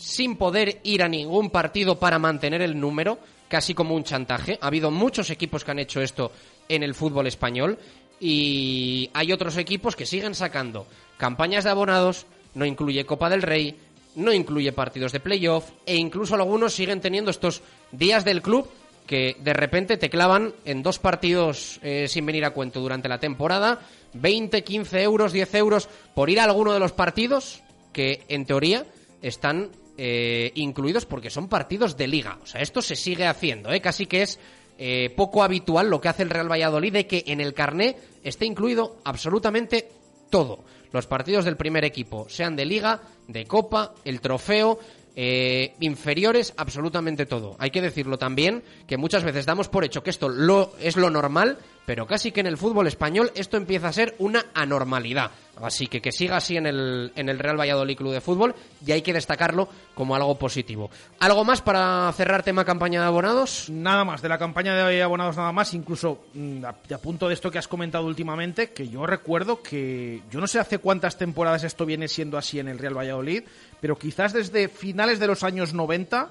sin 0.02 0.34
poder 0.36 0.80
ir 0.82 1.04
a 1.04 1.08
ningún 1.08 1.48
partido 1.50 1.98
para 2.00 2.18
mantener 2.18 2.60
el 2.60 2.78
número, 2.78 3.20
casi 3.48 3.72
como 3.72 3.94
un 3.94 4.02
chantaje. 4.02 4.58
Ha 4.60 4.66
habido 4.66 4.90
muchos 4.90 5.30
equipos 5.30 5.62
que 5.62 5.70
han 5.70 5.78
hecho 5.78 6.00
esto 6.00 6.32
en 6.68 6.82
el 6.82 6.94
fútbol 6.94 7.28
español 7.28 7.78
y 8.18 9.08
hay 9.14 9.32
otros 9.32 9.56
equipos 9.56 9.94
que 9.94 10.04
siguen 10.04 10.34
sacando 10.34 10.86
campañas 11.18 11.62
de 11.62 11.70
abonados, 11.70 12.26
no 12.54 12.66
incluye 12.66 13.06
Copa 13.06 13.30
del 13.30 13.42
Rey, 13.42 13.76
no 14.16 14.32
incluye 14.32 14.72
partidos 14.72 15.12
de 15.12 15.20
playoff 15.20 15.70
e 15.86 15.94
incluso 15.94 16.34
algunos 16.34 16.74
siguen 16.74 17.00
teniendo 17.00 17.30
estos 17.30 17.62
días 17.92 18.24
del 18.24 18.42
club 18.42 18.68
que 19.06 19.36
de 19.40 19.52
repente 19.52 19.98
te 19.98 20.10
clavan 20.10 20.52
en 20.64 20.82
dos 20.82 20.98
partidos 20.98 21.78
eh, 21.82 22.08
sin 22.08 22.26
venir 22.26 22.44
a 22.44 22.50
cuento 22.50 22.80
durante 22.80 23.08
la 23.08 23.20
temporada, 23.20 23.80
20, 24.14 24.64
15 24.64 25.02
euros, 25.02 25.32
10 25.32 25.54
euros 25.54 25.88
por 26.12 26.28
ir 26.28 26.40
a 26.40 26.44
alguno 26.44 26.72
de 26.72 26.80
los 26.80 26.92
partidos 26.92 27.62
que 27.92 28.24
en 28.28 28.46
teoría 28.46 28.84
están 29.22 29.70
eh, 29.98 30.52
incluidos 30.54 31.06
porque 31.06 31.30
son 31.30 31.48
partidos 31.48 31.96
de 31.96 32.06
liga. 32.06 32.38
O 32.42 32.46
sea, 32.46 32.60
esto 32.60 32.82
se 32.82 32.96
sigue 32.96 33.26
haciendo, 33.26 33.72
¿eh? 33.72 33.80
casi 33.80 34.06
que 34.06 34.22
es 34.22 34.38
eh, 34.78 35.10
poco 35.16 35.42
habitual 35.42 35.90
lo 35.90 36.00
que 36.00 36.08
hace 36.08 36.22
el 36.22 36.30
Real 36.30 36.50
Valladolid 36.50 36.92
de 36.92 37.06
que 37.06 37.24
en 37.26 37.40
el 37.40 37.54
carné 37.54 37.96
esté 38.24 38.46
incluido 38.46 38.96
absolutamente 39.04 39.88
todo. 40.30 40.64
Los 40.92 41.06
partidos 41.06 41.44
del 41.44 41.56
primer 41.56 41.84
equipo, 41.84 42.26
sean 42.28 42.56
de 42.56 42.66
liga, 42.66 43.02
de 43.28 43.46
copa, 43.46 43.94
el 44.04 44.20
trofeo, 44.20 44.78
eh, 45.14 45.74
inferiores, 45.80 46.54
absolutamente 46.56 47.26
todo. 47.26 47.56
Hay 47.58 47.70
que 47.70 47.82
decirlo 47.82 48.18
también 48.18 48.62
que 48.86 48.96
muchas 48.96 49.24
veces 49.24 49.46
damos 49.46 49.68
por 49.68 49.84
hecho 49.84 50.02
que 50.02 50.10
esto 50.10 50.28
lo, 50.28 50.72
es 50.80 50.96
lo 50.96 51.10
normal, 51.10 51.58
pero 51.86 52.06
casi 52.06 52.32
que 52.32 52.40
en 52.40 52.46
el 52.46 52.56
fútbol 52.56 52.86
español 52.86 53.32
esto 53.34 53.56
empieza 53.56 53.88
a 53.88 53.92
ser 53.92 54.14
una 54.18 54.46
anormalidad. 54.54 55.30
Así 55.60 55.86
que 55.86 56.00
que 56.00 56.12
siga 56.12 56.38
así 56.38 56.56
en 56.56 56.66
el, 56.66 57.12
en 57.14 57.28
el 57.28 57.38
Real 57.38 57.60
Valladolid 57.60 57.96
Club 57.96 58.12
de 58.12 58.20
Fútbol 58.22 58.54
y 58.84 58.92
hay 58.92 59.02
que 59.02 59.12
destacarlo 59.12 59.68
como 59.94 60.16
algo 60.16 60.38
positivo. 60.38 60.90
¿Algo 61.20 61.44
más 61.44 61.60
para 61.60 62.10
cerrar 62.16 62.42
tema 62.42 62.64
campaña 62.64 63.02
de 63.02 63.06
abonados? 63.06 63.68
Nada 63.68 64.04
más, 64.04 64.22
de 64.22 64.30
la 64.30 64.38
campaña 64.38 64.74
de 64.74 65.02
abonados 65.02 65.36
nada 65.36 65.52
más, 65.52 65.74
incluso 65.74 66.24
mm, 66.32 66.64
a, 66.64 66.98
punto 66.98 67.28
de 67.28 67.34
esto 67.34 67.50
que 67.50 67.58
has 67.58 67.68
comentado 67.68 68.06
últimamente, 68.06 68.70
que 68.70 68.88
yo 68.88 69.06
recuerdo 69.06 69.62
que 69.62 70.22
yo 70.30 70.40
no 70.40 70.46
sé 70.46 70.58
hace 70.58 70.78
cuántas 70.78 71.18
temporadas 71.18 71.64
esto 71.64 71.84
viene 71.84 72.08
siendo 72.08 72.38
así 72.38 72.58
en 72.58 72.68
el 72.68 72.78
Real 72.78 72.96
Valladolid, 72.96 73.44
pero 73.80 73.98
quizás 73.98 74.32
desde 74.32 74.68
finales 74.68 75.18
de 75.18 75.26
los 75.26 75.42
años 75.42 75.74
90 75.74 76.30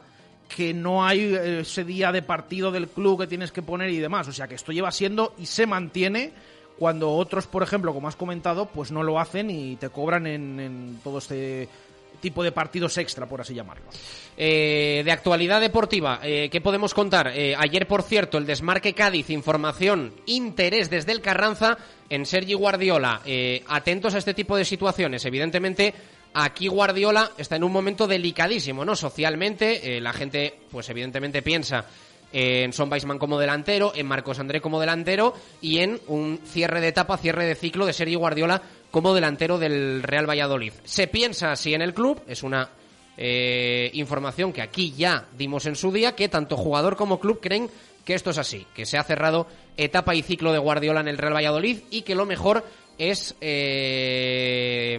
que 0.55 0.73
no 0.73 1.05
hay 1.05 1.21
eh, 1.21 1.59
ese 1.61 1.83
día 1.83 2.11
de 2.11 2.21
partido 2.21 2.71
del 2.71 2.87
club 2.87 3.21
que 3.21 3.27
tienes 3.27 3.51
que 3.51 3.61
poner 3.61 3.89
y 3.89 3.99
demás. 3.99 4.27
O 4.27 4.33
sea 4.33 4.47
que 4.47 4.55
esto 4.55 4.71
lleva 4.71 4.91
siendo 4.91 5.33
y 5.37 5.45
se 5.45 5.65
mantiene 5.65 6.31
cuando 6.77 7.11
otros, 7.11 7.47
por 7.47 7.63
ejemplo, 7.63 7.93
como 7.93 8.07
has 8.07 8.15
comentado, 8.15 8.65
pues 8.65 8.91
no 8.91 9.03
lo 9.03 9.19
hacen 9.19 9.49
y 9.49 9.75
te 9.75 9.89
cobran 9.89 10.25
en, 10.25 10.99
todo 11.03 11.19
este 11.19 11.69
tipo 12.21 12.43
de 12.43 12.51
partidos 12.51 12.97
extra, 12.97 13.27
por 13.27 13.41
así 13.41 13.53
llamarlos. 13.53 13.95
Eh, 14.37 15.01
de 15.05 15.11
actualidad 15.11 15.61
deportiva, 15.61 16.19
eh, 16.23 16.49
¿qué 16.51 16.61
podemos 16.61 16.93
contar? 16.93 17.27
ayer, 17.27 17.87
por 17.87 18.03
cierto, 18.03 18.37
el 18.37 18.45
Desmarque 18.45 18.93
Cádiz, 18.93 19.29
información, 19.29 20.13
interés 20.25 20.89
desde 20.89 21.11
el 21.11 21.21
Carranza 21.21 21.77
en 22.09 22.25
Sergi 22.25 22.53
Guardiola. 22.53 23.21
atentos 23.67 24.15
a 24.15 24.17
este 24.17 24.33
tipo 24.33 24.57
de 24.57 24.65
situaciones. 24.65 25.23
Evidentemente, 25.25 25.93
Aquí 26.33 26.67
Guardiola 26.67 27.31
está 27.37 27.57
en 27.57 27.63
un 27.63 27.71
momento 27.71 28.07
delicadísimo, 28.07 28.85
¿no? 28.85 28.95
Socialmente, 28.95 29.97
eh, 29.97 30.01
la 30.01 30.13
gente, 30.13 30.59
pues 30.71 30.89
evidentemente 30.89 31.41
piensa 31.41 31.85
en 32.33 32.71
Son 32.71 32.89
Weisman 32.89 33.19
como 33.19 33.37
delantero, 33.37 33.91
en 33.95 34.07
Marcos 34.07 34.39
André 34.39 34.61
como 34.61 34.79
delantero 34.79 35.33
y 35.61 35.79
en 35.79 35.99
un 36.07 36.39
cierre 36.45 36.79
de 36.81 36.87
etapa, 36.87 37.17
cierre 37.17 37.45
de 37.45 37.55
ciclo 37.55 37.85
de 37.85 37.93
Sergio 37.93 38.19
Guardiola 38.19 38.61
como 38.89 39.13
delantero 39.13 39.57
del 39.57 40.03
Real 40.03 40.29
Valladolid. 40.29 40.73
Se 40.83 41.07
piensa 41.07 41.51
así 41.51 41.73
en 41.73 41.81
el 41.81 41.93
club, 41.93 42.21
es 42.27 42.43
una 42.43 42.69
eh, 43.17 43.89
información 43.93 44.53
que 44.53 44.61
aquí 44.61 44.93
ya 44.97 45.27
dimos 45.37 45.65
en 45.65 45.75
su 45.75 45.91
día, 45.91 46.15
que 46.15 46.29
tanto 46.29 46.55
jugador 46.55 46.95
como 46.95 47.19
club 47.19 47.39
creen 47.41 47.69
que 48.05 48.13
esto 48.13 48.29
es 48.29 48.37
así, 48.37 48.65
que 48.73 48.85
se 48.85 48.97
ha 48.97 49.03
cerrado 49.03 49.47
etapa 49.77 50.15
y 50.15 50.21
ciclo 50.21 50.53
de 50.53 50.59
Guardiola 50.59 51.01
en 51.01 51.07
el 51.07 51.17
Real 51.17 51.35
Valladolid 51.35 51.79
y 51.91 52.01
que 52.01 52.15
lo 52.15 52.25
mejor 52.25 52.65
es 52.97 53.35
eh, 53.41 54.97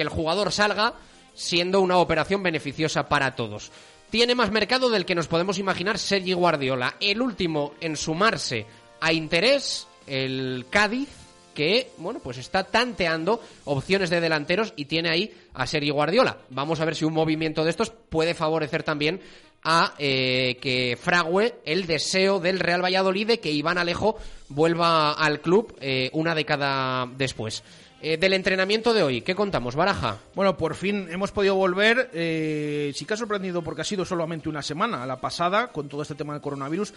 que 0.00 0.04
el 0.04 0.08
jugador 0.08 0.50
salga 0.50 0.94
siendo 1.34 1.82
una 1.82 1.98
operación 1.98 2.42
beneficiosa 2.42 3.06
para 3.06 3.36
todos. 3.36 3.70
Tiene 4.08 4.34
más 4.34 4.50
mercado 4.50 4.88
del 4.88 5.04
que 5.04 5.14
nos 5.14 5.28
podemos 5.28 5.58
imaginar 5.58 5.98
Sergi 5.98 6.32
Guardiola. 6.32 6.96
El 7.00 7.20
último 7.20 7.74
en 7.82 7.98
sumarse 7.98 8.64
a 8.98 9.12
interés, 9.12 9.86
el 10.06 10.64
Cádiz, 10.70 11.10
que, 11.54 11.90
bueno, 11.98 12.20
pues 12.20 12.38
está 12.38 12.64
tanteando 12.64 13.42
opciones 13.66 14.08
de 14.08 14.22
delanteros 14.22 14.72
y 14.74 14.86
tiene 14.86 15.10
ahí 15.10 15.34
a 15.52 15.66
Sergio 15.66 15.92
Guardiola. 15.92 16.38
Vamos 16.48 16.80
a 16.80 16.86
ver 16.86 16.96
si 16.96 17.04
un 17.04 17.12
movimiento 17.12 17.62
de 17.62 17.68
estos 17.68 17.90
puede 17.90 18.32
favorecer 18.32 18.82
también 18.82 19.20
a 19.62 19.92
eh, 19.98 20.56
que 20.62 20.96
frague 20.98 21.56
el 21.66 21.86
deseo 21.86 22.40
del 22.40 22.58
Real 22.58 22.82
Valladolid 22.82 23.26
de 23.26 23.40
que 23.40 23.52
Iván 23.52 23.76
Alejo 23.76 24.16
vuelva 24.48 25.12
al 25.12 25.42
club 25.42 25.76
eh, 25.78 26.08
una 26.14 26.34
década 26.34 27.06
después. 27.18 27.62
Eh, 28.02 28.16
del 28.16 28.32
entrenamiento 28.32 28.94
de 28.94 29.02
hoy, 29.02 29.20
¿qué 29.20 29.34
contamos, 29.34 29.76
Baraja? 29.76 30.16
Bueno, 30.34 30.56
por 30.56 30.74
fin 30.74 31.08
hemos 31.10 31.32
podido 31.32 31.54
volver. 31.54 32.08
Eh, 32.14 32.92
sí 32.94 33.04
que 33.04 33.12
ha 33.12 33.16
sorprendido 33.16 33.60
porque 33.60 33.82
ha 33.82 33.84
sido 33.84 34.06
solamente 34.06 34.48
una 34.48 34.62
semana, 34.62 35.04
la 35.04 35.20
pasada, 35.20 35.66
con 35.66 35.90
todo 35.90 36.00
este 36.00 36.14
tema 36.14 36.32
del 36.32 36.40
coronavirus, 36.40 36.94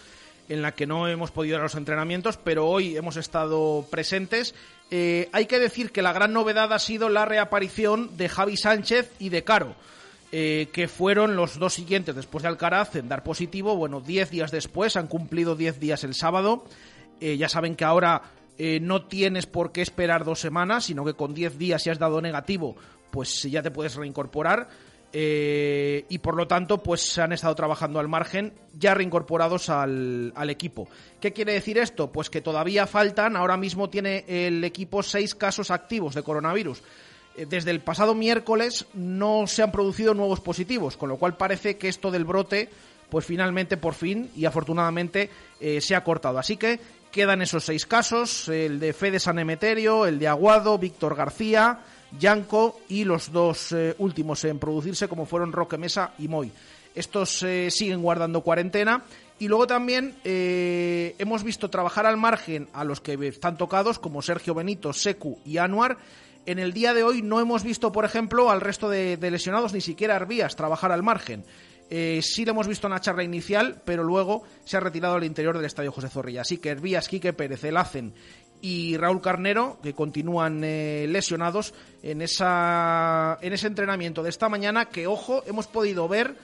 en 0.48 0.62
la 0.62 0.72
que 0.72 0.88
no 0.88 1.10
hemos 1.10 1.32
podido 1.32 1.56
ir 1.56 1.60
a 1.60 1.64
los 1.64 1.76
entrenamientos, 1.76 2.38
pero 2.38 2.68
hoy 2.68 2.96
hemos 2.96 3.18
estado 3.18 3.86
presentes. 3.92 4.56
Eh, 4.92 5.28
hay 5.34 5.46
que 5.46 5.60
decir 5.60 5.92
que 5.92 6.02
la 6.02 6.14
gran 6.14 6.32
novedad 6.32 6.72
ha 6.72 6.80
sido 6.80 7.10
la 7.10 7.26
reaparición 7.26 8.16
de 8.16 8.30
Javi 8.30 8.56
Sánchez 8.56 9.12
y 9.20 9.28
de 9.28 9.44
Caro. 9.44 9.76
que 10.32 10.90
fueron 10.92 11.36
los 11.36 11.60
dos 11.60 11.76
siguientes 11.76 12.16
después 12.16 12.42
de 12.42 12.48
Alcaraz 12.48 12.96
en 12.96 13.08
dar 13.08 13.24
positivo. 13.24 13.76
Bueno, 13.76 14.02
10 14.02 14.32
días 14.32 14.50
después, 14.50 14.98
han 14.98 15.06
cumplido 15.06 15.56
10 15.56 15.80
días 15.80 16.04
el 16.04 16.16
sábado. 16.16 16.66
Ya 17.22 17.48
saben 17.50 17.76
que 17.76 17.86
ahora 17.86 18.24
eh, 18.58 18.80
no 18.82 19.06
tienes 19.06 19.46
por 19.46 19.72
qué 19.72 19.82
esperar 19.82 20.24
dos 20.24 20.40
semanas, 20.40 20.86
sino 20.86 21.06
que 21.06 21.14
con 21.14 21.34
10 21.34 21.58
días 21.58 21.84
si 21.84 21.90
has 21.90 22.00
dado 22.00 22.22
negativo, 22.22 22.76
pues 23.12 23.44
ya 23.44 23.62
te 23.62 23.72
puedes 23.72 23.96
reincorporar. 23.96 24.70
Eh, 25.16 26.06
y 26.10 26.18
por 26.18 26.36
lo 26.36 26.48
tanto, 26.48 26.82
pues 26.82 27.02
se 27.02 27.22
han 27.22 27.34
estado 27.34 27.54
trabajando 27.54 28.00
al 28.00 28.08
margen, 28.08 28.54
ya 28.74 28.96
reincorporados 28.96 29.70
al, 29.70 30.34
al 30.36 30.50
equipo. 30.50 30.88
¿Qué 31.22 31.32
quiere 31.34 31.54
decir 31.54 31.78
esto? 31.78 32.12
Pues 32.12 32.32
que 32.32 32.42
todavía 32.42 32.88
faltan, 32.88 33.36
ahora 33.36 33.56
mismo 33.56 33.92
tiene 33.92 34.26
el 34.28 34.64
equipo 34.64 35.04
seis 35.04 35.36
casos 35.36 35.70
activos 35.70 36.16
de 36.16 36.24
coronavirus. 36.24 36.82
Eh, 37.36 37.46
Desde 37.46 37.70
el 37.70 37.82
pasado 37.82 38.16
miércoles 38.16 38.88
no 38.96 39.46
se 39.46 39.62
han 39.62 39.72
producido 39.72 40.16
nuevos 40.16 40.40
positivos, 40.40 40.98
con 40.98 41.10
lo 41.10 41.18
cual 41.18 41.38
parece 41.38 41.78
que 41.78 41.90
esto 41.90 42.10
del 42.10 42.26
brote, 42.26 42.70
pues 43.10 43.24
finalmente, 43.24 43.78
por 43.78 43.94
fin 43.94 44.32
y 44.36 44.46
afortunadamente, 44.46 45.30
eh, 45.60 45.80
se 45.80 45.96
ha 45.96 46.04
cortado. 46.04 46.40
Así 46.40 46.58
que 46.58 46.80
quedan 47.14 47.44
esos 47.44 47.64
seis 47.64 47.86
casos, 47.86 48.50
el 48.50 48.80
de 48.80 48.92
Fede 48.92 49.20
San 49.20 49.38
Emeterio, 49.38 50.08
el 50.08 50.18
de 50.18 50.28
Aguado, 50.28 50.80
Víctor 50.80 51.16
García, 51.16 51.80
Yanco 52.20 52.82
y 52.90 53.04
los 53.06 53.32
dos 53.32 53.72
eh, 53.72 53.94
últimos 54.00 54.44
en 54.46 54.58
producirse, 54.58 55.08
como 55.08 55.28
fueron 55.28 55.52
Roque 55.52 55.78
Mesa 55.78 56.14
y 56.18 56.28
Moy. 56.28 56.52
Estos 56.96 57.44
eh, 57.44 57.70
siguen 57.70 58.02
guardando 58.02 58.42
cuarentena. 58.42 59.04
Y 59.38 59.48
luego 59.48 59.68
también 59.68 60.16
eh, 60.24 61.16
hemos 61.20 61.44
visto 61.44 61.70
trabajar 61.70 62.08
al 62.08 62.18
margen 62.18 62.68
a 62.74 62.84
los 62.84 63.00
que 63.00 63.14
están 63.28 63.58
tocados, 63.58 64.00
como 64.00 64.24
Sergio 64.24 64.56
Benito, 64.56 64.92
Secu 64.92 65.38
y 65.46 65.60
Anuar. 65.60 65.98
En 66.48 66.58
el 66.58 66.74
día 66.74 66.96
de 66.96 67.04
hoy 67.04 67.22
no 67.22 67.40
hemos 67.40 67.64
visto, 67.64 67.92
por 67.92 68.06
ejemplo, 68.06 68.50
al 68.50 68.60
resto 68.60 68.90
de, 68.90 69.18
de 69.18 69.32
lesionados, 69.32 69.72
ni 69.72 69.82
siquiera 69.82 70.16
Arbías, 70.16 70.56
trabajar 70.56 70.92
al 70.92 71.04
margen. 71.04 71.46
Eh, 71.90 72.22
sí 72.24 72.46
lo 72.46 72.52
hemos 72.52 72.68
visto 72.68 72.88
en 72.88 72.94
la 72.94 73.02
charla 73.02 73.24
inicial, 73.24 73.82
pero 73.86 74.04
luego 74.04 74.44
se 74.66 74.78
ha 74.78 74.80
retirado 74.80 75.16
al 75.16 75.24
interior 75.24 75.56
del 75.56 75.66
estadio 75.66 75.92
José 75.92 76.10
Zorrilla. 76.10 76.42
Así 76.42 76.58
que 76.58 76.70
Herbías, 76.70 77.08
Quique 77.08 77.34
Pérez, 77.34 77.64
Elacen 77.64 78.14
y 78.62 78.96
Raúl 78.98 79.22
Carnero, 79.22 79.78
que 79.84 79.94
continúan 79.94 80.64
eh, 80.64 81.06
lesionados 81.10 81.74
en, 82.02 82.22
esa, 82.22 83.38
en 83.42 83.54
ese 83.54 83.68
entrenamiento 83.68 84.24
de 84.24 84.30
esta 84.30 84.48
mañana, 84.48 84.86
que, 84.86 85.06
ojo, 85.06 85.44
hemos 85.46 85.68
podido 85.68 86.08
ver 86.08 86.36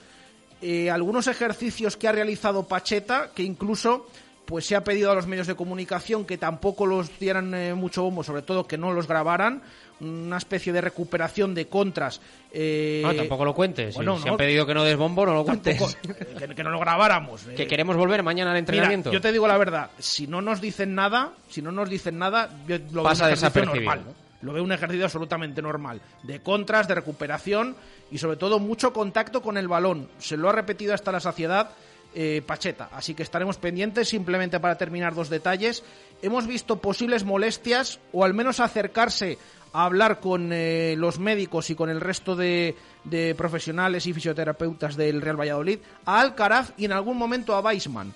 eh, 0.60 0.90
algunos 0.90 1.26
ejercicios 1.26 1.96
que 1.96 2.08
ha 2.08 2.12
realizado 2.12 2.68
Pacheta, 2.68 3.30
que 3.34 3.42
incluso 3.42 4.06
pues 4.50 4.66
se 4.66 4.74
ha 4.74 4.82
pedido 4.82 5.12
a 5.12 5.14
los 5.14 5.28
medios 5.28 5.46
de 5.46 5.54
comunicación 5.54 6.24
que 6.24 6.36
tampoco 6.36 6.84
los 6.84 7.16
dieran 7.20 7.54
eh, 7.54 7.72
mucho 7.72 8.02
bombo, 8.02 8.24
sobre 8.24 8.42
todo 8.42 8.66
que 8.66 8.76
no 8.76 8.92
los 8.92 9.06
grabaran, 9.06 9.62
una 10.00 10.38
especie 10.38 10.72
de 10.72 10.80
recuperación 10.80 11.54
de 11.54 11.68
contras. 11.68 12.20
eh, 12.50 13.00
No, 13.04 13.14
tampoco 13.14 13.44
lo 13.44 13.54
cuentes. 13.54 13.94
bueno, 13.94 14.18
si 14.18 14.24
no, 14.24 14.32
han 14.32 14.36
pedido 14.38 14.66
que 14.66 14.74
no 14.74 14.82
des 14.82 14.96
bombo, 14.96 15.24
no 15.24 15.34
lo 15.34 15.44
cuentes. 15.44 15.96
que, 16.36 16.48
que 16.52 16.64
no 16.64 16.70
lo 16.70 16.80
grabáramos. 16.80 17.42
que 17.44 17.62
eh. 17.62 17.66
queremos 17.68 17.96
volver 17.96 18.24
mañana 18.24 18.50
al 18.50 18.56
entrenamiento. 18.56 19.10
Mira, 19.10 19.18
yo 19.18 19.22
te 19.22 19.30
digo 19.30 19.46
la 19.46 19.56
verdad, 19.56 19.90
si 20.00 20.26
no 20.26 20.42
nos 20.42 20.60
dicen 20.60 20.96
nada, 20.96 21.30
si 21.48 21.62
no 21.62 21.70
nos 21.70 21.88
dicen 21.88 22.18
nada, 22.18 22.50
yo 22.66 22.78
lo 22.90 23.04
Pasa 23.04 23.26
veo 23.26 23.34
un 23.34 23.36
desapercibido, 23.36 23.84
normal. 23.84 24.14
Lo 24.42 24.52
veo 24.52 24.64
un 24.64 24.72
ejercicio 24.72 25.04
absolutamente 25.04 25.62
normal, 25.62 26.00
de 26.24 26.40
contras, 26.40 26.88
de 26.88 26.96
recuperación 26.96 27.76
y 28.10 28.18
sobre 28.18 28.36
todo 28.36 28.58
mucho 28.58 28.92
contacto 28.92 29.42
con 29.42 29.56
el 29.56 29.68
balón. 29.68 30.08
Se 30.18 30.36
lo 30.36 30.48
ha 30.48 30.52
repetido 30.52 30.92
hasta 30.92 31.12
la 31.12 31.20
saciedad 31.20 31.70
eh, 32.14 32.42
Pacheta, 32.44 32.88
así 32.92 33.14
que 33.14 33.22
estaremos 33.22 33.56
pendientes 33.56 34.08
simplemente 34.08 34.60
para 34.60 34.76
terminar 34.76 35.14
dos 35.14 35.28
detalles. 35.28 35.84
Hemos 36.22 36.46
visto 36.46 36.76
posibles 36.76 37.24
molestias 37.24 38.00
o 38.12 38.24
al 38.24 38.34
menos 38.34 38.60
acercarse 38.60 39.38
a 39.72 39.84
hablar 39.84 40.20
con 40.20 40.50
eh, 40.52 40.94
los 40.98 41.18
médicos 41.18 41.70
y 41.70 41.74
con 41.74 41.90
el 41.90 42.00
resto 42.00 42.34
de, 42.34 42.74
de 43.04 43.34
profesionales 43.34 44.06
y 44.06 44.12
fisioterapeutas 44.12 44.96
del 44.96 45.22
Real 45.22 45.38
Valladolid 45.38 45.78
a 46.04 46.20
Alcaraz 46.20 46.72
y 46.76 46.84
en 46.84 46.92
algún 46.92 47.16
momento 47.16 47.54
a 47.54 47.60
Weisman. 47.60 48.12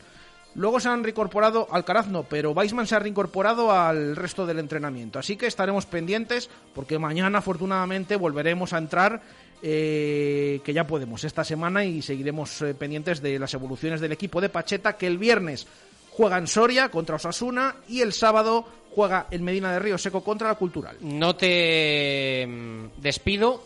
Luego 0.56 0.78
se 0.78 0.88
han 0.88 1.02
reincorporado, 1.02 1.66
Alcaraz 1.72 2.06
no, 2.06 2.22
pero 2.22 2.52
Weisman 2.52 2.86
se 2.86 2.94
ha 2.94 3.00
reincorporado 3.00 3.72
al 3.72 4.14
resto 4.14 4.46
del 4.46 4.60
entrenamiento. 4.60 5.18
Así 5.18 5.36
que 5.36 5.46
estaremos 5.46 5.84
pendientes 5.86 6.48
porque 6.74 6.98
mañana 6.98 7.38
afortunadamente 7.38 8.14
volveremos 8.14 8.72
a 8.72 8.78
entrar, 8.78 9.20
eh, 9.66 10.60
que 10.62 10.74
ya 10.74 10.86
podemos 10.86 11.24
esta 11.24 11.42
semana 11.42 11.86
y 11.86 12.02
seguiremos 12.02 12.60
eh, 12.60 12.74
pendientes 12.74 13.22
de 13.22 13.38
las 13.38 13.54
evoluciones 13.54 13.98
del 13.98 14.12
equipo 14.12 14.42
de 14.42 14.50
Pacheta 14.50 14.98
que 14.98 15.06
el 15.06 15.16
viernes 15.16 15.66
juega 16.10 16.36
en 16.36 16.46
Soria 16.46 16.90
contra 16.90 17.16
Osasuna 17.16 17.76
y 17.88 18.02
el 18.02 18.12
sábado 18.12 18.66
juega 18.90 19.26
en 19.30 19.42
Medina 19.42 19.72
de 19.72 19.78
Río 19.78 19.96
Seco 19.96 20.22
contra 20.22 20.48
la 20.48 20.56
Cultural. 20.56 20.98
No 21.00 21.34
te 21.34 22.46
mm, 22.46 23.00
despido, 23.00 23.64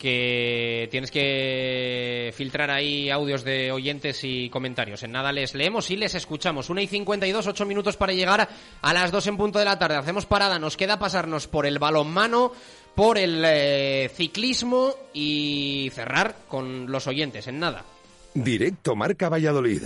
que 0.00 0.88
tienes 0.90 1.10
que 1.10 2.32
filtrar 2.34 2.70
ahí 2.70 3.10
audios 3.10 3.44
de 3.44 3.70
oyentes 3.70 4.24
y 4.24 4.48
comentarios. 4.48 5.02
En 5.02 5.12
nada 5.12 5.30
les 5.30 5.54
leemos 5.54 5.90
y 5.90 5.96
les 5.96 6.14
escuchamos. 6.14 6.70
Una 6.70 6.80
y 6.80 6.86
52, 6.86 7.46
ocho 7.46 7.66
minutos 7.66 7.98
para 7.98 8.14
llegar 8.14 8.48
a 8.80 8.94
las 8.94 9.12
2 9.12 9.26
en 9.26 9.36
punto 9.36 9.58
de 9.58 9.66
la 9.66 9.78
tarde. 9.78 9.96
Hacemos 9.96 10.24
parada, 10.24 10.58
nos 10.58 10.78
queda 10.78 10.98
pasarnos 10.98 11.48
por 11.48 11.66
el 11.66 11.78
balonmano, 11.78 12.52
por 12.94 13.18
el 13.18 13.44
eh, 13.44 14.10
ciclismo 14.14 14.94
y 15.12 15.90
cerrar 15.94 16.34
con 16.48 16.90
los 16.90 17.06
oyentes. 17.06 17.46
En 17.46 17.60
nada. 17.60 17.84
Directo 18.32 18.96
Marca 18.96 19.28
Valladolid. 19.28 19.82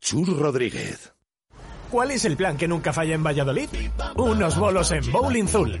Chur 0.00 0.38
Rodríguez. 0.38 1.12
¿Cuál 1.90 2.12
es 2.12 2.24
el 2.24 2.38
plan 2.38 2.56
que 2.56 2.66
nunca 2.66 2.94
falla 2.94 3.14
en 3.14 3.22
Valladolid? 3.22 3.68
Unos 4.16 4.58
bolos 4.58 4.90
en 4.92 5.12
Bowling 5.12 5.48
Zul. 5.48 5.80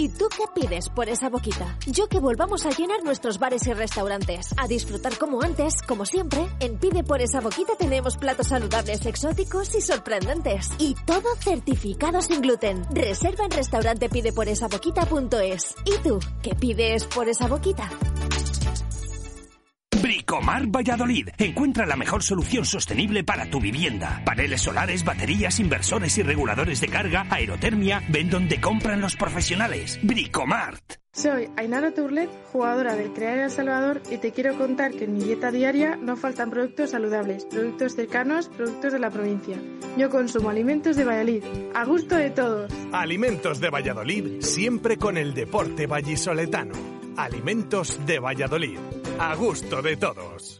¿Y 0.00 0.08
tú 0.08 0.26
qué 0.34 0.44
pides 0.58 0.88
por 0.88 1.10
esa 1.10 1.28
boquita? 1.28 1.76
Yo 1.86 2.08
que 2.08 2.20
volvamos 2.20 2.64
a 2.64 2.70
llenar 2.70 3.04
nuestros 3.04 3.38
bares 3.38 3.66
y 3.66 3.74
restaurantes. 3.74 4.54
A 4.56 4.66
disfrutar 4.66 5.18
como 5.18 5.42
antes, 5.42 5.74
como 5.86 6.06
siempre. 6.06 6.48
En 6.58 6.78
Pide 6.78 7.04
por 7.04 7.20
esa 7.20 7.42
boquita 7.42 7.74
tenemos 7.76 8.16
platos 8.16 8.46
saludables, 8.46 9.04
exóticos 9.04 9.74
y 9.74 9.82
sorprendentes. 9.82 10.70
Y 10.78 10.94
todo 11.04 11.36
certificado 11.40 12.22
sin 12.22 12.40
gluten. 12.40 12.86
Reserva 12.90 13.44
en 13.44 13.50
restaurantepideporesaboquita.es. 13.50 15.74
¿Y 15.84 15.98
tú 16.02 16.18
qué 16.40 16.54
pides 16.54 17.04
por 17.04 17.28
esa 17.28 17.46
boquita? 17.46 17.90
Bricomar 20.02 20.66
Valladolid. 20.66 21.28
Encuentra 21.38 21.86
la 21.86 21.96
mejor 21.96 22.22
solución 22.22 22.64
sostenible 22.64 23.24
para 23.24 23.46
tu 23.46 23.60
vivienda. 23.60 24.22
Paneles 24.24 24.62
solares, 24.62 25.04
baterías, 25.04 25.60
inversores 25.60 26.16
y 26.18 26.22
reguladores 26.22 26.80
de 26.80 26.88
carga, 26.88 27.26
aerotermia. 27.30 28.02
Ven 28.08 28.30
donde 28.30 28.60
compran 28.60 29.00
los 29.00 29.16
profesionales. 29.16 29.98
Bricomart. 30.02 31.00
Soy 31.12 31.48
Ainara 31.56 31.92
Turlet, 31.92 32.30
jugadora 32.52 32.94
del 32.94 33.12
Crear 33.12 33.38
El 33.38 33.50
Salvador 33.50 34.00
y 34.10 34.18
te 34.18 34.30
quiero 34.30 34.56
contar 34.56 34.92
que 34.92 35.04
en 35.04 35.14
mi 35.14 35.24
dieta 35.24 35.50
diaria 35.50 35.96
no 35.96 36.16
faltan 36.16 36.50
productos 36.50 36.90
saludables, 36.90 37.46
productos 37.46 37.96
cercanos, 37.96 38.48
productos 38.48 38.92
de 38.92 39.00
la 39.00 39.10
provincia. 39.10 39.56
Yo 39.98 40.08
consumo 40.08 40.50
alimentos 40.50 40.96
de 40.96 41.04
Valladolid, 41.04 41.42
a 41.74 41.84
gusto 41.84 42.14
de 42.14 42.30
todos. 42.30 42.72
Alimentos 42.92 43.60
de 43.60 43.70
Valladolid, 43.70 44.40
siempre 44.40 44.98
con 44.98 45.16
el 45.16 45.34
deporte 45.34 45.88
vallisoletano. 45.88 46.99
Alimentos 47.20 47.98
de 48.06 48.18
Valladolid, 48.18 48.78
a 49.18 49.34
gusto 49.34 49.82
de 49.82 49.94
todos. 49.98 50.59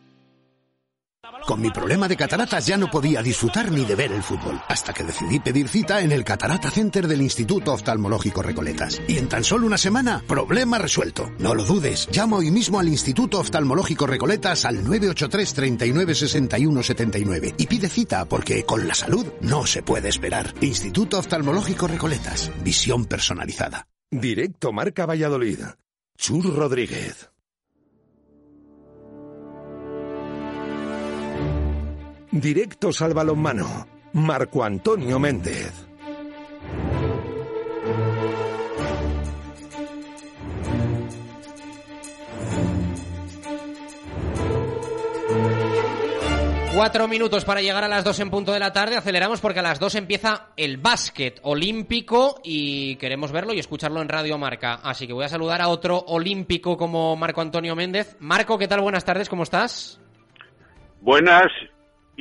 Con 1.45 1.61
mi 1.61 1.69
problema 1.71 2.07
de 2.07 2.17
cataratas 2.17 2.65
ya 2.65 2.77
no 2.77 2.89
podía 2.89 3.21
disfrutar 3.21 3.71
ni 3.71 3.85
de 3.85 3.95
ver 3.95 4.11
el 4.11 4.23
fútbol, 4.23 4.61
hasta 4.67 4.93
que 4.93 5.03
decidí 5.03 5.39
pedir 5.39 5.67
cita 5.67 6.01
en 6.01 6.11
el 6.11 6.23
Catarata 6.23 6.69
Center 6.69 7.07
del 7.07 7.21
Instituto 7.21 7.73
Oftalmológico 7.73 8.41
Recoletas. 8.41 9.01
Y 9.07 9.17
en 9.17 9.27
tan 9.27 9.43
solo 9.43 9.65
una 9.65 9.77
semana, 9.77 10.23
problema 10.27 10.77
resuelto. 10.77 11.31
No 11.39 11.55
lo 11.55 11.63
dudes, 11.63 12.07
llama 12.11 12.37
hoy 12.37 12.51
mismo 12.51 12.79
al 12.79 12.87
Instituto 12.87 13.39
Oftalmológico 13.39 14.07
Recoletas 14.07 14.65
al 14.65 14.83
983 14.83 15.53
39 15.53 16.15
61 16.15 16.83
79 16.83 17.55
y 17.57 17.67
pide 17.67 17.89
cita 17.89 18.25
porque 18.25 18.63
con 18.63 18.87
la 18.87 18.93
salud 18.93 19.25
no 19.41 19.65
se 19.65 19.83
puede 19.83 20.09
esperar. 20.09 20.53
Instituto 20.61 21.17
Oftalmológico 21.19 21.87
Recoletas, 21.87 22.51
visión 22.63 23.05
personalizada. 23.05 23.87
Directo 24.11 24.73
Marca 24.73 25.05
Valladolid. 25.05 25.59
Chur 26.17 26.53
Rodríguez. 26.53 27.30
Directos 32.31 33.01
al 33.01 33.13
balonmano. 33.13 33.85
Marco 34.13 34.63
Antonio 34.63 35.19
Méndez. 35.19 35.73
Cuatro 46.73 47.09
minutos 47.09 47.43
para 47.43 47.61
llegar 47.61 47.83
a 47.83 47.89
las 47.89 48.05
dos 48.05 48.17
en 48.21 48.29
punto 48.29 48.53
de 48.53 48.59
la 48.59 48.71
tarde. 48.71 48.95
Aceleramos 48.95 49.41
porque 49.41 49.59
a 49.59 49.63
las 49.63 49.77
dos 49.77 49.95
empieza 49.95 50.47
el 50.55 50.77
básquet 50.77 51.41
olímpico 51.43 52.39
y 52.45 52.95
queremos 52.95 53.33
verlo 53.33 53.53
y 53.53 53.59
escucharlo 53.59 54.01
en 54.01 54.07
Radio 54.07 54.37
Marca. 54.37 54.75
Así 54.75 55.05
que 55.05 55.11
voy 55.11 55.25
a 55.25 55.29
saludar 55.29 55.61
a 55.61 55.67
otro 55.67 55.97
olímpico 55.97 56.77
como 56.77 57.17
Marco 57.17 57.41
Antonio 57.41 57.75
Méndez. 57.75 58.15
Marco, 58.21 58.57
¿qué 58.57 58.69
tal? 58.69 58.79
Buenas 58.79 59.03
tardes, 59.03 59.27
¿cómo 59.27 59.43
estás? 59.43 59.99
Buenas 61.01 61.51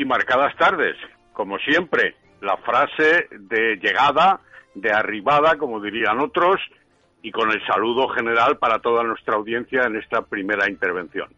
y 0.01 0.05
marcadas 0.07 0.57
tardes, 0.57 0.97
como 1.33 1.59
siempre. 1.59 2.15
La 2.41 2.57
frase 2.57 3.29
de 3.31 3.77
llegada, 3.77 4.41
de 4.75 4.91
arribada, 4.91 5.59
como 5.59 5.81
dirían 5.81 6.21
otros, 6.21 6.57
y 7.23 7.31
con 7.31 7.51
el 7.51 7.61
saludo 7.67 8.09
general 8.09 8.57
para 8.57 8.79
toda 8.79 9.03
nuestra 9.03 9.35
audiencia 9.37 9.83
en 9.85 9.97
esta 9.97 10.23
primera 10.23 10.71
intervención. 10.71 11.29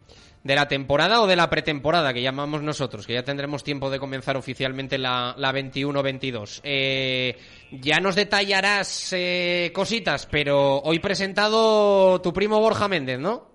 ¿De 0.43 0.55
la 0.55 0.67
temporada 0.67 1.21
o 1.21 1.27
de 1.27 1.35
la 1.35 1.49
pretemporada 1.49 2.13
que 2.13 2.21
llamamos 2.21 2.61
nosotros? 2.63 3.05
Que 3.05 3.13
ya 3.13 3.23
tendremos 3.23 3.65
tiempo 3.65 3.89
de 3.89 3.99
comenzar 3.99 4.37
oficialmente 4.37 4.97
la, 4.97 5.35
la 5.37 5.53
21-22. 5.53 6.61
Eh, 6.63 7.37
ya 7.71 7.99
nos 7.99 8.15
detallarás 8.15 9.11
eh, 9.13 9.71
cositas, 9.73 10.25
pero 10.25 10.79
hoy 10.79 10.99
presentado 10.99 12.21
tu 12.21 12.31
primo 12.31 12.59
Borja 12.59 12.87
Méndez, 12.87 13.19
¿no? 13.19 13.52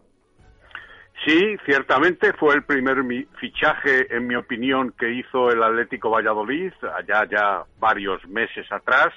Sí, 1.25 1.57
ciertamente 1.65 2.33
fue 2.35 2.55
el 2.55 2.63
primer 2.63 3.03
fichaje, 3.41 4.15
en 4.15 4.27
mi 4.27 4.37
opinión, 4.37 4.93
que 4.99 5.11
hizo 5.11 5.51
el 5.51 5.63
Atlético 5.63 6.11
Valladolid, 6.11 6.73
allá 6.97 7.25
ya 7.29 7.65
varios 7.81 8.25
meses 8.29 8.71
atrás, 8.71 9.09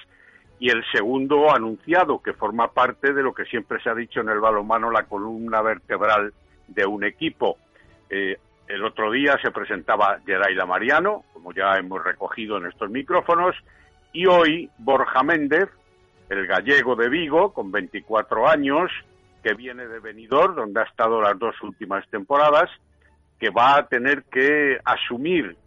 y 0.60 0.70
el 0.70 0.84
segundo 0.92 1.54
anunciado, 1.54 2.22
que 2.22 2.34
forma 2.34 2.72
parte 2.72 3.14
de 3.14 3.22
lo 3.22 3.34
que 3.34 3.46
siempre 3.46 3.82
se 3.82 3.90
ha 3.90 3.96
dicho 3.96 4.20
en 4.20 4.30
el 4.30 4.40
balonmano, 4.40 4.90
la 4.90 5.04
columna 5.04 5.62
vertebral 5.62 6.34
de 6.68 6.86
un 6.86 7.04
equipo. 7.04 7.58
Eh, 8.10 8.38
el 8.68 8.84
otro 8.84 9.12
día 9.12 9.38
se 9.42 9.52
presentaba 9.52 10.20
Geraila 10.26 10.66
Mariano, 10.66 11.24
como 11.34 11.54
ya 11.54 11.78
hemos 11.78 12.04
recogido 12.04 12.58
en 12.58 12.66
estos 12.66 12.90
micrófonos, 12.90 13.56
y 14.12 14.26
hoy 14.26 14.70
Borja 14.80 15.22
Méndez, 15.24 15.70
el 16.30 16.48
gallego 16.48 16.96
de 16.96 17.10
Vigo, 17.10 17.54
con 17.54 17.72
24 17.72 18.50
años, 18.50 18.92
que 19.44 19.54
viene 19.54 19.88
de 19.88 20.00
Benidorm, 20.00 20.56
donde 20.56 20.82
ha 20.82 20.84
estado 20.84 21.22
las 21.22 21.38
dos 21.38 21.56
últimas 21.62 22.08
temporadas, 22.10 22.70
que 23.40 23.50
va 23.50 23.76
a 23.76 23.88
tener 23.88 24.24
que 24.24 24.78
asumir 24.86 25.58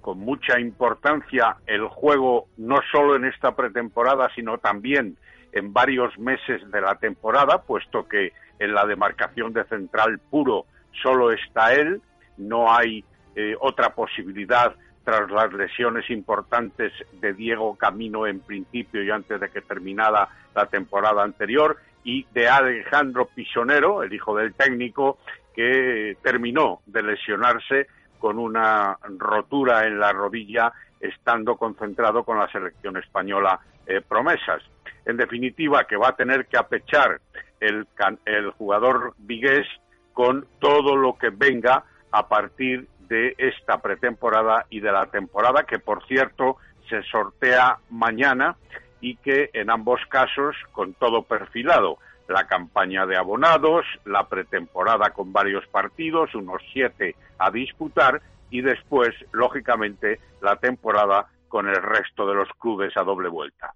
con 0.00 0.18
mucha 0.18 0.58
importancia 0.58 1.56
el 1.66 1.86
juego 1.86 2.48
no 2.56 2.80
solo 2.90 3.16
en 3.16 3.26
esta 3.26 3.54
pretemporada, 3.54 4.30
sino 4.34 4.58
también 4.58 5.16
en 5.52 5.72
varios 5.72 6.18
meses 6.18 6.68
de 6.70 6.80
la 6.80 6.96
temporada, 6.96 7.62
puesto 7.62 8.08
que 8.08 8.32
en 8.58 8.74
la 8.74 8.86
demarcación 8.86 9.52
de 9.52 9.64
central 9.64 10.18
puro 10.18 10.66
solo 11.02 11.32
está 11.32 11.74
él, 11.74 12.00
no 12.36 12.72
hay 12.72 13.04
eh, 13.36 13.54
otra 13.60 13.94
posibilidad 13.94 14.74
tras 15.04 15.30
las 15.30 15.52
lesiones 15.52 16.08
importantes 16.10 16.92
de 17.20 17.32
Diego 17.32 17.76
Camino 17.76 18.26
en 18.26 18.40
principio 18.40 19.02
y 19.02 19.10
antes 19.10 19.40
de 19.40 19.48
que 19.50 19.62
terminara 19.62 20.28
la 20.54 20.66
temporada 20.66 21.22
anterior, 21.22 21.78
y 22.04 22.26
de 22.32 22.48
Alejandro 22.48 23.26
Pisonero, 23.26 24.02
el 24.02 24.12
hijo 24.12 24.36
del 24.36 24.54
técnico, 24.54 25.18
que 25.54 26.16
terminó 26.22 26.80
de 26.86 27.02
lesionarse 27.02 27.86
con 28.18 28.38
una 28.38 28.98
rotura 29.18 29.86
en 29.86 29.98
la 29.98 30.12
rodilla 30.12 30.72
estando 31.00 31.56
concentrado 31.56 32.24
con 32.24 32.38
la 32.38 32.50
selección 32.50 32.96
española 32.96 33.60
eh, 33.86 34.00
promesas. 34.06 34.62
En 35.04 35.16
definitiva, 35.16 35.84
que 35.84 35.96
va 35.96 36.08
a 36.08 36.16
tener 36.16 36.46
que 36.46 36.58
apechar 36.58 37.20
el, 37.58 37.86
el 38.26 38.50
jugador 38.52 39.14
vigués 39.18 39.66
con 40.12 40.46
todo 40.58 40.96
lo 40.96 41.16
que 41.16 41.30
venga 41.30 41.84
a 42.12 42.28
partir 42.28 42.86
de 43.08 43.34
esta 43.38 43.80
pretemporada 43.80 44.66
y 44.70 44.80
de 44.80 44.92
la 44.92 45.06
temporada, 45.06 45.64
que 45.64 45.78
por 45.78 46.06
cierto 46.06 46.58
se 46.88 47.02
sortea 47.04 47.78
mañana 47.88 48.56
y 49.00 49.16
que 49.16 49.50
en 49.52 49.70
ambos 49.70 50.00
casos 50.08 50.56
con 50.72 50.94
todo 50.94 51.22
perfilado. 51.22 51.98
La 52.28 52.46
campaña 52.46 53.06
de 53.06 53.16
abonados, 53.16 53.84
la 54.04 54.28
pretemporada 54.28 55.10
con 55.10 55.32
varios 55.32 55.66
partidos, 55.66 56.34
unos 56.34 56.62
siete 56.72 57.16
a 57.38 57.50
disputar 57.50 58.22
y 58.50 58.60
después, 58.60 59.10
lógicamente, 59.32 60.20
la 60.40 60.56
temporada 60.56 61.26
con 61.48 61.68
el 61.68 61.82
resto 61.82 62.26
de 62.26 62.34
los 62.34 62.48
clubes 62.58 62.96
a 62.96 63.02
doble 63.02 63.28
vuelta. 63.28 63.74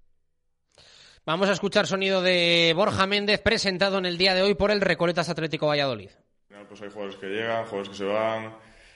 Vamos 1.26 1.48
a 1.48 1.52
escuchar 1.52 1.86
sonido 1.86 2.22
de 2.22 2.72
Borja 2.76 3.06
Méndez 3.06 3.40
presentado 3.40 3.98
en 3.98 4.06
el 4.06 4.18
día 4.18 4.34
de 4.34 4.42
hoy 4.42 4.54
por 4.54 4.70
el 4.70 4.80
Recoletas 4.80 5.30
Atlético 5.30 5.66
Valladolid. 5.66 6.10
Pues 6.68 6.82
hay 6.82 6.90
jugadores 6.90 7.16
que 7.16 7.26
llegan, 7.26 7.64
jugadores 7.64 7.88
que 7.88 7.96
se 7.96 8.04
van 8.04 8.52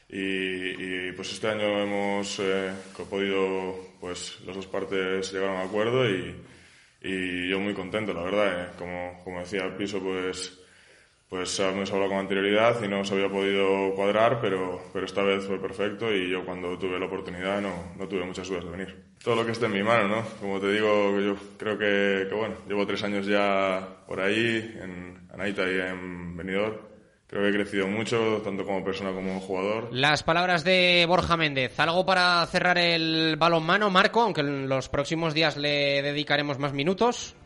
y, 0.09 1.09
y, 1.09 1.13
pues 1.13 1.33
este 1.33 1.49
año 1.49 1.83
hemos 1.83 2.39
eh, 2.41 2.73
podido, 3.11 3.77
pues 4.01 4.41
las 4.47 4.57
dos 4.57 4.67
partes 4.67 5.33
llegar 5.33 5.51
a 5.51 5.61
un 5.63 5.69
acuerdo 5.69 6.09
y, 6.09 6.35
y 7.03 7.49
yo 7.49 7.61
muy 7.61 7.75
contento, 7.75 8.13
la 8.15 8.23
verdad. 8.23 8.63
eh. 8.63 8.69
Como, 8.79 9.21
como 9.25 9.41
decía 9.41 9.65
el 9.65 9.75
piso, 9.75 10.01
pues 10.01 10.59
pues 11.29 11.61
hemos 11.61 11.91
hablado 11.93 12.11
con 12.11 12.19
anterioridad 12.21 12.83
y 12.83 12.89
no 12.89 13.05
se 13.05 13.13
había 13.15 13.29
podido 13.29 13.95
cuadrar, 13.95 14.41
pero, 14.41 14.81
pero 14.95 15.05
esta 15.05 15.23
vez 15.23 15.45
fue 15.45 15.61
perfecto 15.61 16.11
y 16.11 16.31
yo 16.31 16.45
cuando 16.45 16.79
tuve 16.79 16.99
la 16.99 17.05
oportunidad 17.05 17.61
no, 17.61 17.93
no 17.99 18.09
tuve 18.09 18.25
muchas 18.25 18.49
dudas 18.49 18.65
de 18.65 18.71
venir. 18.71 18.97
Todo 19.23 19.37
lo 19.37 19.45
que 19.45 19.53
esté 19.53 19.67
en 19.67 19.73
mi 19.73 19.83
mano, 19.83 20.09
¿no? 20.09 20.25
Como 20.41 20.59
te 20.59 20.73
digo, 20.73 21.21
yo 21.21 21.37
creo 21.59 21.77
que, 21.77 22.29
que 22.31 22.35
bueno, 22.35 22.55
llevo 22.67 22.87
tres 22.87 23.03
años 23.03 23.27
ya 23.27 23.87
por 24.07 24.21
ahí, 24.21 24.75
en 24.83 25.29
Anaita 25.31 25.71
y 25.71 25.79
en 25.79 26.35
Benidorm. 26.37 26.77
Creo 27.29 27.43
que 27.43 27.49
he 27.51 27.53
crecido 27.53 27.87
mucho, 27.87 28.41
tanto 28.43 28.65
como 28.65 28.83
persona 28.83 29.13
como 29.13 29.39
jugador. 29.41 29.89
Las 29.93 30.23
palabras 30.23 30.65
de 30.65 31.05
Borja 31.07 31.37
Méndez. 31.37 31.79
¿Algo 31.79 32.07
para 32.07 32.45
cerrar 32.47 32.79
el 32.79 33.37
balonmano, 33.37 33.91
Marco? 33.91 34.23
Aunque 34.23 34.41
en 34.41 34.67
los 34.67 34.89
próximos 34.89 35.35
días 35.35 35.59
le 35.59 36.01
dedicaremos 36.01 36.59
más 36.59 36.73
minutos. 36.73 37.37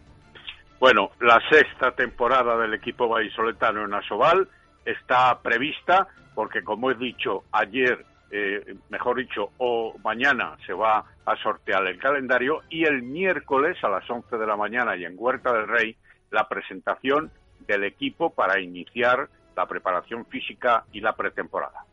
Bueno, 0.79 1.11
la 1.21 1.41
sexta 1.51 1.91
temporada 1.97 2.57
del 2.59 2.75
equipo 2.75 3.09
vallisoletano 3.09 3.85
en 3.85 3.95
Asobal 3.95 4.49
está 4.85 5.41
prevista 5.43 6.07
porque, 6.33 6.63
como 6.63 6.93
he 6.93 6.95
dicho 6.95 7.43
ayer, 7.51 8.05
eh, 8.31 8.77
mejor 8.89 9.17
dicho, 9.17 9.51
o 9.59 9.97
mañana 10.05 10.57
se 10.65 10.75
va 10.75 11.05
a 11.27 11.37
sortear 11.43 11.85
el 11.89 11.99
calendario 11.99 12.61
y 12.71 12.85
el 12.85 13.03
miércoles 13.03 13.77
a 13.83 13.89
las 13.89 14.09
11 14.09 14.39
de 14.39 14.47
la 14.47 14.57
mañana 14.57 14.97
y 14.97 15.05
en 15.05 15.17
Huerta 15.17 15.53
del 15.53 15.67
Rey 15.67 15.97
la 16.31 16.49
presentación 16.49 17.33
del 17.67 17.83
equipo 17.83 18.31
para 18.31 18.61
iniciar 18.61 19.29
la 19.57 19.67
preparación 19.67 20.27
física 20.27 20.85
y 20.93 21.01
la 21.01 21.15
pretemporada. 21.15 21.85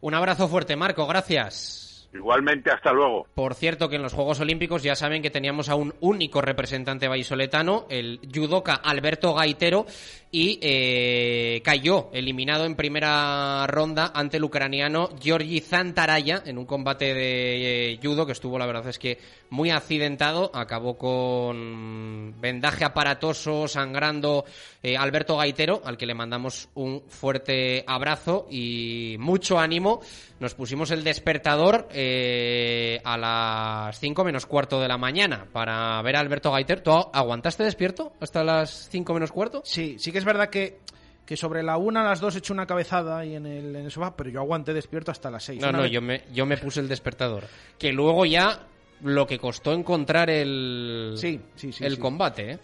Un 0.00 0.14
abrazo 0.14 0.48
fuerte, 0.48 0.76
Marco. 0.76 1.06
Gracias. 1.06 2.08
Igualmente, 2.12 2.70
hasta 2.70 2.90
luego. 2.90 3.26
Por 3.34 3.54
cierto, 3.54 3.88
que 3.88 3.96
en 3.96 4.02
los 4.02 4.14
Juegos 4.14 4.40
Olímpicos 4.40 4.82
ya 4.82 4.94
saben 4.94 5.20
que 5.20 5.30
teníamos 5.30 5.68
a 5.68 5.74
un 5.74 5.94
único 6.00 6.40
representante 6.40 7.06
vallisoletano, 7.06 7.84
el 7.90 8.20
judoka 8.34 8.74
Alberto 8.74 9.34
Gaitero, 9.34 9.84
y 10.30 10.58
eh, 10.60 11.62
cayó 11.64 12.10
eliminado 12.12 12.66
en 12.66 12.74
primera 12.74 13.66
ronda 13.66 14.12
ante 14.14 14.36
el 14.36 14.44
ucraniano 14.44 15.08
Georgi 15.20 15.60
Zantaraya 15.60 16.42
en 16.44 16.58
un 16.58 16.66
combate 16.66 17.14
de 17.14 17.92
eh, 17.92 18.00
judo 18.02 18.26
que 18.26 18.32
estuvo, 18.32 18.58
la 18.58 18.66
verdad 18.66 18.86
es 18.88 18.98
que 18.98 19.18
muy 19.50 19.70
accidentado. 19.70 20.50
Acabó 20.52 20.98
con 20.98 22.34
vendaje 22.40 22.84
aparatoso, 22.84 23.68
sangrando 23.68 24.44
eh, 24.82 24.98
Alberto 24.98 25.38
Gaitero, 25.38 25.80
al 25.84 25.96
que 25.96 26.06
le 26.06 26.14
mandamos 26.14 26.68
un 26.74 27.02
fuerte 27.08 27.84
abrazo 27.86 28.46
y 28.50 29.16
mucho 29.18 29.58
ánimo. 29.58 30.00
Nos 30.40 30.54
pusimos 30.54 30.90
el 30.90 31.02
despertador 31.02 31.88
a 31.90 33.16
las 33.16 33.98
5 33.98 34.24
menos 34.24 34.46
cuarto 34.46 34.80
de 34.80 34.86
la 34.86 34.96
mañana 34.98 35.48
para 35.52 36.00
ver 36.02 36.16
a 36.16 36.20
Alberto 36.20 36.52
Gaitero. 36.52 36.82
¿Tú 36.82 36.92
aguantaste 36.92 37.64
despierto 37.64 38.12
hasta 38.20 38.44
las 38.44 38.88
5 38.90 39.14
menos 39.14 39.32
cuarto? 39.32 39.62
Sí, 39.64 39.96
sí 39.98 40.12
que 40.12 40.17
es 40.18 40.24
verdad 40.24 40.50
que, 40.50 40.78
que 41.24 41.36
sobre 41.36 41.62
la 41.62 41.76
una 41.76 42.02
a 42.02 42.04
las 42.04 42.20
dos 42.20 42.34
he 42.34 42.38
hecho 42.38 42.52
una 42.52 42.66
cabezada 42.66 43.18
ahí 43.18 43.34
en 43.34 43.46
el, 43.46 43.76
en 43.76 43.84
el 43.84 43.90
sofá, 43.90 44.14
pero 44.16 44.30
yo 44.30 44.40
aguanté 44.40 44.74
despierto 44.74 45.10
hasta 45.10 45.30
las 45.30 45.44
6. 45.44 45.60
No, 45.62 45.72
no, 45.72 45.86
yo 45.86 46.02
me, 46.02 46.24
yo 46.32 46.46
me 46.46 46.56
puse 46.56 46.80
el 46.80 46.88
despertador. 46.88 47.44
Que 47.78 47.92
luego 47.92 48.26
ya 48.26 48.66
lo 49.02 49.26
que 49.26 49.38
costó 49.38 49.72
encontrar 49.72 50.28
el, 50.30 51.14
Sí, 51.16 51.40
sí, 51.54 51.72
sí, 51.72 51.84
el 51.84 51.98
combate, 51.98 52.52
¿eh? 52.52 52.58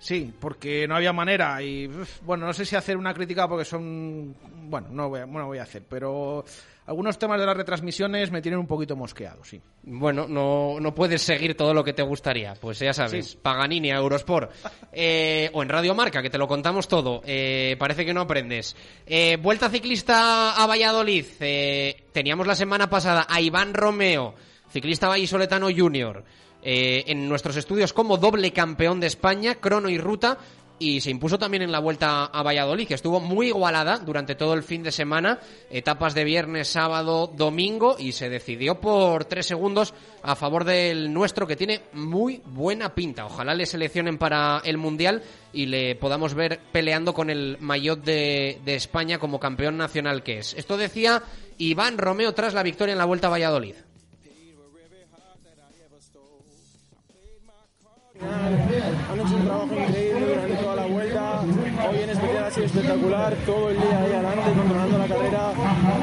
Sí, 0.00 0.32
porque 0.40 0.88
no 0.88 0.96
había 0.96 1.12
manera 1.12 1.62
y 1.62 1.88
bueno, 2.22 2.46
no 2.46 2.52
sé 2.54 2.64
si 2.64 2.74
hacer 2.74 2.96
una 2.96 3.12
crítica 3.14 3.46
porque 3.46 3.66
son 3.66 4.34
bueno, 4.64 4.88
no 4.90 5.10
voy 5.10 5.20
a, 5.20 5.26
no 5.26 5.46
voy 5.46 5.58
a 5.58 5.64
hacer, 5.64 5.82
pero 5.88 6.42
algunos 6.86 7.18
temas 7.18 7.38
de 7.38 7.44
las 7.46 7.56
retransmisiones 7.56 8.30
me 8.30 8.40
tienen 8.40 8.58
un 8.58 8.66
poquito 8.66 8.96
mosqueado, 8.96 9.44
sí. 9.44 9.60
Bueno, 9.82 10.26
no, 10.26 10.78
no 10.80 10.94
puedes 10.94 11.20
seguir 11.22 11.54
todo 11.56 11.74
lo 11.74 11.84
que 11.84 11.92
te 11.92 12.02
gustaría. 12.02 12.54
Pues 12.54 12.78
ya 12.78 12.92
sabes, 12.92 13.32
Sí. 13.32 13.38
Paganini 13.40 13.90
a 13.92 13.96
Eurosport. 13.98 14.50
Eh, 14.92 15.50
o 15.52 15.62
en 15.62 15.68
Radio 15.68 15.94
Marca, 15.94 16.22
que 16.22 16.30
te 16.30 16.38
lo 16.38 16.48
contamos 16.48 16.88
todo. 16.88 17.20
Eh, 17.26 17.76
parece 17.78 18.04
que 18.04 18.14
no 18.14 18.22
aprendes. 18.22 18.74
Eh, 19.06 19.36
vuelta 19.40 19.68
ciclista 19.68 20.52
a 20.60 20.66
Valladolid. 20.66 21.26
Eh, 21.40 22.06
teníamos 22.12 22.46
la 22.46 22.56
semana 22.56 22.88
pasada 22.90 23.26
a 23.28 23.40
Iván 23.40 23.72
Romeo, 23.74 24.34
ciclista 24.72 25.06
vallisoletano 25.08 25.68
junior, 25.70 26.24
eh, 26.62 27.04
en 27.06 27.28
nuestros 27.28 27.56
estudios 27.56 27.92
como 27.92 28.16
doble 28.16 28.52
campeón 28.52 29.00
de 29.00 29.06
España, 29.06 29.56
crono 29.56 29.88
y 29.88 29.98
ruta. 29.98 30.38
Y 30.82 31.02
se 31.02 31.10
impuso 31.10 31.38
también 31.38 31.62
en 31.62 31.72
la 31.72 31.78
vuelta 31.78 32.24
a 32.24 32.42
Valladolid, 32.42 32.88
que 32.88 32.94
estuvo 32.94 33.20
muy 33.20 33.48
igualada 33.48 33.98
durante 33.98 34.34
todo 34.34 34.54
el 34.54 34.62
fin 34.62 34.82
de 34.82 34.90
semana, 34.90 35.38
etapas 35.70 36.14
de 36.14 36.24
viernes, 36.24 36.68
sábado, 36.68 37.26
domingo, 37.26 37.96
y 37.98 38.12
se 38.12 38.30
decidió 38.30 38.80
por 38.80 39.26
tres 39.26 39.44
segundos 39.44 39.92
a 40.22 40.34
favor 40.36 40.64
del 40.64 41.12
nuestro, 41.12 41.46
que 41.46 41.54
tiene 41.54 41.82
muy 41.92 42.40
buena 42.46 42.94
pinta. 42.94 43.26
Ojalá 43.26 43.52
le 43.52 43.66
seleccionen 43.66 44.16
para 44.16 44.62
el 44.64 44.78
Mundial 44.78 45.22
y 45.52 45.66
le 45.66 45.96
podamos 45.96 46.32
ver 46.32 46.60
peleando 46.72 47.12
con 47.12 47.28
el 47.28 47.58
maillot 47.60 48.02
de, 48.02 48.58
de 48.64 48.74
España 48.74 49.18
como 49.18 49.38
campeón 49.38 49.76
nacional 49.76 50.22
que 50.22 50.38
es. 50.38 50.54
Esto 50.54 50.78
decía 50.78 51.22
Iván 51.58 51.98
Romeo 51.98 52.32
tras 52.32 52.54
la 52.54 52.62
victoria 52.62 52.92
en 52.92 52.98
la 52.98 53.04
vuelta 53.04 53.26
a 53.26 53.30
Valladolid. 53.30 53.74
Han 58.22 59.18
hecho 59.18 59.34
un 59.34 59.44
trabajo 59.46 59.74
increíble 59.74 60.26
durante 60.26 60.54
toda 60.56 60.76
la 60.76 60.86
vuelta. 60.86 61.40
Hoy 61.40 62.02
en 62.02 62.10
especial 62.10 62.44
ha 62.44 62.50
sido 62.50 62.66
espectacular. 62.66 63.34
Todo 63.46 63.70
el 63.70 63.76
día 63.76 63.98
ahí 63.98 64.12
adelante, 64.12 64.52
controlando 64.56 64.98
la 64.98 65.06
carrera. 65.06 65.52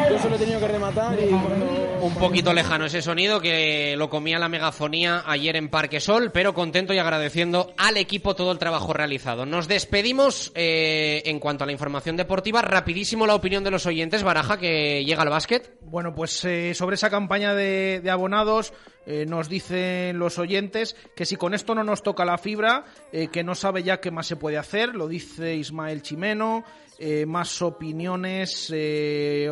Yo 0.10 0.20
solo 0.20 0.36
he 0.36 0.40
tenido 0.40 0.60
que 0.60 0.68
rematar 0.68 1.20
y 1.20 1.30
cuando. 1.30 1.98
Un 2.02 2.16
poquito 2.16 2.54
lejano 2.54 2.86
ese 2.86 3.04
sonido 3.04 3.40
que 3.40 3.96
lo 3.98 4.10
comía 4.10 4.40
la 4.40 4.50
megafonía 4.50 5.24
ayer 5.28 5.56
en 5.58 5.70
Parque 5.70 6.00
Sol, 6.00 6.32
pero 6.32 6.56
contento 6.56 6.94
y 6.94 6.98
agradeciendo 6.98 7.74
al 7.78 7.98
equipo 7.98 8.36
todo 8.36 8.52
el 8.52 8.58
trabajo 8.58 8.94
realizado. 8.94 9.46
Nos 9.46 9.68
despedimos 9.68 10.52
eh, 10.56 11.22
en 11.26 11.40
cuanto 11.40 11.66
a 11.66 11.68
la 11.68 11.74
información 11.74 12.18
deportiva. 12.18 12.64
Rapidísimo 12.64 13.28
la 13.28 13.36
opinión 13.36 13.64
de 13.64 13.72
los 13.72 13.86
oyentes. 13.86 14.24
Baraja, 14.24 14.58
que 14.58 15.06
llega 15.06 15.22
al 15.22 15.30
básquet. 15.30 15.78
Bueno, 15.82 16.16
pues 16.16 16.44
eh, 16.46 16.74
sobre 16.74 16.96
esa 16.96 17.12
campaña 17.12 17.54
de, 17.54 18.02
de 18.02 18.10
abonados 18.10 18.74
eh, 19.10 19.26
nos 19.26 19.48
dicen 19.48 20.20
los 20.20 20.38
oyentes 20.38 20.98
que 21.16 21.26
si 21.26 21.38
con 21.38 21.54
esto 21.54 21.74
no 21.74 21.82
nos 21.82 22.04
toca 22.04 22.26
la 22.26 22.38
fibra, 22.38 22.84
eh, 23.14 23.30
que 23.30 23.42
no 23.42 23.56
sabe 23.56 23.82
ya 23.82 24.02
qué 24.02 24.12
más 24.12 24.28
se 24.28 24.36
puede 24.36 24.58
hacer, 24.58 24.94
lo 24.96 25.08
dice 25.08 25.56
Ismael 25.56 26.02
Chimeno. 26.02 26.66
Eh, 27.00 27.28
más 27.28 27.62
opiniones, 27.62 28.74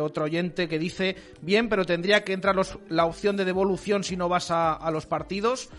otro 0.00 0.24
oyente 0.24 0.66
que 0.66 0.80
dice, 0.80 1.14
bien, 1.40 1.68
pero 1.68 1.84
tendría 1.84 2.24
que 2.24 2.32
entrar 2.32 2.56
la 2.88 3.04
opción 3.06 3.36
de 3.36 3.44
devolución 3.44 4.02
si 4.02 4.16
no 4.16 4.28
vas 4.28 4.50
a 4.50 4.90
los 4.90 5.06
partidos. 5.06 5.70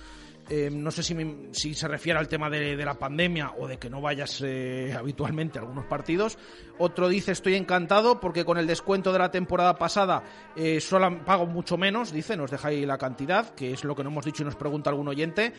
Eh, 0.50 0.70
no 0.72 0.92
sé 0.92 1.04
si, 1.04 1.14
me- 1.14 1.50
si 1.52 1.74
se 1.74 1.88
refiere 1.88 2.18
al 2.20 2.28
tema 2.28 2.50
de, 2.50 2.76
de 2.78 2.86
la 2.86 2.94
pandemia 2.94 3.52
o 3.58 3.68
de 3.68 3.78
que 3.78 3.90
no 3.90 4.00
vayas 4.02 4.42
eh, 4.46 4.94
habitualmente 4.98 5.60
a 5.60 5.62
algunos 5.62 5.86
partidos. 5.86 6.38
Otro 6.80 7.10
dice, 7.10 7.32
estoy 7.34 7.56
encantado 7.56 8.20
porque 8.20 8.46
con 8.46 8.58
el 8.58 8.68
descuento 8.68 9.12
de 9.12 9.20
la 9.20 9.32
temporada 9.32 9.76
pasada 9.78 10.24
eh, 10.56 10.80
solo 10.80 11.24
pago 11.26 11.46
mucho 11.48 11.76
menos, 11.78 12.12
dice, 12.14 12.38
nos 12.38 12.52
deja 12.52 12.70
ahí 12.70 12.86
la 12.86 12.98
cantidad, 12.98 13.54
que 13.56 13.74
es 13.74 13.84
lo 13.84 13.96
que 13.96 14.04
no 14.04 14.10
hemos 14.10 14.26
dicho 14.26 14.44
y 14.44 14.46
nos 14.46 14.56
pregunta 14.56 14.90
algún 14.90 15.08
oyente. 15.08 15.54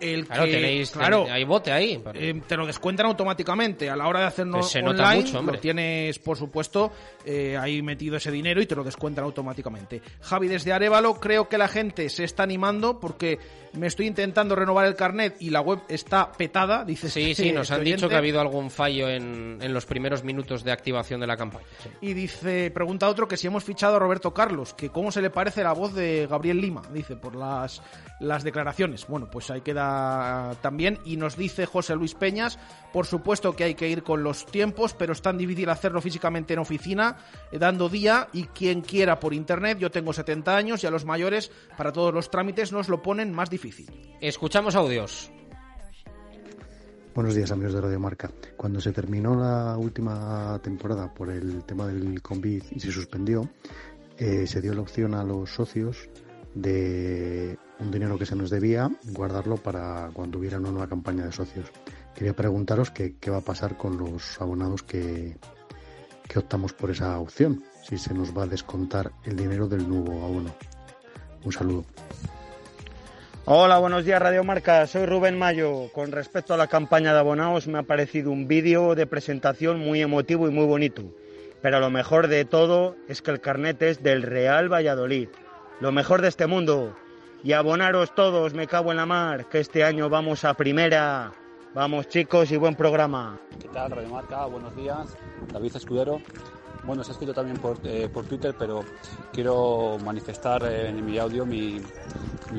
El 0.00 0.26
Claro, 0.26 0.46
que, 0.46 0.50
tenéis, 0.52 0.90
claro, 0.90 1.26
hay 1.30 1.44
bote 1.44 1.70
ahí. 1.70 2.02
eh, 2.14 2.40
te 2.48 2.56
lo 2.56 2.66
descuentan 2.66 3.06
automáticamente 3.06 3.88
a 3.88 3.94
la 3.94 4.08
hora 4.08 4.20
de 4.20 4.26
hacerlo 4.26 4.58
Pues 4.58 4.74
online. 4.74 5.16
mucho, 5.16 5.42
lo 5.42 5.58
tienes, 5.60 6.18
por 6.18 6.36
supuesto, 6.36 6.90
eh, 7.24 7.56
ahí 7.56 7.82
metido 7.82 8.16
ese 8.16 8.32
dinero 8.32 8.60
y 8.60 8.66
te 8.66 8.74
lo 8.74 8.82
descuentan 8.82 9.24
automáticamente. 9.24 10.02
Javi, 10.22 10.48
desde 10.48 10.72
Arevalo, 10.72 11.14
creo 11.20 11.48
que 11.48 11.56
la 11.58 11.68
gente 11.68 12.08
se 12.08 12.24
está 12.24 12.42
animando 12.42 12.98
porque 12.98 13.38
me 13.74 13.86
estoy 13.86 14.06
intentando 14.06 14.54
renovar 14.54 14.86
el 14.86 14.94
carnet 14.94 15.36
y 15.40 15.50
la 15.50 15.60
web 15.60 15.80
está 15.88 16.32
petada. 16.32 16.84
Dice 16.84 17.08
Sí, 17.08 17.34
sí, 17.34 17.52
nos 17.52 17.70
han 17.70 17.84
dicho 17.84 18.08
que 18.08 18.14
ha 18.14 18.18
habido 18.18 18.40
algún 18.40 18.70
fallo 18.70 19.08
en, 19.08 19.58
en 19.60 19.72
los 19.72 19.86
primeros 19.86 20.24
minutos 20.24 20.64
de 20.64 20.72
activación 20.72 21.20
de 21.20 21.26
la 21.26 21.36
campaña. 21.36 21.64
sí. 21.82 21.90
Y 22.00 22.14
dice, 22.14 22.70
pregunta 22.70 23.08
otro 23.08 23.26
que 23.28 23.36
si 23.36 23.46
hemos 23.46 23.64
fichado 23.64 23.96
a 23.96 23.98
Roberto 23.98 24.34
Carlos, 24.34 24.74
que 24.74 24.90
cómo 24.90 25.10
se 25.10 25.22
le 25.22 25.30
parece 25.30 25.62
la 25.62 25.72
voz 25.72 25.94
de 25.94 26.26
Gabriel 26.28 26.60
Lima, 26.60 26.82
dice, 26.92 27.16
por 27.16 27.34
las, 27.34 27.82
las 28.20 28.44
declaraciones. 28.44 29.06
Bueno, 29.06 29.28
pues 29.30 29.50
ahí 29.50 29.62
queda 29.62 30.54
también. 30.60 30.98
Y 31.04 31.16
nos 31.16 31.36
dice 31.36 31.66
José 31.66 31.94
Luis 31.94 32.14
Peñas, 32.14 32.58
por 32.92 33.06
supuesto 33.06 33.54
que 33.54 33.64
hay 33.64 33.74
que 33.74 33.88
ir 33.88 34.02
con 34.02 34.22
los 34.22 34.44
tiempos, 34.46 34.94
pero 34.94 35.12
es 35.12 35.22
tan 35.22 35.38
difícil 35.38 35.68
hacerlo 35.70 36.00
físicamente 36.00 36.52
en 36.52 36.58
oficina, 36.58 37.16
eh, 37.50 37.58
dando 37.58 37.88
día 37.88 38.28
y 38.32 38.44
quien 38.44 38.82
quiera 38.82 39.18
por 39.18 39.32
internet. 39.32 39.78
Yo 39.78 39.90
tengo 39.90 40.12
70 40.12 40.56
años 40.56 40.84
y 40.84 40.86
a 40.86 40.90
los 40.90 41.04
mayores, 41.04 41.50
para 41.76 41.92
todos 41.92 42.12
los 42.12 42.30
trámites, 42.30 42.72
nos 42.72 42.88
lo 42.88 43.00
ponen 43.02 43.32
más 43.32 43.48
difícil. 43.48 43.61
Escuchamos 44.20 44.74
audios. 44.74 45.30
Buenos 47.14 47.34
días 47.34 47.50
amigos 47.52 47.74
de 47.74 47.80
Radio 47.80 48.00
Marca. 48.00 48.30
Cuando 48.56 48.80
se 48.80 48.92
terminó 48.92 49.34
la 49.36 49.76
última 49.76 50.58
temporada 50.62 51.12
por 51.12 51.30
el 51.30 51.62
tema 51.64 51.86
del 51.86 52.22
COVID 52.22 52.62
y 52.70 52.80
se 52.80 52.90
suspendió, 52.90 53.48
eh, 54.16 54.46
se 54.46 54.60
dio 54.60 54.72
la 54.74 54.80
opción 54.80 55.14
a 55.14 55.22
los 55.22 55.50
socios 55.50 56.08
de 56.54 57.58
un 57.78 57.90
dinero 57.90 58.18
que 58.18 58.26
se 58.26 58.34
nos 58.34 58.50
debía 58.50 58.90
guardarlo 59.12 59.56
para 59.56 60.10
cuando 60.12 60.38
hubiera 60.38 60.58
una 60.58 60.70
nueva 60.70 60.88
campaña 60.88 61.26
de 61.26 61.32
socios. 61.32 61.70
Quería 62.14 62.34
preguntaros 62.34 62.90
qué, 62.90 63.16
qué 63.20 63.30
va 63.30 63.38
a 63.38 63.42
pasar 63.42 63.76
con 63.76 63.98
los 63.98 64.40
abonados 64.40 64.82
que, 64.82 65.36
que 66.28 66.38
optamos 66.38 66.72
por 66.72 66.90
esa 66.90 67.18
opción, 67.18 67.62
si 67.88 67.98
se 67.98 68.14
nos 68.14 68.36
va 68.36 68.44
a 68.44 68.46
descontar 68.46 69.12
el 69.24 69.36
dinero 69.36 69.68
del 69.68 69.88
nuevo 69.88 70.24
abono. 70.24 70.54
Un 71.44 71.52
saludo. 71.52 71.84
Hola, 73.44 73.78
buenos 73.78 74.04
días 74.04 74.22
Radio 74.22 74.44
Marca, 74.44 74.86
soy 74.86 75.04
Rubén 75.04 75.36
Mayo. 75.36 75.90
Con 75.92 76.12
respecto 76.12 76.54
a 76.54 76.56
la 76.56 76.68
campaña 76.68 77.12
de 77.12 77.18
abonados 77.18 77.66
me 77.66 77.80
ha 77.80 77.82
parecido 77.82 78.30
un 78.30 78.46
vídeo 78.46 78.94
de 78.94 79.08
presentación 79.08 79.80
muy 79.80 80.00
emotivo 80.00 80.46
y 80.46 80.52
muy 80.52 80.64
bonito. 80.64 81.02
Pero 81.60 81.80
lo 81.80 81.90
mejor 81.90 82.28
de 82.28 82.44
todo 82.44 82.94
es 83.08 83.20
que 83.20 83.32
el 83.32 83.40
carnet 83.40 83.82
es 83.82 84.00
del 84.00 84.22
Real 84.22 84.72
Valladolid. 84.72 85.28
Lo 85.80 85.90
mejor 85.90 86.22
de 86.22 86.28
este 86.28 86.46
mundo. 86.46 86.94
Y 87.42 87.52
abonaros 87.52 88.14
todos, 88.14 88.54
me 88.54 88.68
cago 88.68 88.92
en 88.92 88.98
la 88.98 89.06
mar, 89.06 89.48
que 89.48 89.58
este 89.58 89.82
año 89.82 90.08
vamos 90.08 90.44
a 90.44 90.54
primera. 90.54 91.32
Vamos 91.74 92.06
chicos 92.08 92.52
y 92.52 92.56
buen 92.56 92.76
programa. 92.76 93.40
¿Qué 93.60 93.66
tal, 93.68 93.90
Radio 93.90 94.08
Marca? 94.08 94.46
Buenos 94.46 94.76
días. 94.76 95.16
David 95.52 95.74
Escudero. 95.74 96.20
Bueno, 96.84 97.04
se 97.04 97.10
ha 97.10 97.12
escrito 97.12 97.32
también 97.32 97.58
por, 97.58 97.78
eh, 97.84 98.08
por 98.12 98.24
Twitter, 98.26 98.54
pero 98.58 98.84
quiero 99.32 99.98
manifestar 100.04 100.64
eh, 100.64 100.88
en 100.88 101.04
mi 101.04 101.16
audio 101.18 101.46
mi, 101.46 101.80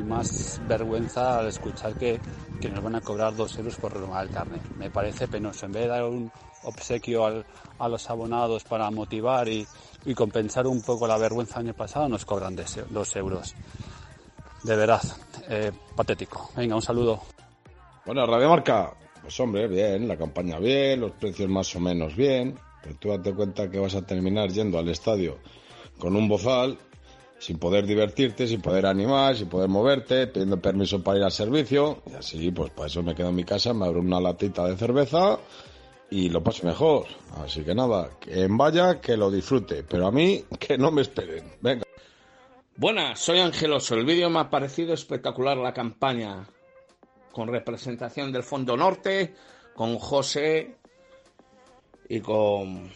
más 0.05 0.59
vergüenza 0.67 1.39
al 1.39 1.47
escuchar 1.47 1.95
que, 1.95 2.21
que 2.61 2.69
nos 2.69 2.81
van 2.81 2.95
a 2.95 3.01
cobrar 3.01 3.35
dos 3.35 3.57
euros 3.57 3.75
por 3.77 3.93
renovar 3.93 4.23
el 4.23 4.31
carnet. 4.31 4.63
Me 4.77 4.89
parece 4.89 5.27
penoso. 5.27 5.65
En 5.65 5.73
vez 5.73 5.83
de 5.83 5.87
dar 5.89 6.03
un 6.05 6.31
obsequio 6.63 7.25
al- 7.25 7.45
a 7.79 7.89
los 7.89 8.09
abonados 8.09 8.63
para 8.63 8.89
motivar 8.91 9.49
y, 9.49 9.67
y 10.05 10.13
compensar 10.13 10.67
un 10.67 10.81
poco 10.81 11.05
la 11.05 11.17
vergüenza 11.17 11.59
del 11.59 11.67
año 11.67 11.75
pasado, 11.75 12.07
nos 12.07 12.23
cobran 12.23 12.55
des- 12.55 12.79
dos 12.89 13.13
euros. 13.17 13.53
De 14.63 14.75
verdad, 14.77 15.01
eh, 15.49 15.71
patético. 15.97 16.49
Venga, 16.55 16.75
un 16.75 16.81
saludo. 16.81 17.19
Bueno, 18.05 18.25
Radio 18.25 18.49
Marca, 18.49 18.93
pues 19.21 19.37
hombre, 19.41 19.67
bien, 19.67 20.07
la 20.07 20.15
campaña 20.15 20.59
bien, 20.59 21.01
los 21.01 21.11
precios 21.11 21.49
más 21.49 21.75
o 21.75 21.81
menos 21.81 22.15
bien, 22.15 22.57
pero 22.83 22.95
tú 22.99 23.09
date 23.09 23.33
cuenta 23.33 23.71
que 23.71 23.79
vas 23.79 23.95
a 23.95 24.05
terminar 24.05 24.51
yendo 24.51 24.77
al 24.77 24.89
estadio 24.89 25.39
con 25.97 26.15
un 26.15 26.27
bozal 26.27 26.77
sin 27.39 27.57
poder 27.57 27.85
divertirte, 27.85 28.47
sin 28.47 28.61
poder 28.61 28.85
animar, 28.85 29.35
sin 29.35 29.49
poder 29.49 29.69
moverte, 29.69 30.27
pidiendo 30.27 30.61
permiso 30.61 31.03
para 31.03 31.17
ir 31.17 31.23
al 31.23 31.31
servicio. 31.31 32.01
Y 32.09 32.13
así, 32.13 32.51
pues 32.51 32.71
para 32.71 32.87
eso 32.87 33.03
me 33.03 33.13
quedo 33.13 33.29
en 33.29 33.35
mi 33.35 33.43
casa, 33.43 33.73
me 33.73 33.85
abro 33.85 33.99
una 33.99 34.21
latita 34.21 34.65
de 34.65 34.77
cerveza 34.77 35.39
y 36.09 36.29
lo 36.29 36.41
paso 36.41 36.65
mejor. 36.65 37.05
Así 37.43 37.63
que 37.63 37.75
nada, 37.75 38.11
que 38.19 38.43
en 38.43 38.57
vaya, 38.57 39.01
que 39.01 39.17
lo 39.17 39.29
disfrute. 39.29 39.83
Pero 39.83 40.07
a 40.07 40.11
mí, 40.11 40.45
que 40.57 40.77
no 40.77 40.91
me 40.91 41.01
esperen. 41.01 41.53
Venga. 41.59 41.83
Buenas, 42.77 43.19
soy 43.19 43.39
Angeloso. 43.39 43.95
El 43.95 44.05
vídeo 44.05 44.29
me 44.29 44.39
ha 44.39 44.49
parecido 44.49 44.93
espectacular 44.93 45.57
la 45.57 45.73
campaña. 45.73 46.47
Con 47.31 47.49
representación 47.49 48.31
del 48.31 48.43
Fondo 48.43 48.77
Norte, 48.77 49.33
con 49.73 49.97
José 49.97 50.77
y 52.09 52.19
con 52.21 52.91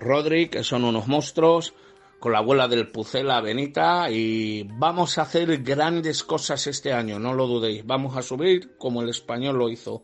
Rodri, 0.00 0.48
que 0.48 0.64
son 0.64 0.84
unos 0.84 1.06
monstruos 1.06 1.74
con 2.24 2.32
la 2.32 2.38
abuela 2.38 2.68
del 2.68 2.88
Pucela 2.88 3.42
Benita 3.42 4.10
y 4.10 4.62
vamos 4.62 5.18
a 5.18 5.22
hacer 5.22 5.62
grandes 5.62 6.24
cosas 6.24 6.66
este 6.66 6.90
año, 6.90 7.18
no 7.18 7.34
lo 7.34 7.46
dudéis. 7.46 7.84
Vamos 7.84 8.16
a 8.16 8.22
subir 8.22 8.78
como 8.78 9.02
el 9.02 9.10
español 9.10 9.58
lo 9.58 9.68
hizo. 9.68 10.02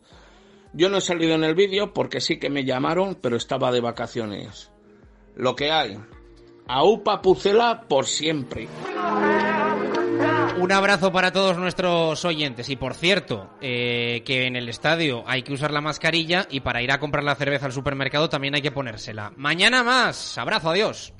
Yo 0.71 0.89
no 0.89 0.97
he 0.97 1.01
salido 1.01 1.33
en 1.33 1.43
el 1.43 1.55
vídeo 1.55 1.93
porque 1.93 2.21
sí 2.21 2.37
que 2.37 2.51
me 2.51 2.63
llamaron, 2.63 3.15
pero 3.15 3.37
estaba 3.37 3.71
de 3.71 3.81
vacaciones. 3.81 4.69
Lo 5.35 5.55
que 5.55 5.71
hay. 5.71 5.97
Aupa 6.67 7.23
Pucela 7.23 7.85
por 7.89 8.05
siempre. 8.05 8.67
Un 10.61 10.71
abrazo 10.71 11.11
para 11.11 11.33
todos 11.33 11.57
nuestros 11.57 12.23
oyentes. 12.23 12.69
Y 12.69 12.75
por 12.75 12.93
cierto, 12.93 13.49
eh, 13.61 14.21
que 14.23 14.45
en 14.45 14.55
el 14.55 14.69
estadio 14.69 15.23
hay 15.25 15.41
que 15.41 15.53
usar 15.53 15.71
la 15.71 15.81
mascarilla 15.81 16.45
y 16.51 16.59
para 16.59 16.83
ir 16.83 16.91
a 16.91 16.99
comprar 16.99 17.23
la 17.23 17.33
cerveza 17.33 17.65
al 17.65 17.71
supermercado 17.71 18.29
también 18.29 18.53
hay 18.53 18.61
que 18.61 18.71
ponérsela. 18.71 19.33
Mañana 19.37 19.83
más. 19.83 20.37
Abrazo, 20.37 20.69
adiós. 20.69 21.15